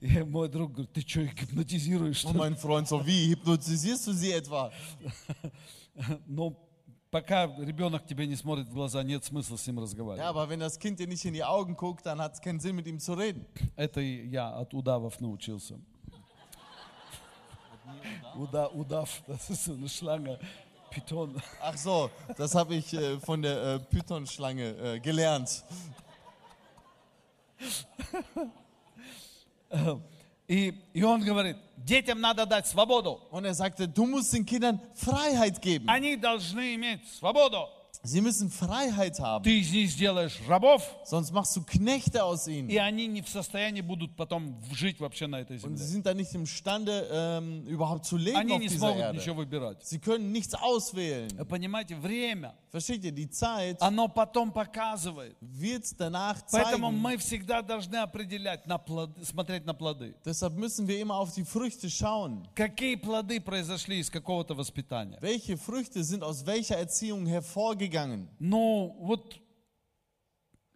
И 0.00 0.22
мой 0.24 0.48
друг 0.48 0.72
говорит, 0.72 0.92
ты 0.92 1.02
что, 1.02 1.22
гипнотизируешь? 1.22 2.16
что 2.16 2.30
Und 2.30 2.34
ли?» 2.34 2.40
mein 2.40 2.56
Freund 2.56 2.88
so, 2.88 3.06
wie, 3.06 3.28
hypnotisierst 3.28 4.06
du 4.06 4.12
sie 4.12 4.32
etwa? 4.32 4.72
Но 6.26 6.56
пока 7.11 7.45
ребенок 7.57 8.05
тебе 8.05 8.27
не 8.27 8.35
смотрит 8.35 8.67
в 8.67 8.73
глаза, 8.73 9.03
нет 9.03 9.23
смысла 9.23 9.57
с 9.57 9.65
ним 9.67 9.77
Ja, 9.79 9.83
разговаривать. 9.83 10.25
aber 10.25 10.49
wenn 10.49 10.59
das 10.59 10.77
Kind 10.79 10.99
dir 10.99 11.07
nicht 11.07 11.23
in 11.25 11.33
die 11.33 11.43
Augen 11.43 11.75
guckt, 11.75 12.05
dann 12.05 12.19
hat 12.19 12.33
es 12.33 12.41
keinen 12.41 12.59
Sinn, 12.59 12.75
mit 12.75 12.87
ihm 12.87 12.99
zu 12.99 13.13
reden. 13.13 13.45
Это 13.75 14.01
и 14.01 14.27
я 14.27 14.49
от 14.49 14.73
удавов 14.73 15.19
научился. 15.21 15.79
Уда, 18.35 18.67
удав, 18.67 19.23
das 19.27 19.49
ist 19.49 19.63
so 19.65 19.73
eine 19.73 19.87
Schlange, 19.87 20.37
Python. 20.91 21.41
Ach 21.61 21.77
so, 21.77 22.09
das 22.37 22.53
habe 22.53 22.75
ich 22.75 22.93
äh, 22.93 23.17
von 23.19 23.41
der 23.41 23.75
äh, 23.75 23.79
Python-Schlange 23.79 24.95
äh, 24.95 24.99
gelernt. 24.99 25.63
И, 30.50 30.74
и 30.92 31.04
он 31.04 31.22
говорит, 31.22 31.56
детям 31.76 32.20
надо 32.20 32.44
дать 32.44 32.66
свободу. 32.66 33.20
Und 33.30 33.44
er 33.44 33.54
sagte, 33.54 33.86
du 33.86 34.04
musst 34.04 34.32
den 34.32 34.44
Kindern 34.44 34.80
Freiheit 34.94 35.62
geben. 35.62 35.88
Они 35.88 36.16
должны 36.16 36.74
иметь 36.74 37.06
свободу. 37.08 37.68
Sie 38.03 38.21
müssen 38.21 38.51
Freiheit 38.51 39.19
haben, 39.19 39.43
Ты 39.43 39.59
из 39.61 39.71
них 39.71 39.89
сделаешь 39.89 40.39
рабов, 40.47 40.83
sonst 41.05 41.31
machst 41.31 41.55
du 41.55 41.63
Knechte 41.63 42.23
aus 42.23 42.45
и 42.47 42.59
ihnen. 42.59 42.77
они 42.79 43.07
не 43.07 43.23
в 43.23 43.29
состоянии 43.29 43.81
будут 43.81 44.15
потом 44.15 44.61
жить 44.71 44.99
вообще 44.99 45.25
на 45.25 45.37
этой 45.41 45.57
Und 45.57 45.77
sie 45.77 45.85
земле. 45.85 45.87
sind 45.87 46.05
dann 46.05 46.17
nicht 46.17 46.35
imstande, 46.35 47.07
ähm, 47.11 47.65
überhaupt 47.65 48.05
zu 48.05 48.17
leben 48.17 48.37
Они 48.37 48.53
auf 48.53 48.59
не 48.59 48.67
dieser 48.67 48.77
смогут 48.93 49.13
ничего 49.15 49.41
Erde. 49.41 49.49
выбирать. 49.49 49.83
Sie 49.83 49.97
können 49.97 50.31
nichts 50.31 50.53
auswählen. 50.53 51.29
Понимаете, 51.47 51.95
время, 51.95 52.53
Versteht 52.69 53.05
ihr, 53.05 53.11
die 53.13 53.29
Zeit 53.29 53.81
оно 53.81 54.07
потом 54.09 54.51
показывает. 54.51 55.35
wird 55.41 55.85
danach 55.99 56.41
Поэтому 56.51 56.89
zeigen. 56.91 57.01
мы 57.01 57.17
всегда 57.17 57.61
должны 57.63 57.95
определять, 57.95 58.67
на 58.67 58.77
плоды, 58.77 59.23
смотреть 59.25 59.65
на 59.65 59.73
плоды. 59.73 60.13
Deshalb 60.25 60.53
müssen 60.57 60.85
wir 60.87 60.99
immer 60.99 61.15
auf 61.17 61.33
die 61.33 61.45
Früchte 61.45 61.89
schauen. 61.89 62.43
Какие 62.53 62.97
плоды 62.97 63.39
произошли 63.39 63.99
из 63.99 64.11
какого-то 64.11 64.53
воспитания? 64.53 65.17
Welche 65.21 65.57
Früchte 65.57 66.03
sind 66.03 66.21
aus 66.21 66.45
welcher 66.45 66.77
Erziehung 66.77 67.25
Hervorgegangen? 67.90 68.28
Ну, 68.38 68.96
вот 69.00 69.40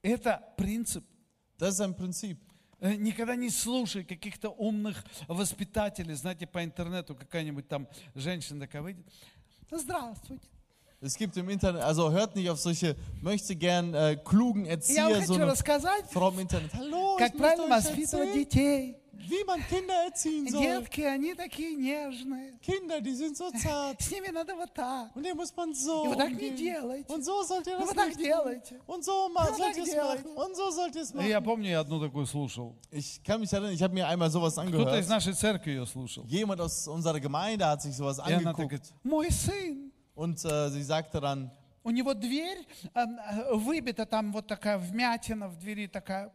это 0.03 0.43
принцип. 0.57 1.05
Das 1.59 1.75
ist 1.75 1.81
ein 1.81 1.95
Prinzip. 1.95 2.39
Э, 2.81 2.95
Никогда 2.95 3.37
не 3.37 3.51
слушай 3.51 4.05
каких-то 4.05 4.51
умных 4.51 5.05
воспитателей. 5.29 6.15
Знаете, 6.15 6.47
по 6.47 6.63
интернету 6.63 7.15
какая-нибудь 7.15 7.69
там 7.69 7.89
женщина 8.15 8.61
такая 8.61 8.83
выйдет. 8.83 9.07
Здравствуйте. 9.71 10.47
Es 11.01 11.17
gibt 11.19 11.37
im 11.37 11.51
Internet, 11.51 11.83
also 11.83 12.11
hört 12.11 12.35
nicht 12.35 12.49
auf 12.49 12.59
solche, 12.59 12.97
möchte 13.21 13.55
gern 13.55 13.93
äh, 13.93 14.17
klugen 14.17 14.65
Erzieher, 14.65 15.23
so 15.27 15.35
eine 15.35 15.47
рассказать, 15.47 16.07
Frau 16.11 16.31
im 16.31 16.39
Internet. 16.39 16.73
Hallo, 16.73 17.17
как 17.19 17.35
ich 17.35 17.39
möchte 17.39 17.57
правильно 17.57 17.77
euch 17.77 17.85
воспитывать 17.85 18.29
erzählen, 18.29 18.35
детей. 18.35 18.97
Wie 19.29 19.45
man 19.45 19.61
Kinder 19.69 19.95
erziehen 20.07 20.47
soll. 20.49 20.61
Детки, 20.63 21.01
они 21.03 21.35
такие 21.35 21.75
нежные. 21.77 22.59
Kinder, 22.61 23.01
die 23.01 23.15
sind 23.15 23.37
so 23.37 23.51
zart. 23.51 24.01
С 24.01 24.11
ними 24.11 24.29
надо 24.31 24.55
вот 24.55 24.73
так. 24.75 25.15
Und 25.15 25.25
den 25.25 25.37
muss 25.37 25.55
man 25.57 25.73
so 25.75 26.05
И 26.05 26.09
вот 26.09 26.19
так 26.19 26.33
не 26.33 26.51
делайте. 26.51 27.13
Und 27.13 27.25
so 27.25 27.43
sollt 27.43 27.67
ihr 27.67 27.79
Ну, 27.79 27.85
das 27.85 27.89
вот 27.89 27.97
так 27.97 28.17
делайте. 28.17 28.81
Und 28.87 29.05
so 29.05 29.29
ma- 29.29 29.45
Вот 29.49 29.57
sollt 29.57 29.75
так 29.75 29.77
ihr 29.77 29.83
es 29.85 29.91
делайте. 29.91 30.25
machen. 30.29 30.37
Und 30.37 30.57
so 30.57 30.71
sollt 30.71 30.95
ihr 30.97 31.03
es 31.03 31.11
И 31.15 31.29
я 31.29 31.41
machen. 31.41 31.45
помню, 31.45 31.69
я 31.71 31.81
одну 31.81 32.01
такую 32.01 32.27
слушал. 32.27 32.75
Ich 32.91 33.23
kann 33.23 33.41
mich 33.41 33.53
erinnern, 33.53 33.73
ich 33.73 33.83
habe 33.83 33.95
mir 33.95 34.07
einmal 34.07 34.31
sowas 34.31 34.55
Кто-то 34.55 34.67
angehört. 34.69 34.99
из 35.01 35.09
нашей 35.09 35.33
церкви 35.35 35.71
ее 35.71 35.87
слушал. 35.87 36.25
Jemand 36.27 36.61
aus 36.61 36.87
unserer 36.89 37.21
Gemeinde 37.21 37.67
hat 37.67 37.83
sich 37.83 37.97
sowas 37.97 38.19
angeguckt. 38.19 38.93
мой 39.03 39.31
сын, 39.31 39.91
Und 40.15 40.45
äh, 40.45 40.71
sie 40.71 40.83
sagte 40.83 41.21
dann, 41.21 41.51
у 41.83 41.91
него 41.91 42.15
дверь 42.15 42.65
э, 42.95 43.01
э, 43.01 43.55
выбита, 43.57 44.07
там 44.07 44.33
вот 44.33 44.47
такая 44.47 44.79
вмятина 44.79 45.49
в 45.49 45.59
двери 45.59 45.87
такая. 45.87 46.33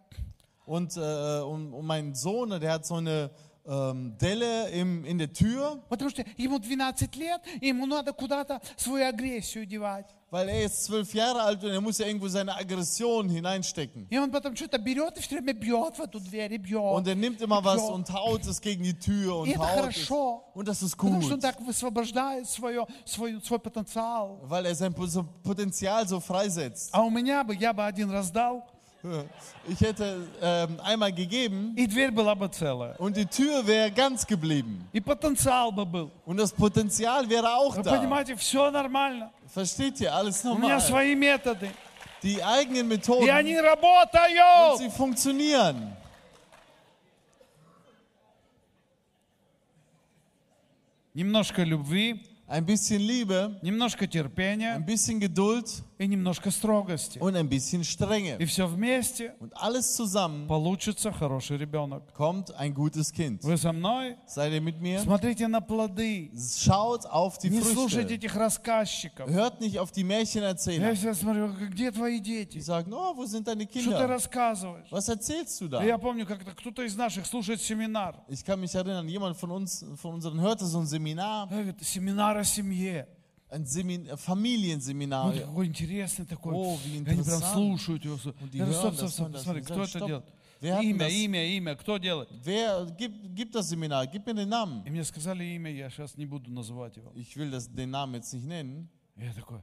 und, 0.69 0.97
äh, 0.97 1.41
und, 1.41 1.73
und 1.75 1.87
mein 1.87 2.15
Sohn, 2.15 2.51
der 2.61 2.73
hat 2.73 2.87
so 2.87 2.95
eine 2.97 3.31
ähm, 3.67 4.17
Delle 4.21 4.69
im, 4.71 5.05
in 5.05 5.19
der 5.19 5.33
Tür, 5.33 5.79
Потому 5.89 6.11
что 6.11 6.23
ему 6.37 6.59
12 6.59 7.15
лет, 7.17 7.41
и 7.61 7.69
ему 7.69 7.87
надо 7.87 8.13
куда-то 8.13 8.61
свою 8.77 9.07
агрессию 9.09 9.65
девать. 9.67 10.07
weil 10.31 10.49
er 10.49 10.65
ist 10.65 10.85
zwölf 10.85 11.15
Jahre 11.15 11.41
alt 11.43 11.63
und 11.63 11.71
er 11.71 11.81
muss 11.81 11.99
ja 11.99 12.07
irgendwo 12.07 12.27
seine 12.29 12.57
Aggression 12.57 13.29
hineinstecken. 13.29 14.07
И 14.11 14.19
он 14.19 14.31
потом 14.33 14.57
что-то 14.57 14.79
берет 14.79 15.17
и 15.17 15.21
все 15.21 15.37
время 15.37 15.53
бьет 15.55 15.97
в 15.97 16.01
эту 16.01 16.19
дверь, 16.19 16.53
и 16.55 16.59
бьет. 16.59 16.81
Und 16.93 17.07
er 17.07 17.15
nimmt 17.15 17.41
immer 17.41 17.63
was 17.65 17.81
Ja. 17.81 17.89
und 17.95 18.13
haut 18.13 18.45
es 18.47 18.61
gegen 18.61 18.83
die 18.83 18.99
Tür 18.99 19.37
und 19.37 19.47
И 19.49 19.53
это 19.53 19.61
haut 19.61 19.69
es. 19.69 19.77
хорошо. 20.09 20.45
Und 20.55 20.67
das 20.69 20.83
ist 20.83 20.97
Потому 20.97 21.23
что 21.23 21.35
он 21.35 21.39
gut, 21.39 21.43
так 21.43 21.61
высвобождает 21.61 22.49
свое, 22.49 22.85
свой, 23.07 23.41
свой 23.45 23.61
потенциал. 23.61 24.41
weil 24.43 24.67
er 24.67 24.75
sein 24.75 24.93
so 25.07 25.25
Potenzial 25.45 26.07
so 26.09 26.19
freisetzt. 26.21 26.91
А 26.93 27.03
у 27.03 27.11
меня 27.11 27.45
бы, 27.45 27.55
я 27.55 27.73
бы 27.73 27.85
один 27.85 28.11
раздал, 28.11 28.67
Ich 29.69 29.83
hätte 29.83 30.27
ähm, 30.41 30.81
einmal 30.83 31.13
gegeben 31.13 31.75
и 31.77 31.87
дверь 31.87 32.11
была 32.11 32.35
бы 32.35 32.49
целая. 32.49 32.95
und 32.97 33.15
die 33.17 33.27
Tür 33.27 33.67
wäre 33.67 33.91
ganz 33.91 34.27
geblieben. 34.27 34.89
И 34.95 35.01
потенциал 35.01 35.71
бы 35.73 35.85
был. 35.85 36.11
Und 36.25 36.39
das 36.39 36.51
Potenzial 36.53 37.29
wäre 37.29 37.55
auch 37.55 37.77
Вы 37.77 37.83
da. 37.83 37.91
понимаете, 37.99 38.35
все 38.37 38.71
нормально. 38.71 39.31
Versteht 39.49 40.01
ihr? 40.01 40.11
Alles 40.15 40.43
У 40.45 40.55
меня 40.55 40.77
normal. 40.77 40.81
свои 40.81 41.15
методы. 41.15 41.71
Die 42.23 42.43
eigenen 42.43 42.87
И 42.87 42.97
Methoden, 42.97 43.29
они 43.29 43.59
und 43.59 43.65
работают. 43.67 44.79
sie 44.79 44.89
funktionieren. 44.89 45.95
Немножко 51.15 51.63
любви, 51.63 52.21
Ein 52.47 52.67
bisschen 52.67 53.01
Liebe, 53.01 53.59
немножко 53.63 54.05
ein 54.05 54.11
терпения 54.11 54.79
bisschen 54.79 55.19
Geduld 55.19 55.83
И 56.00 56.08
немножко 56.08 56.50
строгости. 56.50 57.20
und 57.20 57.36
ein 57.36 57.50
bisschen 57.50 57.84
Strenge. 57.84 58.38
И 58.40 58.46
все 58.46 58.66
вместе 58.68 59.36
Und 59.42 59.52
alles 59.54 59.96
zusammen 59.98 60.48
получится 60.48 61.12
хороший 61.12 61.58
rебенок. 61.58 62.04
kommt 62.16 62.52
ein 62.58 62.74
gutes 62.74 63.12
Kind. 63.12 63.44
Вы 63.44 63.58
со 63.58 63.74
мной? 63.74 64.16
Seid 64.26 64.54
ihr 64.54 64.62
mit 64.62 64.80
mir? 64.80 65.02
Смотрите 65.02 65.48
на 65.50 65.60
плоды. 65.60 66.32
Schaut 66.58 67.06
auf 67.06 67.38
die 67.38 67.50
Не 67.50 67.62
слушайте 67.62 68.16
Früchte. 68.16 68.28
этих 68.28 68.36
рассказчиков. 68.38 69.30
Hört 69.30 69.60
nicht 69.60 69.78
auf 69.78 69.92
die 69.92 70.02
Я 70.02 70.08
Märchenerzähler. 70.08 70.94
всегда 70.96 71.14
смотрю, 71.14 71.54
где 71.70 71.92
твои 71.92 72.20
Die 72.20 72.22
дети? 72.22 72.60
sagen, 72.60 72.94
oh, 72.94 73.18
wo 73.18 73.26
sind 73.26 73.46
deine 73.48 73.64
Что 73.66 73.74
ты 73.74 73.80
Kinder? 73.82 74.08
рассказываешь? 74.08 74.90
Was 74.92 75.10
erzählst 75.10 75.60
du 75.60 75.66
И 75.66 75.70
da? 75.70 75.84
Я 75.84 75.98
помню, 75.98 76.26
как-то 76.26 76.52
кто-то 76.52 76.82
из 76.84 76.96
наших 76.96 77.26
слушает 77.26 77.62
семинар. 77.62 78.24
Ich 78.30 78.46
kann 78.46 78.62
mich 78.62 78.74
erinnern, 78.74 79.10
jemand 79.10 79.36
von 79.36 79.52
uns, 79.52 79.84
von 80.02 80.14
unseren 80.14 80.40
hörte 80.40 80.66
so 80.66 80.80
ein 80.80 80.86
Seminar, 80.88 81.50
Я 81.52 81.74
семинар 81.84 82.38
о 82.38 82.44
семье. 82.46 83.06
Ein 83.50 83.66
Semin 83.66 84.06
Familienseminar. 84.18 85.34
Вот 85.34 85.40
какой 85.40 85.68
интересный 85.68 86.26
такой. 86.26 86.54
О, 86.54 86.78
wie 86.86 86.96
И 86.96 86.98
Они 86.98 87.06
прям 87.06 87.20
interessant. 87.20 87.54
слушают 87.54 88.06
его. 88.06 88.20
Und 88.42 88.54
die 88.54 88.60
hören 88.60 88.74
стоп, 88.74 88.96
стоп, 88.96 89.10
стоп, 89.10 89.32
посмотри, 89.34 89.62
кто 89.62 89.84
это 89.84 90.00
делает? 90.06 90.26
Имя, 90.62 91.06
das? 91.06 91.14
имя, 91.14 91.58
имя, 91.58 91.76
кто 91.76 91.98
делает? 91.98 92.30
Wer 92.44 92.86
gibt, 92.98 93.34
gibt 93.34 93.56
das 93.56 93.70
Seminar? 93.70 94.06
Gib 94.08 94.26
mir 94.26 94.36
den 94.36 94.50
Namen. 94.50 94.86
И 94.86 94.90
мне 94.90 95.04
сказали 95.04 95.44
имя, 95.44 95.72
я 95.72 95.90
сейчас 95.90 96.18
не 96.18 96.26
буду 96.26 96.52
называть 96.52 96.98
его. 96.98 97.12
Ich 97.16 97.36
will 97.38 97.50
das, 97.50 97.68
den 97.70 97.92
Namen 97.92 98.16
jetzt 98.16 98.34
nicht 98.34 98.46
nennen. 98.46 98.90
Я 99.16 99.34
такой, 99.34 99.62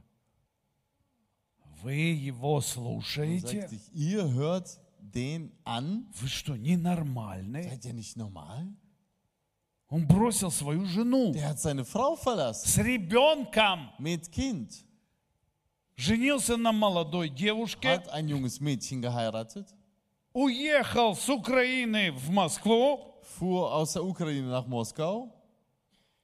вы 1.81 1.93
его 1.93 2.61
слушаете? 2.61 3.69
ich, 3.71 3.93
ihr 3.93 4.33
hört 4.33 4.79
den 4.99 5.51
an? 5.63 6.07
Вы 6.19 6.27
что, 6.27 6.55
ненормальные? 6.55 7.63
Seid 7.63 7.85
ihr 7.85 7.93
nicht 7.93 8.17
normal? 8.17 8.67
Он 9.89 10.05
бросил 10.05 10.51
свою 10.51 10.85
жену 10.85 11.31
Der 11.33 11.49
hat 11.49 11.59
seine 11.59 11.85
Frau 11.85 12.15
verlassen. 12.15 12.67
с 12.67 12.77
ребенком, 12.77 13.89
Mit 13.99 14.29
Kind. 14.31 14.71
женился 15.95 16.57
на 16.57 16.71
молодой 16.71 17.29
девушке, 17.29 17.87
Hat 17.89 18.09
ein 18.09 18.27
junges 18.27 18.59
Mädchen 18.59 19.01
geheiratet. 19.01 19.67
уехал 20.33 21.15
с 21.15 21.27
Украины 21.29 22.11
в 22.11 22.29
Москву 22.29 23.15
Fuhr 23.39 23.73
aus 23.73 23.93
der 23.93 24.03
Ukraine 24.03 24.47
nach 24.49 24.67
Moskau. 24.67 25.31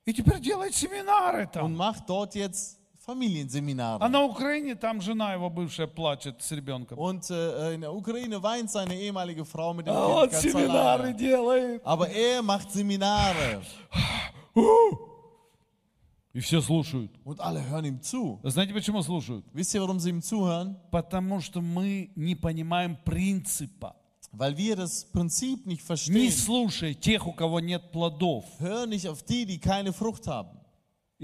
и 0.06 0.14
теперь 0.14 0.40
делает 0.42 0.76
семинары 0.76 1.44
Und 1.46 1.52
там. 1.54 1.76
macht 1.76 2.10
dort 2.10 2.36
jetzt 2.36 2.80
Familienseminare. 3.06 4.02
А 4.02 4.08
на 4.10 4.24
Украине 4.24 4.76
там 4.76 5.02
жена 5.02 5.34
его 5.34 5.50
бывшая 5.50 5.88
плачет 5.88 6.42
с 6.42 6.52
ребенком. 6.52 6.98
Und 6.98 7.30
äh, 7.30 7.74
in 7.76 7.82
der 7.82 7.94
Ukraine 7.94 8.42
weint 8.42 8.70
seine 8.72 8.96
ehemalige 8.96 9.44
Frau 9.46 9.74
mit 9.74 9.88
dem 9.88 9.94
А 9.96 10.06
Kind 10.06 10.16
он 10.16 10.30
ganz 10.30 10.42
семинары 10.42 11.04
alleine. 11.04 11.16
делает. 11.18 11.82
Aber 11.86 12.10
er 12.10 12.42
macht 12.42 12.72
Seminare. 12.72 13.62
И 16.34 16.40
все 16.40 16.62
слушают. 16.62 17.12
Und 17.24 17.40
alle 17.40 17.64
hören 17.70 17.86
ihm 17.86 18.02
zu. 18.02 18.40
Знаете, 18.44 18.74
почему 18.74 19.04
слушают? 19.04 19.46
Wisst 19.54 19.76
ihr, 19.76 19.82
warum 19.82 20.00
sie 20.00 20.10
ihm 20.10 20.22
zuhören? 20.22 20.76
Потому 20.90 21.42
что 21.42 21.62
мы 21.62 22.10
не 22.16 22.36
понимаем 22.36 22.98
принципа. 23.06 23.96
Weil 24.32 24.58
wir 24.58 24.76
das 24.76 25.06
Prinzip 25.12 25.68
nicht 25.68 25.82
Не 25.82 25.86
verstehen. 25.86 26.32
слушай 26.32 26.96
тех, 26.96 27.28
у 27.28 27.34
кого 27.34 27.60
нет 27.60 27.92
плодов. 27.92 28.46
Hör 28.60 28.88
nicht 28.88 29.08
auf 29.08 29.22
die, 29.22 29.46
die 29.46 29.60
keine 29.60 29.94
Frucht 29.94 30.26
haben. 30.26 30.58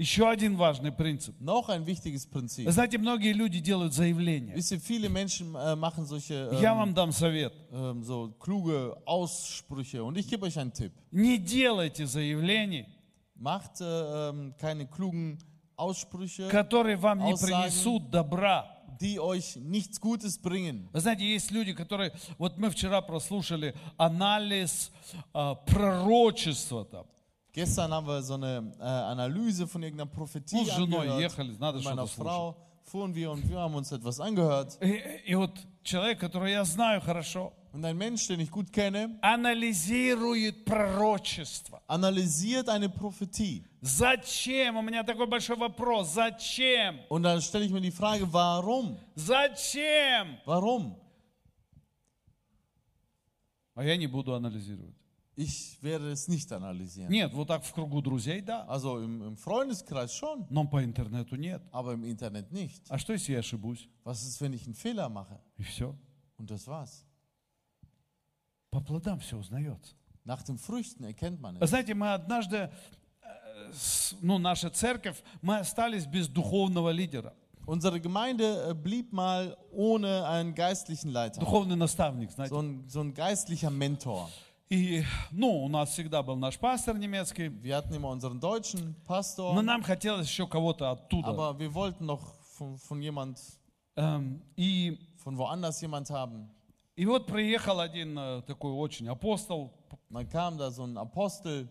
Еще 0.00 0.26
один 0.26 0.56
важный 0.56 0.92
принцип. 0.92 1.38
Noch 1.40 1.68
ein 1.68 1.84
wichtiges 1.84 2.26
Prinzip. 2.26 2.70
Знаете, 2.70 2.96
многие 2.96 3.34
люди 3.34 3.60
делают 3.60 3.92
заявления. 3.92 4.54
Wisst 4.54 4.72
ihr, 4.72 4.80
viele 4.80 5.10
Menschen 5.10 5.54
äh, 5.54 5.76
machen 5.76 6.06
solche 6.06 6.48
Я 6.62 6.72
ähm, 6.72 6.78
вам 6.78 6.94
дам 6.94 7.12
совет. 7.12 7.52
ähm, 7.70 8.02
so 8.02 8.30
kluge 8.38 8.96
Aussprüche. 9.04 10.02
Und 10.02 10.16
ich 10.16 10.26
gebe 10.26 10.46
euch 10.46 10.58
einen 10.58 10.72
Tipp. 10.72 10.90
Не 11.10 11.36
делайте 11.36 12.06
заявлений, 12.06 12.86
Macht 13.34 13.82
äh, 13.82 13.84
ähm, 14.30 14.54
keine 14.58 14.86
klugen 14.86 15.38
Aussprüche, 15.76 16.48
которые 16.48 16.96
вам 16.96 17.18
не 17.18 17.34
Aussagen. 17.34 17.60
принесут 17.60 18.10
добра. 18.10 18.74
die 19.02 19.20
euch 19.20 19.56
nichts 19.56 20.00
Gutes 20.00 20.38
bringen. 20.38 20.88
Вы 20.94 21.00
знаете, 21.00 21.24
есть 21.24 21.50
люди, 21.50 21.74
которые... 21.74 22.12
Вот 22.38 22.56
мы 22.56 22.70
вчера 22.70 23.02
прослушали 23.02 23.74
анализ 23.98 24.90
а, 25.34 25.56
пророчества 25.56 26.86
там. 26.86 27.04
Gestern 27.53 27.91
haben 27.93 28.05
wir 28.07 28.21
so 28.21 28.33
eine 28.33 28.73
äh, 28.79 28.83
Analyse 28.83 29.65
von 29.67 29.81
irgendeiner 29.81 30.09
Ну, 30.11 30.17
Prophetie 30.17 30.65
с 30.65 30.75
женой 30.75 31.07
angehört. 31.09 31.21
ехали, 31.21 31.55
надо 31.57 31.77
Mit 31.77 31.85
meiner 31.85 32.05
что-то 32.07 32.15
слушать. 32.15 32.23
Frau 32.23 32.55
fuhren 32.83 33.15
wir 33.15 33.31
und 33.31 33.47
wir 33.49 33.57
haben 33.59 33.75
uns 33.75 33.91
etwas 33.91 34.19
angehört. 34.19 34.77
И, 34.81 35.01
и 35.31 35.35
вот 35.35 35.51
человек, 35.83 36.19
которого 36.19 36.47
я 36.47 36.63
знаю 36.65 36.99
хорошо, 37.01 37.53
Und 37.71 37.83
ein 37.85 37.97
Mensch, 37.97 38.27
den 38.27 38.39
ich 38.39 38.49
gut 38.51 38.71
kenne, 38.71 39.17
анализирует 39.21 40.63
пророчество. 40.65 41.81
analysiert 41.87 42.67
eine 42.69 42.89
Prophetie. 42.89 43.63
Зачем? 43.81 44.77
У 44.77 44.81
меня 44.81 45.03
такой 45.03 45.27
большой 45.27 45.55
вопрос. 45.57 46.13
Зачем? 46.13 46.99
Und 47.09 47.23
dann 47.23 47.41
stelle 47.41 47.65
ich 47.65 47.71
mir 47.71 47.81
die 47.81 47.91
Frage, 47.91 48.31
warum? 48.33 48.97
Зачем? 49.15 50.37
Warum? 50.45 50.95
А 53.75 53.83
я 53.83 53.95
не 53.97 54.07
буду 54.07 54.33
анализировать. 54.33 54.95
Ich 55.37 55.77
werde 55.83 56.11
es 56.11 56.29
nicht 56.29 56.49
analysieren. 56.53 57.09
Нет, 57.11 57.33
вот 57.33 57.49
так 57.49 57.63
в 57.65 57.73
кругу 57.73 58.01
друзей, 58.01 58.39
да. 58.41 58.65
Also 58.69 59.01
im, 59.03 59.21
im 59.21 59.35
Freundeskreis 59.37 60.13
schon, 60.13 60.45
Но 60.49 60.65
по 60.65 60.81
интернету 60.83 61.35
нет. 61.35 61.61
aber 61.73 61.93
im 61.93 62.05
Internet 62.05 62.51
nicht. 62.53 62.83
А 62.89 62.97
что, 62.97 63.11
если 63.13 63.33
я 63.33 63.39
ошибусь? 63.39 63.89
Was 64.05 64.23
ist, 64.23 64.39
wenn 64.39 64.53
ich 64.53 64.65
einen 64.65 64.75
Fehler 64.75 65.09
mache? 65.09 65.37
И 65.57 65.63
все. 65.63 65.93
Und 66.37 66.49
das 66.49 66.65
war's. 66.67 67.03
По 68.71 68.79
плодам 68.81 69.19
все 69.19 69.37
узнается. 69.37 69.93
Nach 70.23 70.41
den 70.41 70.57
Früchten 70.57 71.03
erkennt 71.03 71.41
man 71.41 71.57
es. 71.57 71.69
Знаете, 71.69 71.93
мы 71.93 72.13
однажды, 72.13 72.55
э, 73.21 73.71
с- 73.73 74.15
ну, 74.21 74.37
наша 74.37 74.69
церковь, 74.69 75.21
мы 75.41 75.57
остались 75.59 76.05
без 76.07 76.27
духовного 76.27 76.89
лидера. 76.91 77.33
Unsere 77.67 77.99
Gemeinde 77.99 78.69
äh, 78.69 78.73
blieb 78.73 79.11
mal 79.11 79.57
ohne 79.71 80.25
einen 80.27 80.53
geistlichen 80.55 81.09
Leiter. 81.09 81.39
Духовный 81.41 81.75
наставник, 81.75 82.31
знаете. 82.31 82.53
So 82.53 82.61
ein, 82.61 82.87
so 82.87 83.01
ein 83.01 83.13
geistlicher 83.13 83.69
Mentor. 83.69 84.29
И, 84.70 85.02
ну, 85.32 85.64
у 85.64 85.68
нас 85.68 85.90
всегда 85.90 86.22
был 86.22 86.36
наш 86.36 86.56
пастор 86.56 86.96
немецкий, 86.96 87.48
Wir 87.48 87.74
hatten 87.76 87.92
immer 87.92 88.08
unseren 88.10 88.38
deutschen 88.38 88.94
но 89.38 89.62
нам 89.62 89.82
хотелось 89.82 90.28
еще 90.28 90.46
кого-то 90.46 90.92
оттуда. 90.92 91.28
aber 91.30 91.58
wir 91.58 91.74
wollten 91.74 92.06
noch 92.06 92.20
von, 92.56 92.78
von 92.78 93.02
jemand, 93.02 93.40
Эм, 93.96 94.40
И, 94.56 94.96
von 95.24 95.36
woanders 95.36 95.80
jemand 95.80 96.08
haben. 96.10 96.48
и 96.96 97.04
вот 97.04 97.26
приехал 97.26 97.80
один 97.80 98.16
э, 98.16 98.42
такой 98.42 98.72
очень 98.72 99.08
апостол, 99.08 99.72
Dann 100.08 100.28
kam 100.28 100.56
da 100.56 100.70
so 100.70 100.84
ein 100.84 100.96
Apostel, 100.96 101.66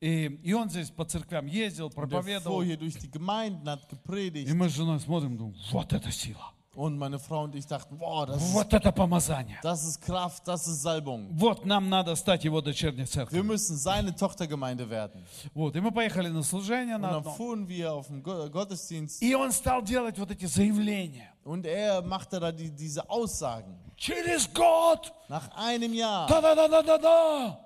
и, 0.00 0.26
и 0.44 0.52
он 0.52 0.70
здесь 0.70 0.90
по 0.90 1.04
церквям 1.04 1.46
ездил, 1.46 1.86
und 1.86 1.94
der 1.96 2.00
проповедовал. 2.02 2.58
fuhr 2.58 2.64
hier 2.64 2.76
durch 2.76 2.96
die 2.96 3.10
Gemeinden, 3.10 3.68
hat 3.68 3.88
И 4.08 4.52
мы 4.52 4.68
с 4.68 4.72
женой 4.76 5.00
смотрим, 5.00 5.36
думаем, 5.36 5.56
вот 5.72 5.92
это 5.92 6.12
сила, 6.12 6.52
Und 6.75 6.97
meine 6.97 7.19
Frau 7.19 7.43
und 7.43 7.53
ich 7.53 7.65
dachten, 7.67 7.97
boah, 7.97 8.25
das 8.25 8.41
ist, 8.41 8.53
вот 8.53 8.73
это 8.73 8.93
помазание. 8.93 9.59
das 9.61 9.83
ist 9.85 9.99
Kraft, 10.01 10.47
das 10.47 10.65
ist 10.67 10.81
Salbung. 10.81 11.27
Вот 11.33 11.65
нам 11.65 11.89
надо 11.89 12.15
стать 12.15 12.45
его 12.45 12.61
дочерней 12.61 13.03
Wir 13.03 13.07
церковью. 13.07 13.43
müssen 13.43 13.75
seine 13.75 14.15
Tochtergemeinde 14.15 14.89
werden. 14.89 15.21
Вот, 15.53 15.75
и 15.75 15.81
мы 15.81 15.91
поехали 15.91 16.29
на 16.29 16.43
служение 16.43 16.95
Und 16.95 17.01
на 17.01 17.09
dann 17.09 17.17
одно. 17.19 17.33
fuhren 17.35 17.67
wir 17.67 17.91
auf 17.91 18.07
den 18.07 18.23
Go- 18.23 18.49
Gottesdienst 18.49 19.21
И 19.21 19.35
он 19.35 19.51
стал 19.51 19.81
делать 19.81 20.17
вот 20.17 20.31
эти 20.31 20.45
заявления. 20.45 21.33
und 21.43 21.65
er 21.65 22.01
machte 22.03 22.39
da 22.39 22.53
die, 22.53 22.71
diese 22.71 23.09
Aussagen. 23.09 23.75
Через 23.97 24.47
год! 24.47 25.11
Nach 25.27 25.49
einem 25.57 25.93
Jahr. 25.93 26.25
Да-да-да-да-да-да! 26.27 27.59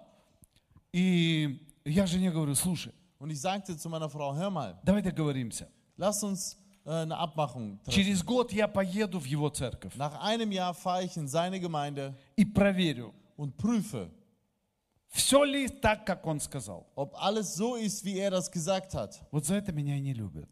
И 0.93 1.59
я 1.85 2.07
жене 2.07 2.31
говорю, 2.31 2.55
слушай, 2.55 2.91
Und 3.19 3.29
ich 3.29 3.39
sagte 3.39 3.77
zu 3.77 3.87
meiner 3.89 4.09
Frau, 4.09 4.33
hör 4.35 4.49
mal, 4.49 4.79
давай 4.83 5.01
договоримся. 5.03 5.67
lass 5.97 6.23
uns 6.23 6.53
äh, 6.53 6.57
eine 6.89 7.17
Abmachung 7.17 7.79
treffen. 7.83 7.91
Через 7.91 8.23
год 8.23 8.51
я 8.51 8.67
поеду 8.67 9.19
в 9.19 9.25
его 9.25 9.49
церковь 9.49 9.95
Nach 9.95 10.21
einem 10.21 10.51
Jahr 10.51 10.73
fahre 10.73 11.03
ich 11.03 11.17
in 11.17 11.27
seine 11.27 11.59
Gemeinde 11.59 12.15
и 12.35 12.45
проверю, 12.45 13.13
und 13.37 13.57
prüfe, 13.57 14.09
все 15.09 15.43
ли 15.43 15.67
так, 15.69 16.05
как 16.05 16.25
он 16.27 16.39
сказал. 16.39 16.87
ob 16.95 17.15
alles 17.15 17.55
so 17.55 17.75
ist, 17.75 18.03
wie 18.03 18.17
er 18.19 18.31
das 18.31 18.51
gesagt 18.51 18.93
hat. 18.93 19.21
Вот 19.31 19.45
за 19.45 19.55
это 19.55 19.71
меня 19.71 19.97
и 19.97 20.01
не 20.01 20.13
любят. 20.13 20.49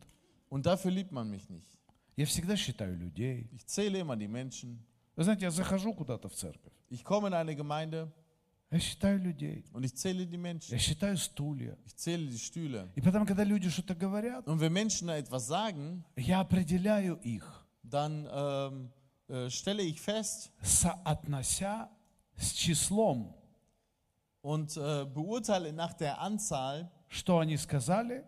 Und 0.50 0.66
dafür 0.66 0.92
liebt 0.92 1.12
man 1.12 1.30
mich 1.30 1.50
nicht. 1.50 1.68
Я 2.16 2.26
всегда 2.26 2.56
считаю 2.56 2.96
людей. 2.96 3.50
Ich 3.52 3.66
zähle 3.66 4.00
immer 4.00 4.16
die 4.16 4.28
Menschen. 4.28 4.80
Вы 5.16 5.24
знаете, 5.24 5.46
я 5.46 5.52
захожу 5.52 5.94
куда-то 5.94 6.30
в 6.30 6.34
церковь. 6.34 6.74
Ich 6.90 7.04
komme 7.04 7.28
in 7.28 7.34
eine 7.34 7.56
Gemeinde 7.56 8.12
Я 8.71 8.79
считаю 8.81 9.19
людей. 9.19 9.65
und 9.73 9.83
ich 9.85 9.95
zähle 9.97 10.27
die 10.27 10.37
Menschen. 10.37 10.73
Я 10.73 10.79
считаю 10.79 11.17
стулья. 11.17 11.77
Ich 11.87 11.97
zähle 11.97 12.27
die 12.27 12.39
Stühle. 12.39 12.91
И 12.97 13.01
потом, 13.01 13.25
когда 13.27 13.43
люди 13.45 13.71
что-то 13.71 13.95
говорят, 13.95 14.47
Und 14.47 14.61
wenn 14.61 14.73
Menschen 14.73 15.09
etwas 15.09 15.47
sagen, 15.47 16.05
я 16.17 16.41
определяю 16.41 17.17
их, 17.23 17.45
dann 17.83 18.29
ähm, 18.31 18.91
äh, 19.29 19.49
stelle 19.49 19.83
ich 19.83 20.01
fest 20.01 20.51
соотнося 20.63 21.89
с 22.37 22.53
числом, 22.53 23.35
und 24.43 24.77
äh, 24.77 25.05
beurteile 25.07 25.73
nach 25.73 25.95
der 25.95 26.21
Anzahl 26.21 26.91
что 27.09 27.39
они 27.39 27.57
сказали 27.57 28.23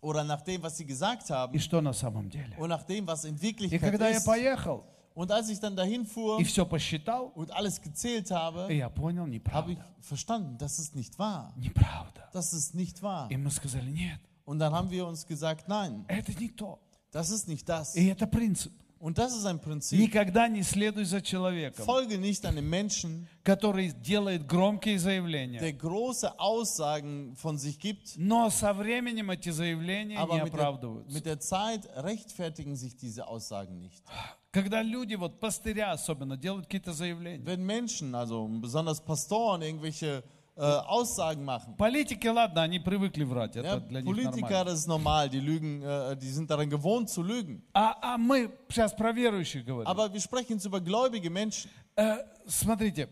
oder 0.00 0.22
nach 0.24 0.42
dem, 0.42 0.60
was 0.62 0.76
sie 0.76 0.84
gesagt 0.86 1.30
и 1.30 1.32
haben 1.32 1.58
что 1.60 1.80
на 1.80 1.92
самом 1.92 2.28
деле. 2.28 2.56
und 2.58 2.68
nach 2.68 2.82
dem, 2.84 3.06
was 3.06 3.24
in 3.24 3.36
И 3.36 3.42
Wirklichkeit 3.42 3.80
когда 3.80 4.08
я 4.10 4.18
ist. 4.18 4.26
поехал 4.26 4.84
Und 5.17 5.31
als 5.31 5.47
ich 5.49 5.59
dann 5.59 5.75
dahin 5.75 6.05
fuhr 6.07 6.39
и 6.39 6.43
все 6.43 6.65
посчитал, 6.65 7.31
und 7.35 7.51
alles 7.51 7.79
gezählt 7.81 8.31
habe, 8.31 8.73
я 8.73 8.89
понял, 8.89 9.21
habe 9.23 9.29
неправда. 9.31 9.71
ich 9.99 10.05
verstanden, 10.05 10.57
das 10.57 10.79
ist 10.79 10.95
nicht 10.95 11.17
wahr. 11.19 11.53
Неправда. 11.55 12.29
Das 12.33 12.51
ist 12.53 12.73
nicht 12.73 13.01
wahr. 13.03 13.29
И 13.29 13.37
мы 13.37 13.51
сказали, 13.51 13.91
нет, 13.91 14.19
Und 14.45 14.59
dann 14.59 14.73
haben 14.73 14.89
wir 14.89 15.05
uns 15.05 15.25
gesagt, 15.25 15.67
nein, 15.67 16.03
это 16.07 16.33
не 16.39 16.49
то. 16.49 16.79
das 17.11 17.29
ist 17.29 17.47
nicht 17.47 17.69
das. 17.69 17.95
И 17.95 18.07
это 18.07 18.25
принцип. 18.25 18.73
Und 18.99 19.17
das 19.17 19.35
ist 19.35 19.45
ein 19.45 19.59
Prinzip. 19.59 19.99
Никогда 19.99 20.47
не 20.47 20.63
следуй 20.63 21.03
за 21.03 21.21
человеком, 21.21 21.83
Folge 21.85 22.17
nicht 22.17 22.45
einem 22.45 22.67
Menschen, 22.69 23.27
который 23.43 23.91
делает 23.91 24.47
громкие 24.47 24.97
заявления. 24.97 25.59
der 25.59 25.73
große 25.73 26.39
Aussagen 26.39 27.35
von 27.35 27.57
sich 27.57 27.77
gibt, 27.79 28.15
Но 28.17 28.49
со 28.49 28.73
временем 28.73 29.29
эти 29.29 29.49
заявления 29.49 30.15
не 30.15 30.17
aber 30.17 30.35
mit 30.43 30.53
der, 30.53 30.61
оправдываются. 30.61 31.13
mit 31.13 31.25
der 31.25 31.39
Zeit 31.39 31.85
rechtfertigen 31.97 32.75
sich 32.77 32.95
diese 32.95 33.27
Aussagen 33.27 33.79
nicht. 33.81 34.01
Когда 34.50 34.82
люди, 34.82 35.14
вот 35.14 35.40
пастыря 35.40 35.92
особенно, 35.92 36.36
делают 36.36 36.66
какие-то 36.66 36.92
заявления. 36.92 37.44
Wenn 37.44 37.64
Menschen, 37.64 38.14
also 38.14 38.48
besonders 38.48 39.00
Pastoren, 39.00 39.60
irgendwelche 39.60 40.24
äh, 40.56 40.62
Aussagen 40.62 41.44
machen, 41.44 41.76
Политики, 41.76 42.26
ладно, 42.26 42.62
они 42.62 42.78
привыкли 42.78 43.24
врать, 43.24 43.56
это 43.56 43.68
ja, 43.68 43.80
для 43.80 44.00
них 44.00 44.16
нормально. 44.16 44.64
das 44.64 44.80
ist 44.80 44.86
normal, 44.88 45.28
die 45.28 45.40
lügen, 45.40 45.82
äh, 45.82 46.16
die 46.16 46.30
sind 46.30 46.50
daran 46.50 46.70
gewohnt 46.70 47.10
zu 47.10 47.22
lügen. 47.22 47.62
А, 47.74 48.14
а 48.14 48.18
мы 48.18 48.50
сейчас 48.70 48.94
про 48.94 49.12
верующих 49.12 49.66
говорим. 49.66 49.86
Aber 49.86 50.12
wir 50.12 50.20
sprechen 50.20 50.54
jetzt 50.54 50.64
über 50.64 50.80
gläubige 50.80 51.28
Menschen. 51.28 51.70
Э, 51.94 52.24
смотрите. 52.46 53.08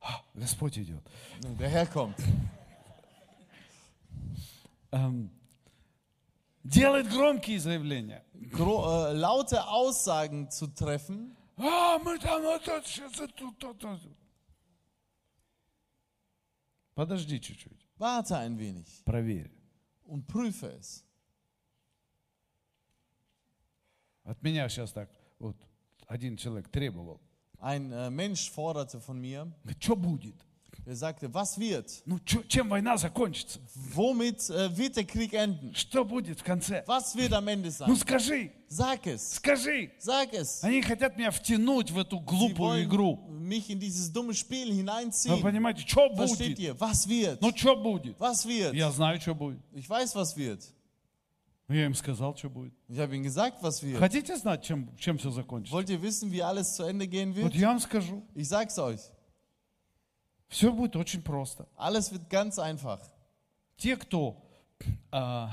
А, 0.00 0.22
Господь 0.34 0.78
идет. 0.78 1.02
Der 1.58 1.68
Herr 1.68 1.86
kommt. 1.86 2.16
Эм, 4.90 5.30
делает 6.62 7.08
громкие 7.08 7.58
заявления. 7.58 8.22
Gro 8.51 9.07
äh, 9.09 9.13
laute 9.13 9.65
Aussagen 9.67 10.49
zu 10.51 10.67
treffen, 10.67 11.35
А, 11.57 11.99
мы 11.99 12.17
там 12.19 12.41
вот 12.41 12.63
тут, 12.63 12.85
сейчас 12.85 13.11
тут, 13.13 13.35
тут, 13.35 13.79
тут. 13.79 13.99
Подожди 16.95 17.39
чуть-чуть. 17.39 17.85
warte 17.97 18.37
ein 18.37 18.57
wenig 18.57 18.85
Проверь. 19.05 19.51
und 20.05 20.27
prüfe 20.27 20.67
es. 20.79 21.03
От 24.23 24.41
меня 24.41 24.67
сейчас 24.69 24.91
так, 24.93 25.09
вот, 25.39 25.55
один 26.07 26.37
человек 26.37 26.69
требовал. 26.69 27.19
Ein 27.59 27.91
äh, 27.91 28.09
Mensch 28.09 28.49
forderte 28.51 28.99
von 28.99 29.19
mir, 29.19 29.51
Что 29.79 29.95
будет? 29.95 30.35
Er 30.87 30.97
sagte, 30.97 31.33
was 31.33 31.57
wird? 31.57 32.01
Ну, 32.05 32.19
чё- 32.25 32.43
чем 32.45 32.67
война 32.67 32.97
закончится? 32.97 33.59
Womit 33.95 34.49
äh, 34.49 34.75
wird 34.75 34.97
der 34.97 35.05
Krieg 35.05 35.33
enden? 35.33 35.73
Что 35.73 36.03
будет 36.03 36.41
в 36.41 36.43
конце? 36.43 36.83
Was 36.87 37.15
wird 37.15 37.31
am 37.31 37.47
Ende 37.47 37.69
Ну 37.87 37.95
sein? 37.95 37.95
скажи, 37.95 38.51
Sag 38.67 39.07
es, 39.07 39.35
скажи. 39.35 39.91
sag 39.97 40.33
es. 40.33 40.61
Они 40.61 40.81
хотят 40.81 41.15
меня 41.15 41.31
втянуть 41.31 41.89
в 41.89 41.97
эту 41.97 42.17
Sie 42.17 42.25
глупую 42.25 42.83
игру. 42.83 43.17
wollen 43.29 43.47
mich 43.47 43.69
in 43.69 43.79
dieses 43.79 44.11
dumme 44.11 44.33
Spiel 44.33 44.67
Вы 44.71 44.75
hineinziehen. 44.75 45.41
понимаете, 45.41 45.87
что 45.87 46.09
Versteht 46.13 46.57
будет? 46.57 46.59
ihr? 46.59 46.75
Was 46.81 47.07
wird? 47.07 47.37
Ну 47.41 47.51
что 47.55 47.77
будет? 47.77 48.19
Was 48.19 48.45
wird? 48.45 48.73
Я 48.73 48.91
знаю, 48.91 49.21
что 49.21 49.33
будет. 49.35 49.59
Ich 49.73 49.89
weiß, 49.89 50.13
was 50.15 50.35
wird. 50.35 50.59
Я 51.69 51.85
им 51.85 51.95
сказал, 51.95 52.35
что 52.35 52.49
будет. 52.49 52.73
Ich 52.89 52.99
habe 52.99 53.15
ihnen 53.15 53.23
gesagt, 53.23 53.63
was 53.63 53.81
wird. 53.81 53.97
Хотите 53.99 54.35
знать, 54.35 54.63
чем, 54.65 54.89
чем 54.97 55.17
все 55.17 55.31
закончится? 55.31 55.73
Wollt 55.73 55.89
ihr 55.89 56.01
wissen, 56.01 56.29
wie 56.29 56.41
alles 56.43 56.75
zu 56.75 56.83
Ende 56.83 57.07
gehen 57.07 57.33
Вот 57.33 57.53
wird? 57.53 57.55
я 57.55 57.69
вам 57.69 57.79
скажу. 57.79 58.21
Ich 58.35 58.49
sag's 58.49 58.77
euch. 58.77 58.99
Все 60.48 60.72
будет 60.72 60.96
очень 60.96 61.22
просто. 61.22 61.66
Alles 61.76 62.10
wird 62.12 62.28
ganz 62.30 62.58
einfach. 62.58 63.00
Те, 63.76 63.96
кто 63.96 64.42
а, 65.10 65.50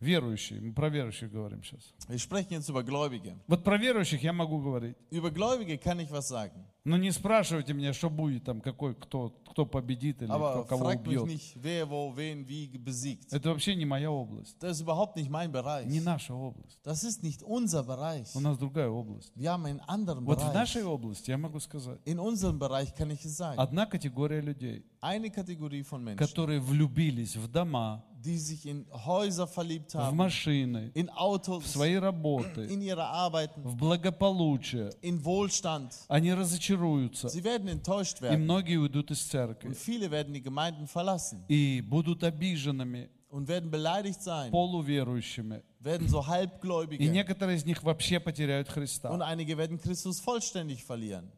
верующие, 0.00 0.60
мы 0.60 0.72
про 0.72 0.88
верующих 0.88 1.30
говорим 1.30 1.62
сейчас. 1.62 1.82
Wir 2.08 2.18
sprechen 2.18 2.52
jetzt 2.52 2.68
über 2.68 2.82
Gläubige. 2.82 3.34
Вот 3.48 3.64
про 3.64 3.76
верующих 3.78 4.22
я 4.22 4.32
могу 4.32 4.58
говорить. 4.58 4.96
Über 5.10 5.30
Gläubige 5.30 5.78
kann 5.78 5.98
ich 6.00 6.10
was 6.10 6.28
sagen. 6.28 6.64
Но 6.84 6.96
не 6.96 7.10
спрашивайте 7.10 7.74
меня, 7.74 7.92
что 7.92 8.08
будет 8.08 8.44
там, 8.44 8.60
какой, 8.60 8.94
кто, 8.94 9.30
кто 9.50 9.66
победит 9.66 10.22
или 10.22 10.28
кто 10.28 10.36
Aber 10.36 10.64
кого 10.68 10.84
fragt 10.84 11.04
mich 11.04 11.18
убьет. 11.18 11.26
nicht, 11.26 11.56
wer, 11.60 11.90
wo, 11.90 12.14
wen, 12.16 12.46
wie 12.46 12.78
besiegt. 12.78 13.32
Это 13.32 13.48
вообще 13.50 13.74
не 13.74 13.84
моя 13.84 14.08
область, 14.12 14.56
Das 14.60 14.70
ist 14.76 14.82
überhaupt 14.82 15.16
nicht 15.16 15.28
mein 15.28 15.50
Bereich. 15.50 15.86
не 15.88 15.98
наша 16.00 16.32
область. 16.32 16.78
Das 16.84 17.02
ist 17.02 17.24
nicht 17.24 17.42
unser 17.42 17.82
Bereich. 17.82 18.28
У 18.36 18.40
нас 18.40 18.56
другая 18.56 18.88
область. 18.88 19.32
Wir 19.34 19.50
haben 19.50 19.64
einen 19.66 19.80
anderen 19.88 20.24
Вот 20.26 20.38
в 20.38 20.42
Bereich. 20.44 20.54
нашей 20.54 20.84
области 20.84 21.30
я 21.30 21.38
могу 21.38 21.58
сказать, 21.58 21.98
In 22.04 22.20
unserem 22.20 22.60
Bereich 22.60 22.94
kann 22.94 23.10
ich 23.10 23.24
es 23.24 23.36
sagen. 23.36 23.58
одна 23.58 23.86
категория 23.86 24.40
людей, 24.40 24.84
Eine 25.00 25.30
Kategorie 25.30 25.82
von 25.82 26.04
Menschen, 26.04 26.18
которые 26.18 26.60
влюбились 26.60 27.34
в 27.36 27.48
дома, 27.50 28.04
die 28.25 28.37
sich 28.37 28.65
in 28.67 28.85
Häuser 28.91 29.47
verliebt 29.47 29.93
в 29.93 29.97
haben, 29.97 30.15
машины, 30.17 30.91
in 30.93 31.07
в 31.07 31.17
Autos, 31.17 31.73
свои 31.73 31.95
работы, 31.95 32.65
in 32.65 32.81
ihre 32.81 33.03
Arbeiten, 33.05 33.63
в 33.63 33.75
благополучие, 33.75 34.91
in 35.01 35.23
Wohlstand. 35.23 35.93
они 36.07 36.31
разочаруются. 36.33 37.27
Sie 37.27 37.43
werden 37.43 37.67
enttäuscht 37.67 38.19
И 38.19 38.23
werden. 38.23 38.43
многие 38.43 38.77
уйдут 38.77 39.11
из 39.11 39.21
церкви. 39.23 39.69
Und 39.69 39.75
viele 39.75 40.11
werden 40.11 40.33
die 40.33 40.41
Gemeinden 40.41 40.87
verlassen 40.87 41.43
И 41.49 41.81
будут 41.81 42.23
обиженными, 42.23 43.09
und 43.29 43.47
werden 43.47 43.71
beleidigt 43.71 44.21
sein, 44.21 44.51
полуверующими. 44.51 45.63
werden 45.79 46.07
so 46.07 46.19
И 46.21 46.25
halbgläubige. 46.25 47.09
некоторые 47.09 47.57
из 47.57 47.65
них 47.65 47.81
вообще 47.83 48.19
потеряют 48.19 48.67
Und 48.67 48.73
Христа. 48.73 49.09
einige 49.25 49.57
werden 49.57 49.79
Christus 49.79 50.19
vollständig 50.19 50.83
verlieren. 50.83 51.31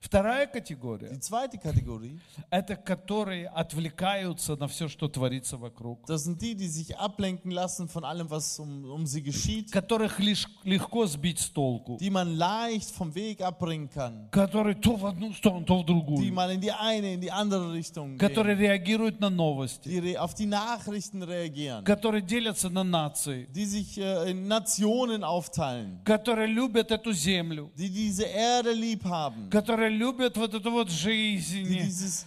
Вторая 0.00 0.46
категория 0.46 1.08
Die 1.10 1.18
zweite 1.20 1.58
Kategorie, – 1.58 2.50
это 2.50 2.76
которые 2.76 3.48
отвлекаются 3.48 4.54
на 4.56 4.68
все, 4.68 4.88
что 4.88 5.08
творится 5.08 5.56
вокруг. 5.56 6.06
das 6.06 6.24
sind 6.24 6.40
die, 6.42 6.54
die 6.54 6.68
sich 6.68 6.96
ablenken 6.96 7.50
lassen 7.50 7.88
von 7.88 8.04
allem, 8.04 8.28
was 8.30 8.58
um, 8.60 8.84
um 8.90 9.06
sie 9.06 9.22
geschieht, 9.22 9.72
Которых 9.72 10.18
лишь 10.20 10.46
легко 10.64 11.06
сбить 11.06 11.38
с 11.40 11.48
толку. 11.50 11.96
die 12.00 12.10
man 12.10 12.36
leicht 12.36 12.90
vom 12.90 13.14
Weg 13.14 13.40
abbringen 13.40 13.88
kann, 13.88 14.28
Которые 14.30 14.74
то 14.76 14.96
в 14.96 15.06
одну 15.06 15.32
сторону, 15.32 15.64
то 15.64 15.78
в 15.78 15.80
die 15.80 15.86
другую. 15.86 16.32
mal 16.32 16.50
in 16.50 16.60
die 16.60 16.70
eine, 16.72 17.14
in 17.14 17.20
die 17.20 17.30
andere 17.32 17.72
Richtung 17.72 18.16
Которые 18.18 18.54
gehen, 18.54 18.66
реагируют 18.68 19.18
на 19.18 19.30
новости. 19.30 19.88
die 19.88 19.98
re- 20.14 20.20
auf 20.20 20.34
die 20.34 20.46
Nachrichten 20.46 21.22
reagieren, 21.22 21.84
Которые 21.84 22.22
делятся 22.22 22.68
на 22.68 22.84
нации. 22.84 23.46
die 23.52 23.64
sich 23.64 23.98
äh, 23.98 24.30
in 24.30 24.46
Nationen 24.46 25.24
aufteilen, 25.24 26.00
Которые 26.04 26.46
любят 26.48 26.90
эту 26.92 27.12
землю. 27.12 27.70
die 27.76 27.88
diese 27.90 28.24
Erde 28.24 28.72
lieb 28.72 29.04
haben, 29.04 29.48
Которые 29.50 29.86
любят 29.91 30.37
вот 30.37 30.53
эту 30.53 30.71
вот 30.71 30.89
жизнь, 30.89 31.67
dieses 31.67 32.25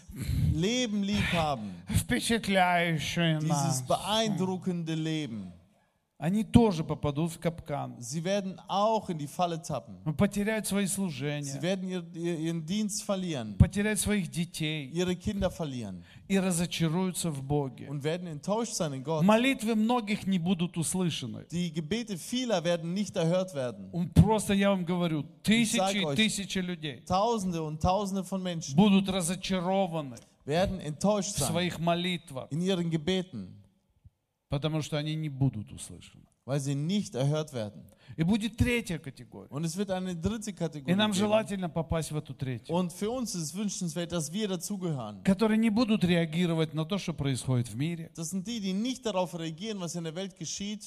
Leben 0.55 1.03
lieb 1.03 1.25
haben, 1.33 1.73
впечатляющую 1.89 3.41
dieses 3.41 3.49
нас. 3.49 3.83
beeindruckende 3.83 4.95
Leben. 4.95 5.53
Они 6.22 6.43
тоже 6.43 6.84
попадут 6.84 7.32
в 7.32 7.39
капкан. 7.39 7.95
Sie 8.00 8.22
werden 8.26 8.60
auch 8.68 9.10
in 9.10 9.18
die 9.18 9.26
Falle 9.26 9.62
tappen. 9.62 9.95
Потеряют 10.18 10.68
свои 10.68 10.84
Sie 10.84 10.89
служения. 10.95 11.62
werden 11.62 11.88
ihr, 11.88 12.04
ihr, 12.14 12.38
ihren 12.38 12.66
Dienst 12.66 13.04
verlieren, 13.04 13.56
Потеряют 13.58 14.00
своих 14.02 14.30
детей. 14.30 14.89
ihre 14.91 15.16
Kinder 15.16 15.50
verlieren 15.50 16.04
И 16.28 16.38
разочаруются 16.38 17.32
в 17.32 17.41
Боге. 17.41 17.88
und 17.89 18.04
werden 18.04 18.28
enttäuscht 18.28 18.74
sein 18.74 18.91
in 18.91 19.04
Gott. 19.06 19.24
Молитвы 19.24 19.76
многих 19.76 20.28
не 20.28 20.39
будут 20.39 20.76
услышаны. 20.78 21.45
Die 21.52 21.72
Gebete 21.72 22.18
vieler 22.18 22.66
werden 22.66 22.93
nicht 22.93 23.16
erhört 23.16 23.54
werden. 23.56 23.89
Он 23.93 24.10
Просто 24.10 24.54
я 24.54 24.72
вам 24.72 24.84
говорю, 24.84 25.24
тысячи 25.41 25.78
sag 25.78 25.95
и 25.95 26.04
euch, 26.04 26.18
тысячи 26.18 26.58
людей 26.60 27.02
Tausende 27.06 27.62
und 27.64 27.80
Tausende 27.82 28.26
von 28.26 28.43
Menschen 28.43 28.76
будут 28.76 29.08
разочарованы 29.08 30.18
werden 30.43 30.82
enttäuscht 30.82 31.36
в 31.36 31.39
sein 31.39 31.47
своих 31.47 31.80
молитвах, 31.80 32.52
in 32.52 32.60
ihren 32.60 32.89
Gebeten, 32.89 33.56
Потому 34.55 34.83
что 34.83 34.97
они 34.97 35.15
не 35.17 35.29
будут 35.29 35.73
услышаны. 35.73 36.23
weil 36.47 36.61
sie 36.61 36.75
nicht 36.75 37.15
erhört 37.15 37.53
werden. 37.55 37.83
И 38.19 38.23
будет 38.23 38.57
третья 38.59 38.99
категория. 38.99 39.49
Und 39.49 39.65
es 39.65 39.77
wird 39.77 39.91
eine 39.91 40.15
dritte 40.15 40.51
И 40.51 40.53
Kategorie 40.53 40.95
нам 40.95 41.11
geben. 41.13 41.19
желательно 41.19 41.69
попасть 41.71 42.11
в 42.13 42.17
эту 42.17 42.35
третью. 42.35 42.75
Und 42.75 42.93
für 42.93 43.11
uns 43.11 43.35
ist 43.35 43.55
wünschenswert, 43.57 44.13
dass 44.13 44.31
wir 44.33 44.47
dazugehören. 44.49 45.23
Которые 45.25 45.57
не 45.59 45.71
будут 45.71 46.05
реагировать 46.05 46.75
на 46.75 46.85
то, 46.85 46.99
что 46.99 47.15
происходит 47.15 47.69
в 47.69 47.77
мире. 47.77 48.11
Das 48.15 48.31
sind 48.31 48.47
die, 48.47 48.61
die 48.61 48.75
nicht 48.75 49.05
darauf 49.07 49.35
reagieren, 49.39 49.81
was 49.81 49.95
in 49.97 50.05
der 50.05 50.15
Welt 50.15 50.37
geschieht, 50.37 50.87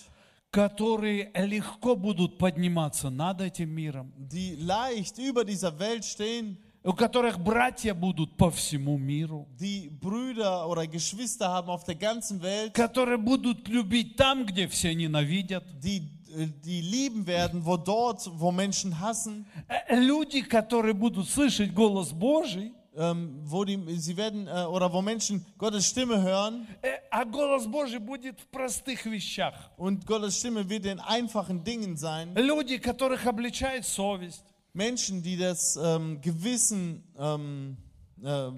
Которые 0.51 1.29
легко 1.35 1.95
будут 1.95 2.37
подниматься 2.37 3.09
над 3.09 3.41
этим 3.41 3.69
миром. 3.69 4.13
die 4.17 4.55
leicht 4.55 5.17
über 5.17 5.43
dieser 5.43 5.77
Welt 5.79 6.05
stehen, 6.05 6.57
У 6.87 6.93
которых 6.93 7.37
братья 7.37 7.93
будут 7.93 8.37
по 8.37 8.49
всему 8.49 8.97
миру. 8.97 9.45
die 9.59 9.89
Brüder 9.89 10.65
oder 10.69 10.87
Geschwister 10.87 11.49
haben 11.49 11.69
auf 11.69 11.83
der 11.83 11.95
ganzen 11.95 12.41
Welt, 12.41 12.73
Которые 12.73 13.17
будут 13.17 13.67
любить 13.67 14.15
там, 14.15 14.45
где 14.45 14.69
все 14.69 14.95
ненавидят. 14.95 15.65
die, 15.83 16.01
äh, 16.33 16.47
die 16.63 16.79
lieben 16.79 17.27
werden, 17.27 17.65
wo 17.65 17.75
dort, 17.75 18.29
wo 18.39 18.51
Menschen 18.53 18.97
hassen, 19.01 19.45
Э, 19.67 19.99
Люди, 19.99 20.41
которые 20.43 20.93
будут 20.93 21.27
слышать 21.27 21.73
голос 21.73 22.13
Божий, 22.13 22.71
ähm, 22.95 23.41
wo 23.43 23.65
die, 23.65 23.77
sie 23.97 24.15
werden, 24.15 24.47
äh, 24.47 24.63
oder 24.65 24.91
wo 24.93 25.01
Menschen 25.01 25.45
Gottes 25.57 25.87
Stimme 25.87 26.21
hören 26.21 26.65
э, 26.81 26.87
а 27.11 27.25
голос 27.25 27.67
Божий 27.67 27.99
будет 27.99 28.39
в 28.39 28.47
простых 28.47 29.05
вещах. 29.05 29.71
und 29.77 30.05
Gottes 30.05 30.37
Stimme 30.39 30.69
wird 30.69 30.85
in 30.85 31.01
einfachen 31.01 31.65
Dingen 31.65 31.97
sein. 31.97 32.33
Люди, 32.35 32.77
которых 32.77 33.25
обличает 33.27 33.85
совесть. 33.85 34.45
Menschen, 34.76 35.22
die 35.22 35.36
das 35.36 35.76
ähm, 35.76 36.20
Gewissen 36.20 37.02
ähm, 37.18 37.76
äh, 38.22 38.50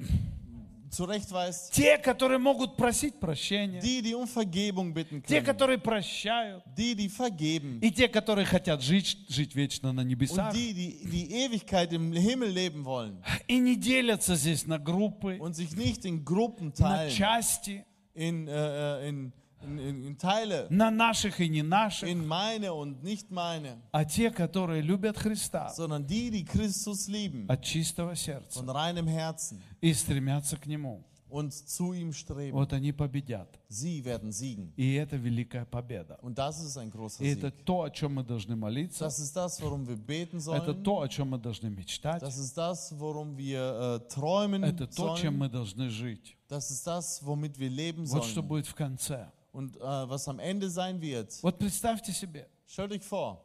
zurechtweist, 0.90 1.72
Те, 1.72 1.98
которые 1.98 2.38
могут 2.38 2.76
просить 2.76 3.18
прощения. 3.18 3.80
die, 3.80 4.00
die 4.00 4.14
um 4.14 4.26
Vergebung 4.28 4.94
bitten 4.94 5.22
Те, 5.22 5.40
können, 5.40 5.46
которые 5.46 5.78
прощают. 5.78 6.62
die, 6.76 6.94
die 6.94 7.09
vergeben 7.09 7.80
И 7.82 7.90
те, 7.90 8.09
которые 8.09 8.44
хотят 8.46 8.80
жить, 8.80 9.16
жить 9.28 9.55
вечно 9.57 9.92
на 9.92 10.02
und 10.02 10.07
небесах. 10.09 10.52
die, 10.55 10.72
die 10.72 11.05
die 11.11 11.32
Ewigkeit 11.32 11.92
im 11.92 12.12
Himmel 12.12 12.50
leben 12.50 12.84
wollen 12.84 13.20
И 13.48 13.59
не 13.59 13.74
делятся 13.76 14.36
здесь 14.36 14.66
на 14.66 14.78
группы, 14.78 15.38
und 15.40 15.55
sich 15.57 15.74
nicht 15.76 16.05
in 16.05 16.24
Gruppen 16.24 16.68
на 16.78 17.07
teilen, 17.09 17.11
части, 17.11 17.84
in, 18.14 18.46
äh, 18.46 19.09
in, 19.09 19.32
in, 19.64 20.03
in, 20.05 20.18
Teile, 20.18 20.68
на 20.70 20.89
наших 20.91 21.39
и 21.41 21.49
не 21.49 21.62
наших. 21.64 22.07
in 22.10 22.26
meine 22.28 22.74
und 22.74 23.03
nicht 23.03 23.30
meine, 23.32 23.78
А 23.91 24.05
те, 24.05 24.32
которые 24.32 24.82
любят 24.82 25.18
Христа 25.18 25.70
sondern 25.76 26.05
die, 26.07 26.30
die 26.32 26.45
Christus 26.45 27.07
lieben, 27.07 27.45
от 27.49 27.62
чистого 27.64 28.16
сердца 28.16 28.60
von 28.60 28.70
reinem 28.70 29.07
Herzen 29.07 29.62
и 29.82 29.93
стремятся 29.93 30.57
к 30.57 30.66
Нему, 30.66 31.03
und 31.32 31.53
zu 31.53 31.93
ihm 31.93 32.12
streben, 32.12 32.53
вот 32.53 32.74
они 32.74 32.91
победят. 32.91 33.47
sie 33.70 34.03
werden 34.03 34.32
siegen. 34.32 34.74
И 34.78 34.95
это 34.95 35.16
великая 35.16 35.64
победа. 35.64 36.18
Und 36.24 36.39
das 36.39 36.60
ist 36.60 36.76
ein 36.76 36.89
großer 36.89 37.22
И 37.24 37.28
это 37.28 37.49
Sieg. 37.51 37.66
то, 37.66 37.84
о 37.84 37.89
чем 37.91 38.16
мы 38.16 38.24
должны 38.24 38.55
молиться. 38.55 39.05
Das 39.05 39.20
ist 39.20 39.36
das, 39.36 39.62
worum 39.62 39.88
wir 39.88 39.95
beten 39.95 40.38
Это 40.38 40.74
sollen. 40.74 40.84
то, 40.84 41.01
о 41.01 41.07
чем 41.07 41.30
мы 41.30 41.38
должны 41.38 41.70
мечтать. 41.70 42.24
Das 42.24 42.39
ist 42.39 42.57
das, 42.57 42.91
worum 42.97 43.38
wir 43.38 43.99
äh, 44.01 44.07
träumen 44.10 44.64
Это 44.64 44.88
то, 44.88 45.16
чем 45.18 45.34
sollen. 45.36 45.38
мы 45.38 45.49
должны 45.49 45.89
жить. 45.91 46.36
Das 46.47 46.72
ist 46.72 46.88
das, 46.88 47.24
womit 47.24 47.60
wir 47.60 47.70
leben 47.70 48.10
Вот 48.10 48.24
что 48.26 48.41
sollen. 48.41 48.47
будет 48.47 48.66
в 48.66 48.74
конце. 48.74 49.30
Und 49.52 49.76
äh, 49.76 49.80
was 49.82 50.26
am 50.28 50.38
Ende 50.40 50.68
sein 50.68 51.00
wird. 51.00 51.40
Вот 51.42 51.59
представьте 51.59 52.12
себе, 52.12 52.46
Stellt 52.66 52.90
euch 52.92 53.02
vor, 53.05 53.44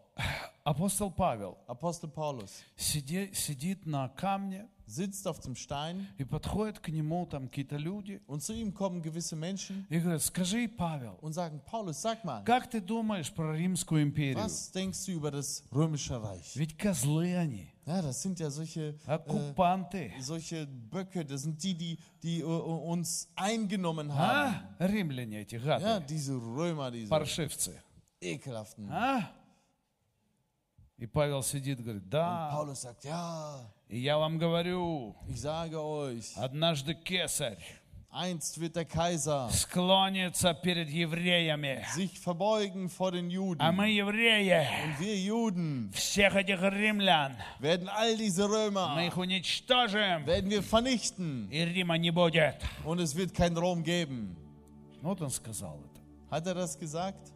апостол 0.63 1.11
Павел 1.11 1.57
Apostel 1.67 2.09
Paulus 2.09 2.63
сиди- 2.77 3.33
сидит 3.33 3.85
на 3.85 4.07
камне, 4.09 4.67
sitzt 4.85 5.27
auf 5.27 5.39
dem 5.39 5.55
Stein 5.55 6.07
и 6.17 6.23
подходят 6.23 6.79
к 6.79 6.89
нему 6.89 7.25
там 7.27 7.47
какие-то 7.47 7.77
люди 7.77 8.21
und 8.27 8.41
zu 8.41 8.53
ihm 8.53 8.73
kommen 8.73 9.01
gewisse 9.03 9.35
Menschen 9.35 9.85
и 9.89 9.99
говорят, 9.99 10.23
скажи, 10.23 10.67
Павел, 10.67 11.17
und 11.21 11.33
sagen, 11.33 11.61
Paulus, 11.65 12.01
sag 12.01 12.23
mal, 12.23 12.43
как 12.43 12.67
ты 12.69 12.81
думаешь 12.81 13.31
про 13.31 13.55
Римскую 13.55 14.01
империю? 14.01 14.37
was 14.43 14.71
denkst 14.71 15.05
du 15.05 15.11
über 15.11 15.29
das 15.31 15.63
römische 15.71 16.21
Reich? 16.21 16.55
Ведь 16.55 16.75
козлы 16.77 17.35
они, 17.35 17.67
Ja, 17.85 18.01
das 18.01 18.21
sind 18.21 18.39
ja 18.39 18.49
solche, 18.49 18.95
äh, 19.07 19.13
оккупанты. 19.13 20.11
solche 20.19 20.65
Böcke, 20.67 21.23
das 21.23 21.43
sind 21.43 21.61
die, 21.63 21.73
die, 21.75 21.99
die 22.23 22.39
äh, 22.41 22.43
uns 22.43 23.29
eingenommen 23.35 24.09
А? 24.11 24.15
haben. 24.79 24.91
Римляне 24.91 25.41
эти 25.41 25.55
Ja, 25.57 25.77
гады, 25.79 26.05
diese 26.07 26.33
Römer, 26.33 26.89
diese 26.91 27.09
паршивцы. 27.09 27.79
ekelhaften. 28.21 28.89
А? 28.91 29.29
И 31.04 31.06
Павел 31.06 31.42
сидит 31.42 31.82
говорит, 31.82 32.08
да, 32.08 32.50
sagt, 32.74 33.04
ja, 33.04 33.60
и 33.90 33.98
я 33.98 34.16
вам 34.16 34.38
говорю, 34.38 35.14
euch, 35.28 36.32
однажды 36.34 36.94
кесарь 36.94 37.58
einst 38.10 38.58
wird 38.58 38.74
der 38.74 38.86
Kaiser 38.86 39.50
склонится 39.50 40.54
перед 40.54 40.88
евреями, 40.88 41.84
sich 41.94 42.18
verbeugen 42.18 42.88
vor 42.88 43.12
den 43.12 43.26
а 43.26 43.32
Juden. 43.32 43.74
мы 43.76 43.88
евреи, 43.90 44.66
Und 44.86 44.98
wir 44.98 45.20
Juden 45.20 45.92
всех 45.92 46.36
этих 46.36 46.62
римлян, 46.62 47.36
werden 47.58 47.90
all 47.90 48.16
diese 48.16 48.48
мы 48.48 48.70
Römer, 48.70 49.06
их 49.06 49.18
уничтожим, 49.18 50.24
werden 50.24 50.48
wir 50.48 50.62
vernichten. 50.62 51.50
и 51.50 51.66
Рима 51.66 51.98
не 51.98 52.12
будет. 52.12 52.56
Und 52.82 52.98
es 52.98 53.14
wird 53.14 53.34
kein 53.34 53.54
Rom 53.58 53.84
geben. 53.84 54.38
Вот 55.02 55.20
он 55.20 55.28
сказал 55.28 55.78
это. 55.84 56.00
Hat 56.30 56.46
er 56.46 56.54
das 56.54 56.78
gesagt? 56.78 57.33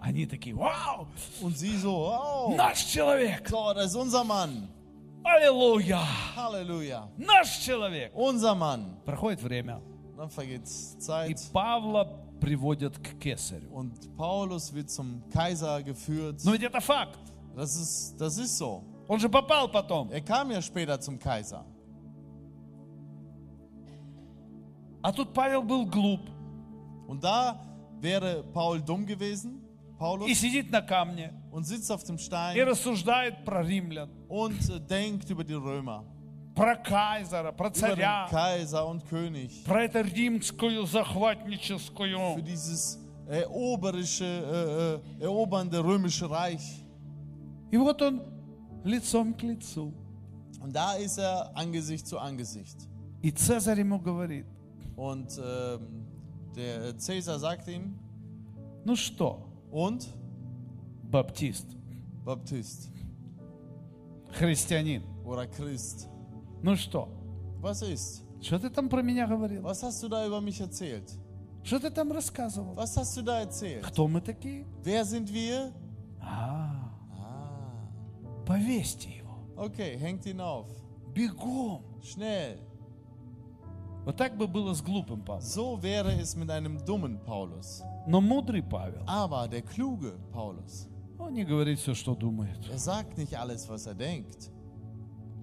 Они 0.00 0.26
такие, 0.26 0.54
вау, 0.54 1.06
Und 1.40 1.56
sie 1.56 1.76
so, 1.76 2.10
oh, 2.12 2.54
наш 2.56 2.84
человек, 2.84 3.48
so, 3.48 3.72
das 3.72 3.86
ist 3.86 3.96
unser 3.96 4.24
Mann. 4.24 4.68
аллилуйя, 5.22 6.00
Halleluja. 6.36 7.08
наш 7.16 7.58
человек. 7.64 8.12
Unser 8.14 8.54
Mann. 8.54 8.96
Проходит 9.04 9.40
время, 9.42 9.80
Dann 10.16 10.28
vergeht's 10.30 10.96
и 10.96 11.00
Zeit. 11.00 11.50
Павла 11.52 12.04
приводят 12.40 12.98
к 12.98 13.18
кесарю. 13.18 13.70
Und 13.72 14.14
Paulus 14.16 14.72
wird 14.74 14.90
zum 14.90 15.22
Kaiser 15.30 15.82
geführt. 15.82 16.40
Но 16.44 16.52
ведь 16.52 16.62
это 16.62 16.80
факт. 16.80 17.18
Das 17.56 17.74
ist, 17.76 18.20
das 18.20 18.36
ist 18.36 18.58
so. 18.58 18.82
Он 19.08 19.18
же 19.18 19.28
попал 19.28 19.68
потом. 19.68 20.10
Er 20.10 20.20
kam 20.20 20.50
ja 20.50 20.60
später 20.60 21.00
zum 21.00 21.18
Kaiser. 21.18 21.64
А 25.02 25.12
тут 25.12 25.32
Павел 25.34 25.62
был 25.62 25.84
глуп 25.86 26.20
Und 27.06 27.22
da 27.22 27.60
wäre 28.00 28.44
Paul 28.52 28.82
dumm 28.82 29.06
gewesen, 29.06 29.60
и 29.94 29.98
Paulus, 29.98 30.34
сидит 30.34 30.70
на 30.70 30.82
камне 30.82 31.32
und 31.50 31.64
sitzt 31.64 31.90
auf 31.90 32.04
dem 32.04 32.16
и 32.16 32.18
Stein 32.18 32.68
рассуждает 32.68 33.44
про 33.44 33.62
римлян, 33.62 34.10
und 34.28 34.68
äh, 34.68 34.80
denkt 34.80 35.30
über 35.30 35.44
die 35.44 35.54
Römer, 35.54 36.04
про 36.54 36.76
Кайзера, 36.76 37.52
про 37.52 37.68
über 37.68 37.70
den 37.70 37.80
царя, 37.80 38.26
Kaiser 38.28 38.86
und 38.86 39.04
König, 39.06 39.64
про 39.64 39.84
это 39.84 40.00
римскую 40.00 40.86
für 40.86 40.92
захватническую. 40.92 42.42
dieses 42.42 42.98
eroberische, 43.28 45.00
äh, 45.20 45.22
äh, 45.22 45.24
erobernde 45.24 45.82
römische 45.82 46.28
Reich. 46.28 46.82
И 47.70 47.76
вот 47.76 48.00
он 48.02 48.20
лицом 48.84 49.34
к 49.34 49.42
лицу. 49.42 49.92
Und 50.60 50.74
da 50.74 50.94
ist 50.94 51.18
er 51.18 51.50
Angesicht 51.56 52.06
zu 52.06 52.18
Angesicht. 52.18 52.88
И 53.22 53.30
Цезарь 53.30 53.80
ему 53.80 53.98
говорит, 53.98 54.46
Und 54.96 55.40
ähm, 55.42 56.06
der 56.55 56.97
Cäsar 56.97 57.39
sagt 57.39 57.67
ihm, 57.67 57.97
ну 58.85 58.95
что, 58.95 59.45
und 59.71 60.07
баптист, 61.11 61.67
Baptist 62.25 62.89
христианин, 64.31 65.03
oder 65.25 65.47
Christ, 65.47 66.07
ну 66.61 66.75
что, 66.75 67.07
was 67.61 67.81
ist? 67.81 68.23
что 68.41 68.57
ты 68.59 68.69
там 68.69 68.89
про 68.89 69.01
меня 69.01 69.27
говорил? 69.27 69.61
Was 69.63 69.83
hast 69.83 70.01
du 70.03 70.07
da 70.09 70.25
über 70.25 70.39
mich 70.41 70.59
erzählt? 70.61 71.11
Что 71.63 71.79
ты 71.79 71.89
там 71.91 72.11
рассказывал? 72.11 72.73
Was 72.75 72.95
hast 72.97 73.17
du 73.17 73.21
da 73.21 73.41
erzählt? 73.41 73.83
Кто 73.85 74.07
мы 74.07 74.21
такие? 74.21 74.65
Wer 74.83 75.03
sind 75.05 75.31
wir? 75.31 75.73
А, 76.21 76.89
Ah, 77.11 78.45
повесьте 78.45 79.09
его. 79.09 79.35
okay, 79.57 79.97
hängt 79.97 80.25
ihn 80.25 80.39
auf. 80.39 80.67
Бегом. 81.13 81.83
Schnell. 82.01 82.59
Вот 84.08 84.16
так 84.18 84.36
бы 84.36 84.46
было 84.46 84.74
с 84.74 84.82
глупым 84.82 85.22
Павлом. 85.22 85.42
So 85.42 85.82
wäre 85.82 86.12
es 86.20 86.36
mit 86.36 86.50
einem 86.50 86.84
dummen 86.84 87.18
Paulus. 87.24 87.82
Но 88.06 88.20
мудрый 88.20 88.62
Павел, 88.62 89.02
Aber 89.06 89.48
der 89.48 89.62
kluge 89.62 90.12
Paulus, 90.32 90.88
он 91.18 91.32
не 91.34 91.44
говорит 91.44 91.78
все, 91.78 91.94
что 91.94 92.14
думает. 92.14 92.58
er 92.70 92.78
sagt 92.78 93.16
nicht 93.16 93.34
alles, 93.38 93.68
was 93.68 93.86
er 93.86 93.94
denkt, 93.94 94.50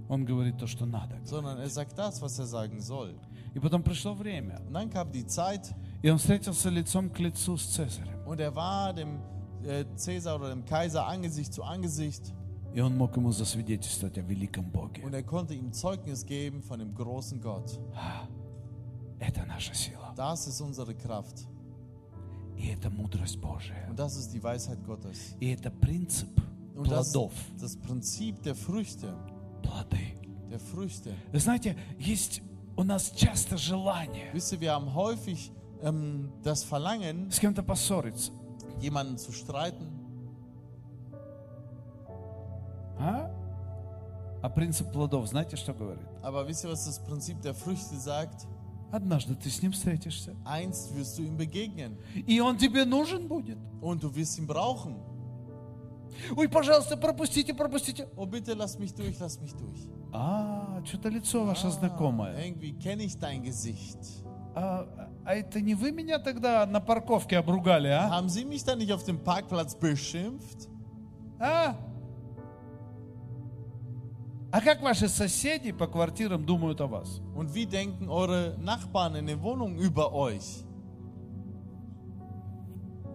Он 0.09 0.26
говорит 0.26 0.57
то, 0.59 0.68
что 0.68 0.86
надо. 0.86 1.16
sondern 1.24 1.57
er 1.57 1.70
sagt 1.70 1.97
das, 1.97 2.22
was 2.22 2.38
er 2.38 2.45
sagen 2.45 2.82
soll. 2.82 3.16
И 3.55 3.59
потом 3.59 3.82
пришло 3.84 4.14
время, 4.14 4.59
Und 4.68 4.74
dann 4.74 4.89
kam 4.89 5.12
die 5.12 5.26
Zeit 5.26 5.74
и 6.03 6.09
он 6.09 6.18
встретился 6.20 6.70
лицом 6.70 7.09
к 7.09 7.20
лицу 7.20 7.57
с 7.57 7.66
Цезарем. 7.66 8.20
und 8.28 8.39
er 8.39 8.53
war 8.55 8.93
dem 8.93 9.22
äh, 9.64 9.86
Cäsar 9.95 10.36
oder 10.36 10.49
dem 10.49 10.66
Kaiser 10.66 11.07
Angesicht 11.07 11.53
zu 11.53 11.64
Angesicht 11.64 12.32
И 12.76 12.80
он 12.80 12.95
мог 12.97 13.18
ему 13.18 13.32
засвидетельствовать 13.32 14.18
о 14.20 14.22
великом 14.22 14.70
Боге. 14.72 15.03
und 15.03 15.14
er 15.16 15.24
konnte 15.24 15.53
ihm 15.55 15.72
Zeugnis 15.74 16.26
geben 16.26 16.62
von 16.62 16.78
dem 16.80 16.93
großen 16.93 17.41
Gott. 17.41 17.80
Это 19.20 19.45
наша 19.45 19.74
сила. 19.74 20.14
Das 20.16 20.47
ist 20.47 20.62
unsere 20.62 20.93
Kraft 20.95 21.47
И 22.57 22.68
это 22.68 22.89
мудрость 22.89 23.38
Божия. 23.39 23.88
und 23.89 23.97
das 23.97 24.16
ist 24.16 24.34
die 24.34 24.41
Weisheit 24.43 24.84
Gottes. 24.86 25.36
И 25.39 25.51
это 25.53 25.70
принцип 25.72 26.30
Und 26.76 26.89
das, 26.89 27.12
плодов. 27.12 27.34
das 27.59 27.76
Prinzip 27.76 28.41
der 28.43 28.55
Früchte, 28.55 29.14
Плоды. 29.64 30.16
der 30.49 30.59
Früchte. 30.59 31.14
Вы 31.32 31.39
знаете, 31.39 31.76
есть 31.99 32.41
у 32.78 32.84
нас 32.84 33.12
часто 33.12 33.57
желание 33.57 34.32
Wisst 34.34 34.51
ihr, 34.53 34.59
wir 34.62 34.72
haben 34.74 34.93
häufig 34.93 35.51
ähm, 35.82 36.32
das 36.43 36.64
Verlangen, 36.64 37.30
с 37.32 37.39
кем-то 37.39 37.64
поссориться. 37.64 38.32
jemanden 38.80 39.18
zu 39.18 39.32
streiten. 39.32 39.88
А? 42.99 43.32
А 44.43 44.49
принцип 44.49 44.91
плодов, 44.91 45.28
знаете, 45.28 45.55
что 45.55 45.74
говорит? 45.74 46.03
Aber 46.24 46.47
wisst 46.47 46.64
ihr, 46.64 46.70
was 46.72 46.86
das 46.86 46.99
Prinzip 46.99 47.41
der 47.41 47.53
Früchte 47.53 47.95
sagt? 47.97 48.47
Однажды 48.93 49.34
ты 49.34 49.51
с 49.51 49.61
ним 49.62 49.72
встретишься. 49.72 50.34
Einst 50.45 50.95
wirst 50.95 51.18
du 51.18 51.22
ihm 51.22 51.37
begegnen 51.37 51.97
И 52.26 52.41
он 52.41 52.57
тебе 52.57 52.84
нужен 52.84 53.26
будет. 53.28 53.59
und 53.82 54.03
du 54.03 54.14
wirst 54.14 54.39
ihn 54.39 54.47
brauchen. 54.47 54.97
Ой, 56.34 56.49
пожалуйста, 56.49 56.97
пропустите, 56.97 57.53
пропустите. 57.53 58.09
Oh, 58.16 58.24
bitte 58.26 58.55
lass 58.55 58.78
mich 58.78 58.95
durch, 58.95 59.18
lass 59.20 59.39
mich 59.41 59.53
durch. 59.55 59.87
А, 60.12 60.80
что-то 60.84 61.11
лицо 61.11 61.45
ваше 61.45 61.70
знакомое. 61.70 62.34
Irgendwie 62.43 62.72
kenne 62.72 63.03
ich 63.03 63.18
dein 63.18 63.43
Gesicht. 63.43 63.99
А, 64.55 64.87
а 65.26 65.34
это 65.34 65.61
не 65.61 65.74
вы 65.74 65.93
меня 65.93 66.18
тогда 66.18 66.64
на 66.64 66.80
парковке 66.80 67.37
обругали, 67.37 67.89
а? 67.89 68.09
Haben 68.09 68.28
Sie 68.30 68.47
mich 68.47 68.64
da 68.64 68.74
nicht 68.74 68.91
auf 68.93 69.05
dem 69.05 69.18
Parkplatz 69.18 69.74
beschimpft? 69.74 70.68
А? 71.39 71.76
А 74.53 74.61
как 74.61 74.80
ваши 74.80 75.09
соседи 75.09 75.72
по 75.72 75.86
квартирам 75.86 76.44
думают 76.47 76.80
о 76.80 76.86
вас? 76.86 77.20
Und 77.34 77.53
wie 77.55 77.66
denken 77.66 78.09
eure 78.09 78.57
Nachbarn 78.59 79.16
in 79.16 79.26
den 79.26 79.42
Wohnungen 79.42 79.78
über 79.78 80.12
euch? 80.12 80.62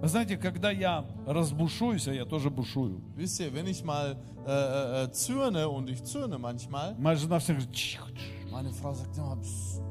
Вы 0.01 0.07
знаете, 0.07 0.35
когда 0.35 0.71
я 0.71 1.05
разбушуюсь, 1.27 2.07
а 2.07 2.13
я 2.13 2.25
тоже 2.25 2.49
бушую, 2.49 3.01
Wisst 3.15 3.39
ihr, 3.39 3.53
wenn 3.53 3.67
ich 3.67 3.83
mal 3.83 4.17
äh, 4.47 4.51
äh, 4.51 5.03
äh, 5.03 5.11
zürne 5.11 5.69
und 5.69 5.89
ich 5.89 6.03
zürne 6.03 6.39
manchmal, 6.39 6.95
моя 6.97 7.15
жена 7.15 7.37
всегда 7.37 7.61
говорит, 7.61 7.75
«Тихо, 7.75 8.11
тш, 8.11 8.51
meine 8.51 8.71
Frau 8.71 8.93
sagt 8.95 9.15
immer, 9.17 9.37
"Psst, 9.37 9.81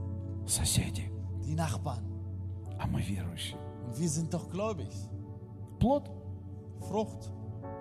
соседи, 0.46 1.10
die 1.44 1.54
Nachbarn. 1.54 2.10
а 2.80 2.86
мы 2.86 3.02
верующие. 3.02 3.58
Und 3.86 3.98
wir 3.98 4.08
sind 4.08 4.32
doch 4.32 4.48
gläubig. 4.50 4.88
Плод? 5.78 6.10
Frucht. 6.80 7.30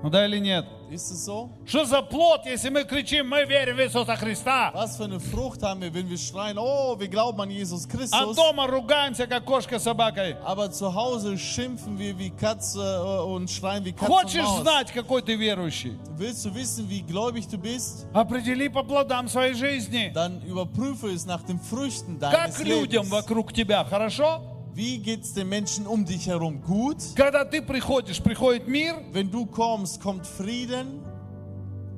Ну 0.02 0.10
да 0.10 0.26
или 0.26 0.39
нет? 0.39 0.66
Ist 0.89 1.12
es 1.12 1.26
so? 1.26 1.50
Что 1.68 1.86
за 1.86 2.02
плод, 2.02 2.45
если 2.45 2.70
мы 2.70 2.84
кричим, 2.84 3.28
мы 3.30 3.43
верим 3.45 3.76
в 3.76 3.80
Иисуса 3.82 4.16
Христа, 4.16 4.72
Was 4.74 4.97
für 4.97 5.04
eine 5.04 5.20
Frucht 5.20 5.62
haben 5.62 5.82
wir, 5.82 5.93
wenn 5.93 6.10
wir 6.10 6.18
schreien, 6.18 6.58
oh, 6.58 6.97
wir 6.97 7.08
glauben 7.10 7.39
an 7.41 7.52
Jesus 7.52 7.86
а 7.86 7.89
Christus, 7.97 8.36
дома 8.36 8.66
ругаемся, 8.66 9.28
как 9.28 9.43
кошка 9.45 9.78
с 9.78 9.84
собакой? 9.84 10.36
aber 10.43 10.72
zu 10.72 10.95
Hause 10.95 11.38
schimpfen 11.38 12.00
wir 12.00 12.18
wie 12.18 12.32
Katze 12.32 12.80
äh, 12.82 13.22
und 13.24 13.52
schreien 13.52 13.84
wie 13.86 13.91
Katze 13.91 14.06
und 14.06 14.22
Хочешь 14.22 14.41
Maus. 14.41 14.62
знать, 14.62 14.91
какой 14.91 15.22
ты 15.22 15.36
верующий? 15.36 15.95
Willst 16.18 16.45
du 16.45 16.56
wissen, 16.56 16.89
wie 16.89 17.02
gläubig 17.02 17.47
du 17.47 17.58
bist? 17.60 18.08
Определи 18.14 18.68
по 18.70 18.82
плодам 18.84 19.28
своей 19.28 19.54
жизни. 19.54 20.12
Dann 20.16 20.41
überprüfe 20.43 21.10
es 21.14 21.26
nach 21.26 21.43
den 21.43 21.60
Früchten 21.60 22.18
deines 22.20 22.56
Как 22.56 22.66
людям 22.66 23.04
Lebens. 23.04 23.12
вокруг 23.12 23.54
тебя, 23.54 23.84
хорошо? 23.84 24.41
Wie 24.75 24.99
geht 24.99 25.22
es 25.22 25.33
den 25.35 25.49
Menschen 25.49 25.87
um 25.87 26.05
dich 26.05 26.27
herum? 26.27 26.61
Gut? 26.62 26.97
Когда 27.14 27.45
ты 27.45 27.62
приходишь, 27.62 28.20
приходит 28.20 28.66
мир, 28.66 28.97
Wenn 29.12 29.31
du 29.31 29.47
kommst, 29.47 30.01
kommt 30.03 30.27
Frieden 30.27 31.01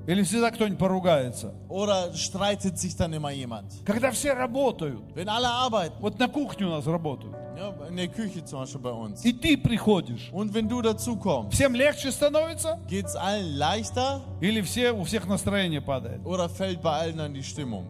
или 0.06 0.22
всегда 0.22 0.50
кто-нибудь 0.52 0.78
поругается? 0.78 1.52
oder 1.68 2.12
streitet 2.14 2.78
sich 2.78 2.94
dann 2.96 3.12
immer 3.14 3.30
jemand? 3.30 3.72
Когда 3.84 4.10
все 4.12 4.34
работают, 4.34 5.02
Wenn 5.14 5.28
alle 5.28 5.48
arbeiten, 5.48 5.94
вот 6.00 6.18
на 6.18 6.28
кухне 6.28 6.66
у 6.66 6.70
нас 6.70 6.86
работают, 6.86 7.34
ja, 7.56 7.74
in 7.88 7.96
der 7.96 8.08
Küche 8.08 8.44
zum 8.44 8.60
Beispiel 8.60 8.80
bei 8.82 8.90
uns, 8.92 9.24
и 9.24 9.32
ты 9.32 9.56
приходишь, 9.56 10.30
und 10.32 10.52
wenn 10.54 10.68
du 10.68 10.82
dazu 10.82 11.16
kommst, 11.16 11.54
всем 11.54 11.74
легче 11.74 12.12
становится? 12.12 12.78
geht 12.88 13.06
es 13.06 13.16
allen 13.16 13.56
leichter 13.56 14.20
Или 14.42 14.60
все, 14.60 14.92
у 14.92 15.02
всех 15.04 15.26
настроение 15.26 15.80
падает? 15.80 16.20
oder 16.26 16.48
fällt 16.50 16.82
bei 16.82 16.92
allen 16.92 17.16
dann 17.16 17.32
die 17.34 17.42
Stimmung? 17.42 17.86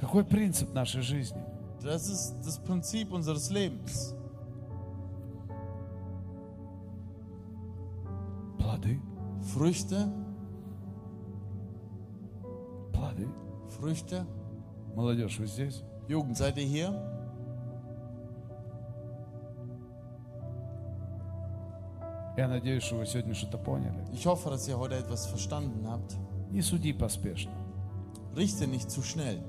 Какой 0.00 0.24
принцип 0.24 0.72
нашей 0.72 1.02
жизни? 1.02 1.42
Das 1.84 2.08
ist 2.08 2.34
das 2.44 2.58
Prinzip 2.58 3.12
unseres 3.12 3.50
Lebens. 3.50 4.14
Плоды, 8.58 9.00
Früchte, 9.54 10.12
плоды. 12.92 13.28
Früchte. 13.68 14.26
Молодежь, 14.94 15.38
вы 15.38 15.46
здесь? 15.46 15.82
Jugend, 16.08 16.36
seid 16.36 16.58
ihr 16.58 16.66
hier? 16.66 17.10
Я 22.36 22.48
надеюсь, 22.48 22.82
что 22.82 22.96
вы 22.96 23.06
сегодня 23.06 23.34
что-то 23.34 23.58
поняли. 23.58 24.04
Ich 24.12 24.26
hoffe, 24.26 24.50
dass 24.50 24.66
ihr 24.68 24.78
heute 24.78 24.94
etwas 24.94 25.26
verstanden 25.26 25.86
habt. 25.86 26.16
Не 26.50 26.62
суди 26.62 26.92
поспешно. 26.92 27.52
Richte 28.36 28.66
nicht 28.66 28.90
zu 28.90 29.02
schnell. 29.02 29.42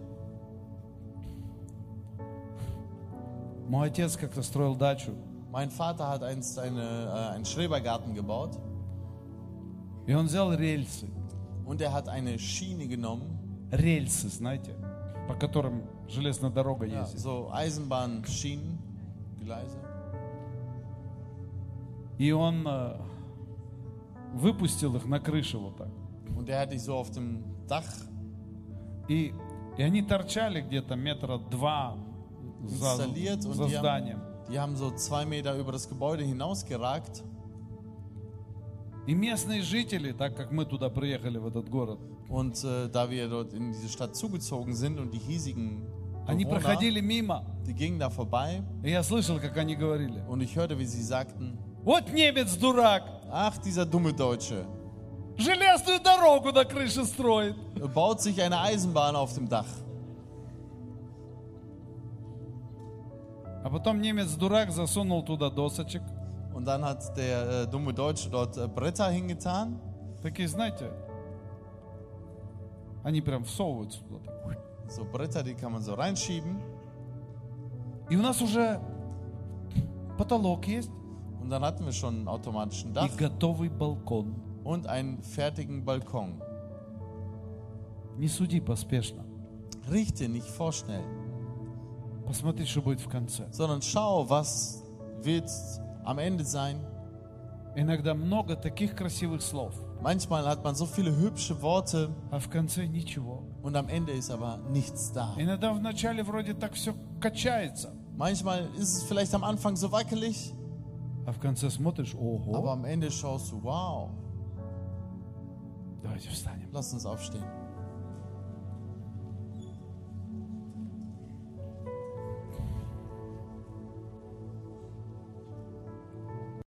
Мой 3.68 3.88
отец 3.88 4.16
как-то 4.16 4.42
строил 4.42 4.76
дачу, 4.76 5.12
Mein 5.50 5.70
Vater 5.70 6.08
hat 6.08 6.22
einst 6.22 6.58
eine, 6.58 6.82
äh, 6.82 7.34
einen 7.34 7.44
Schrebergarten 7.44 8.14
gebaut 8.14 8.58
и 10.06 10.14
он 10.14 10.26
взял 10.26 10.52
рельсы. 10.54 11.08
und 11.64 11.80
er 11.80 11.92
hat 11.92 12.08
eine 12.08 12.38
Schiene 12.38 12.86
genommen, 12.86 13.26
Рельсы, 13.72 14.28
знаете, 14.28 14.76
по 15.26 15.34
которым 15.34 15.82
железная 16.08 16.50
дорога 16.50 16.86
ja, 16.86 17.00
ездит. 17.02 17.18
so 17.20 17.50
Eisenbahnschienen, 17.52 18.78
Gleise. 19.40 19.78
И 22.18 22.30
он 22.32 22.66
э, 22.66 22.96
выпустил 24.34 24.94
их 24.96 25.04
на 25.06 25.18
крыше 25.20 25.58
вот 25.58 25.76
так. 25.76 25.88
Und 26.36 26.48
er 26.48 26.60
hat 26.60 26.72
die 26.72 26.78
so 26.78 26.94
auf 26.94 27.10
dem 27.10 27.42
Dach 27.66 27.84
И, 29.08 29.32
и 29.76 29.82
они 29.82 30.02
торчали 30.02 30.60
где-то 30.60 30.94
метра 30.96 31.38
два 31.38 31.96
installiert 32.65 33.45
und 33.45 33.53
за 33.55 33.65
die 33.67 33.76
зданием. 33.76 34.19
haben, 34.19 34.45
die 34.51 34.59
haben 34.59 34.76
so 34.76 34.91
zwei 34.91 35.26
Meter 35.26 35.55
über 35.57 35.72
das 35.72 35.88
Gebäude 35.89 36.24
hinausgeragt. 36.24 37.24
И 39.07 39.15
местные 39.15 39.61
жители, 39.63 40.11
так 40.11 40.36
как 40.38 40.51
мы 40.51 40.63
туда 40.65 40.89
приехали, 40.89 41.38
в 41.39 41.47
этот 41.47 41.69
город, 41.69 41.99
Und 42.30 42.63
äh, 42.63 42.88
da 42.89 43.09
wir 43.09 43.28
dort 43.28 43.51
in 43.53 43.72
diese 43.74 43.89
Stadt 43.89 44.15
zugezogen 44.15 44.74
sind 44.76 44.99
und 44.99 45.11
die 45.13 45.17
hiesigen 45.19 45.82
они 46.28 46.45
Bewohner, 46.45 46.59
проходили 46.59 47.01
мимо. 47.01 47.43
die 47.65 47.74
gingen 47.74 47.99
da 47.99 48.09
vorbei 48.09 48.63
И 48.84 48.91
я 48.91 49.01
слышал, 49.03 49.39
как 49.39 49.57
они 49.57 49.76
говорили. 49.76 50.22
und 50.30 50.41
ich 50.41 50.55
hörte, 50.55 50.78
wie 50.78 50.86
sie 50.86 51.01
sagten, 51.03 51.57
Вот 51.84 52.13
немец 52.13 52.55
дурак, 52.57 53.03
ach, 53.32 53.57
dieser 53.57 53.86
dumme 53.88 54.13
Deutsche, 54.13 54.65
железную 55.36 55.99
дорогу 55.99 56.51
на 56.51 56.63
крыше 56.63 57.03
строит. 57.05 57.55
er 57.80 57.88
baut 57.88 58.22
sich 58.22 58.39
eine 58.41 58.59
Eisenbahn 58.61 59.15
auf 59.15 59.34
dem 59.34 59.49
Dach. 59.49 59.65
А 63.66 63.68
потом 63.68 64.00
немец 64.00 64.32
дурак 64.36 64.70
засунул 64.70 65.24
туда 65.24 65.50
досочек. 65.50 66.02
Und 66.54 66.66
dann 66.66 66.84
hat 66.84 67.16
der 67.16 67.64
äh, 67.64 67.66
dumme 67.66 67.92
Deutsche 67.92 68.30
dort 68.30 68.56
äh, 68.56 68.68
Bretter 68.68 69.10
hingetan. 69.10 69.80
Такие, 70.22 70.46
знаете, 70.46 70.92
они 73.02 73.20
прям 73.20 73.42
всовываются 73.42 74.04
туда. 74.04 74.20
так. 74.44 74.58
So 74.88 75.04
Bretter, 75.04 75.42
die 75.42 75.54
kann 75.54 75.72
man 75.72 75.82
so 75.82 75.94
reinschieben. 75.94 76.62
И 78.08 78.16
у 78.16 78.22
нас 78.22 78.40
уже 78.40 78.80
потолок 80.16 80.68
есть 80.68 80.92
Und 81.42 81.50
dann 81.50 81.64
hatten 81.64 81.84
wir 81.84 81.92
schon 81.92 82.18
einen 82.18 82.28
automatischen 82.28 82.90
и 82.90 82.94
Dach 82.94 83.16
готовый 83.16 83.68
балкон. 83.68 84.36
und 84.62 84.86
einen 84.86 85.24
fertigen 85.24 85.84
Balkon. 85.84 86.40
Не 88.16 88.28
суди 88.28 88.60
поспешно. 88.60 89.24
Richte 89.90 90.28
nicht 90.28 90.46
vorschnell, 90.46 91.02
Посмотри, 92.28 92.65
что 92.65 92.82
будет 92.82 93.01
в 93.01 93.09
конце. 93.09 93.47
sondern 93.51 93.82
schau, 93.82 94.30
was 94.30 94.84
wird 95.22 95.49
am 96.05 96.17
Ende 96.19 96.43
sein. 96.45 96.78
Иногда 97.76 98.13
много 98.13 98.55
таких 98.55 98.95
красивых 98.95 99.41
слов, 99.41 99.74
Manchmal 100.01 100.45
hat 100.45 100.63
man 100.63 100.76
so 100.76 100.86
viele 100.86 101.15
hübsche 101.15 101.61
Worte 101.61 102.09
а 102.32 102.39
в 102.39 102.49
конце 102.49 102.86
ничего. 102.88 103.43
und 103.63 103.76
am 103.78 103.88
Ende 103.88 104.11
ist 104.13 104.30
aber 104.32 104.57
nichts 104.72 105.11
da. 105.13 105.34
Иногда 105.38 105.72
в 105.74 105.80
начале 105.82 106.24
вроде 106.24 106.53
так 106.53 106.74
все 106.74 106.93
качается, 107.22 107.93
Manchmal 108.17 108.67
ist 108.78 108.97
es 108.97 109.03
vielleicht 109.03 109.34
am 109.34 109.43
Anfang 109.43 109.76
so 109.78 109.89
wackelig, 109.91 110.53
а 111.26 111.32
в 111.32 111.39
конце 111.39 111.69
смотришь, 111.69 112.13
aber 112.13 112.22
ого. 112.59 112.72
am 112.72 112.84
Ende 112.86 113.09
schaust 113.11 113.51
du, 113.51 113.63
wow, 113.63 114.09
Давайте 116.03 116.30
встанем. 116.30 116.69
lass 116.74 116.91
uns 116.93 117.05
aufstehen. 117.05 117.43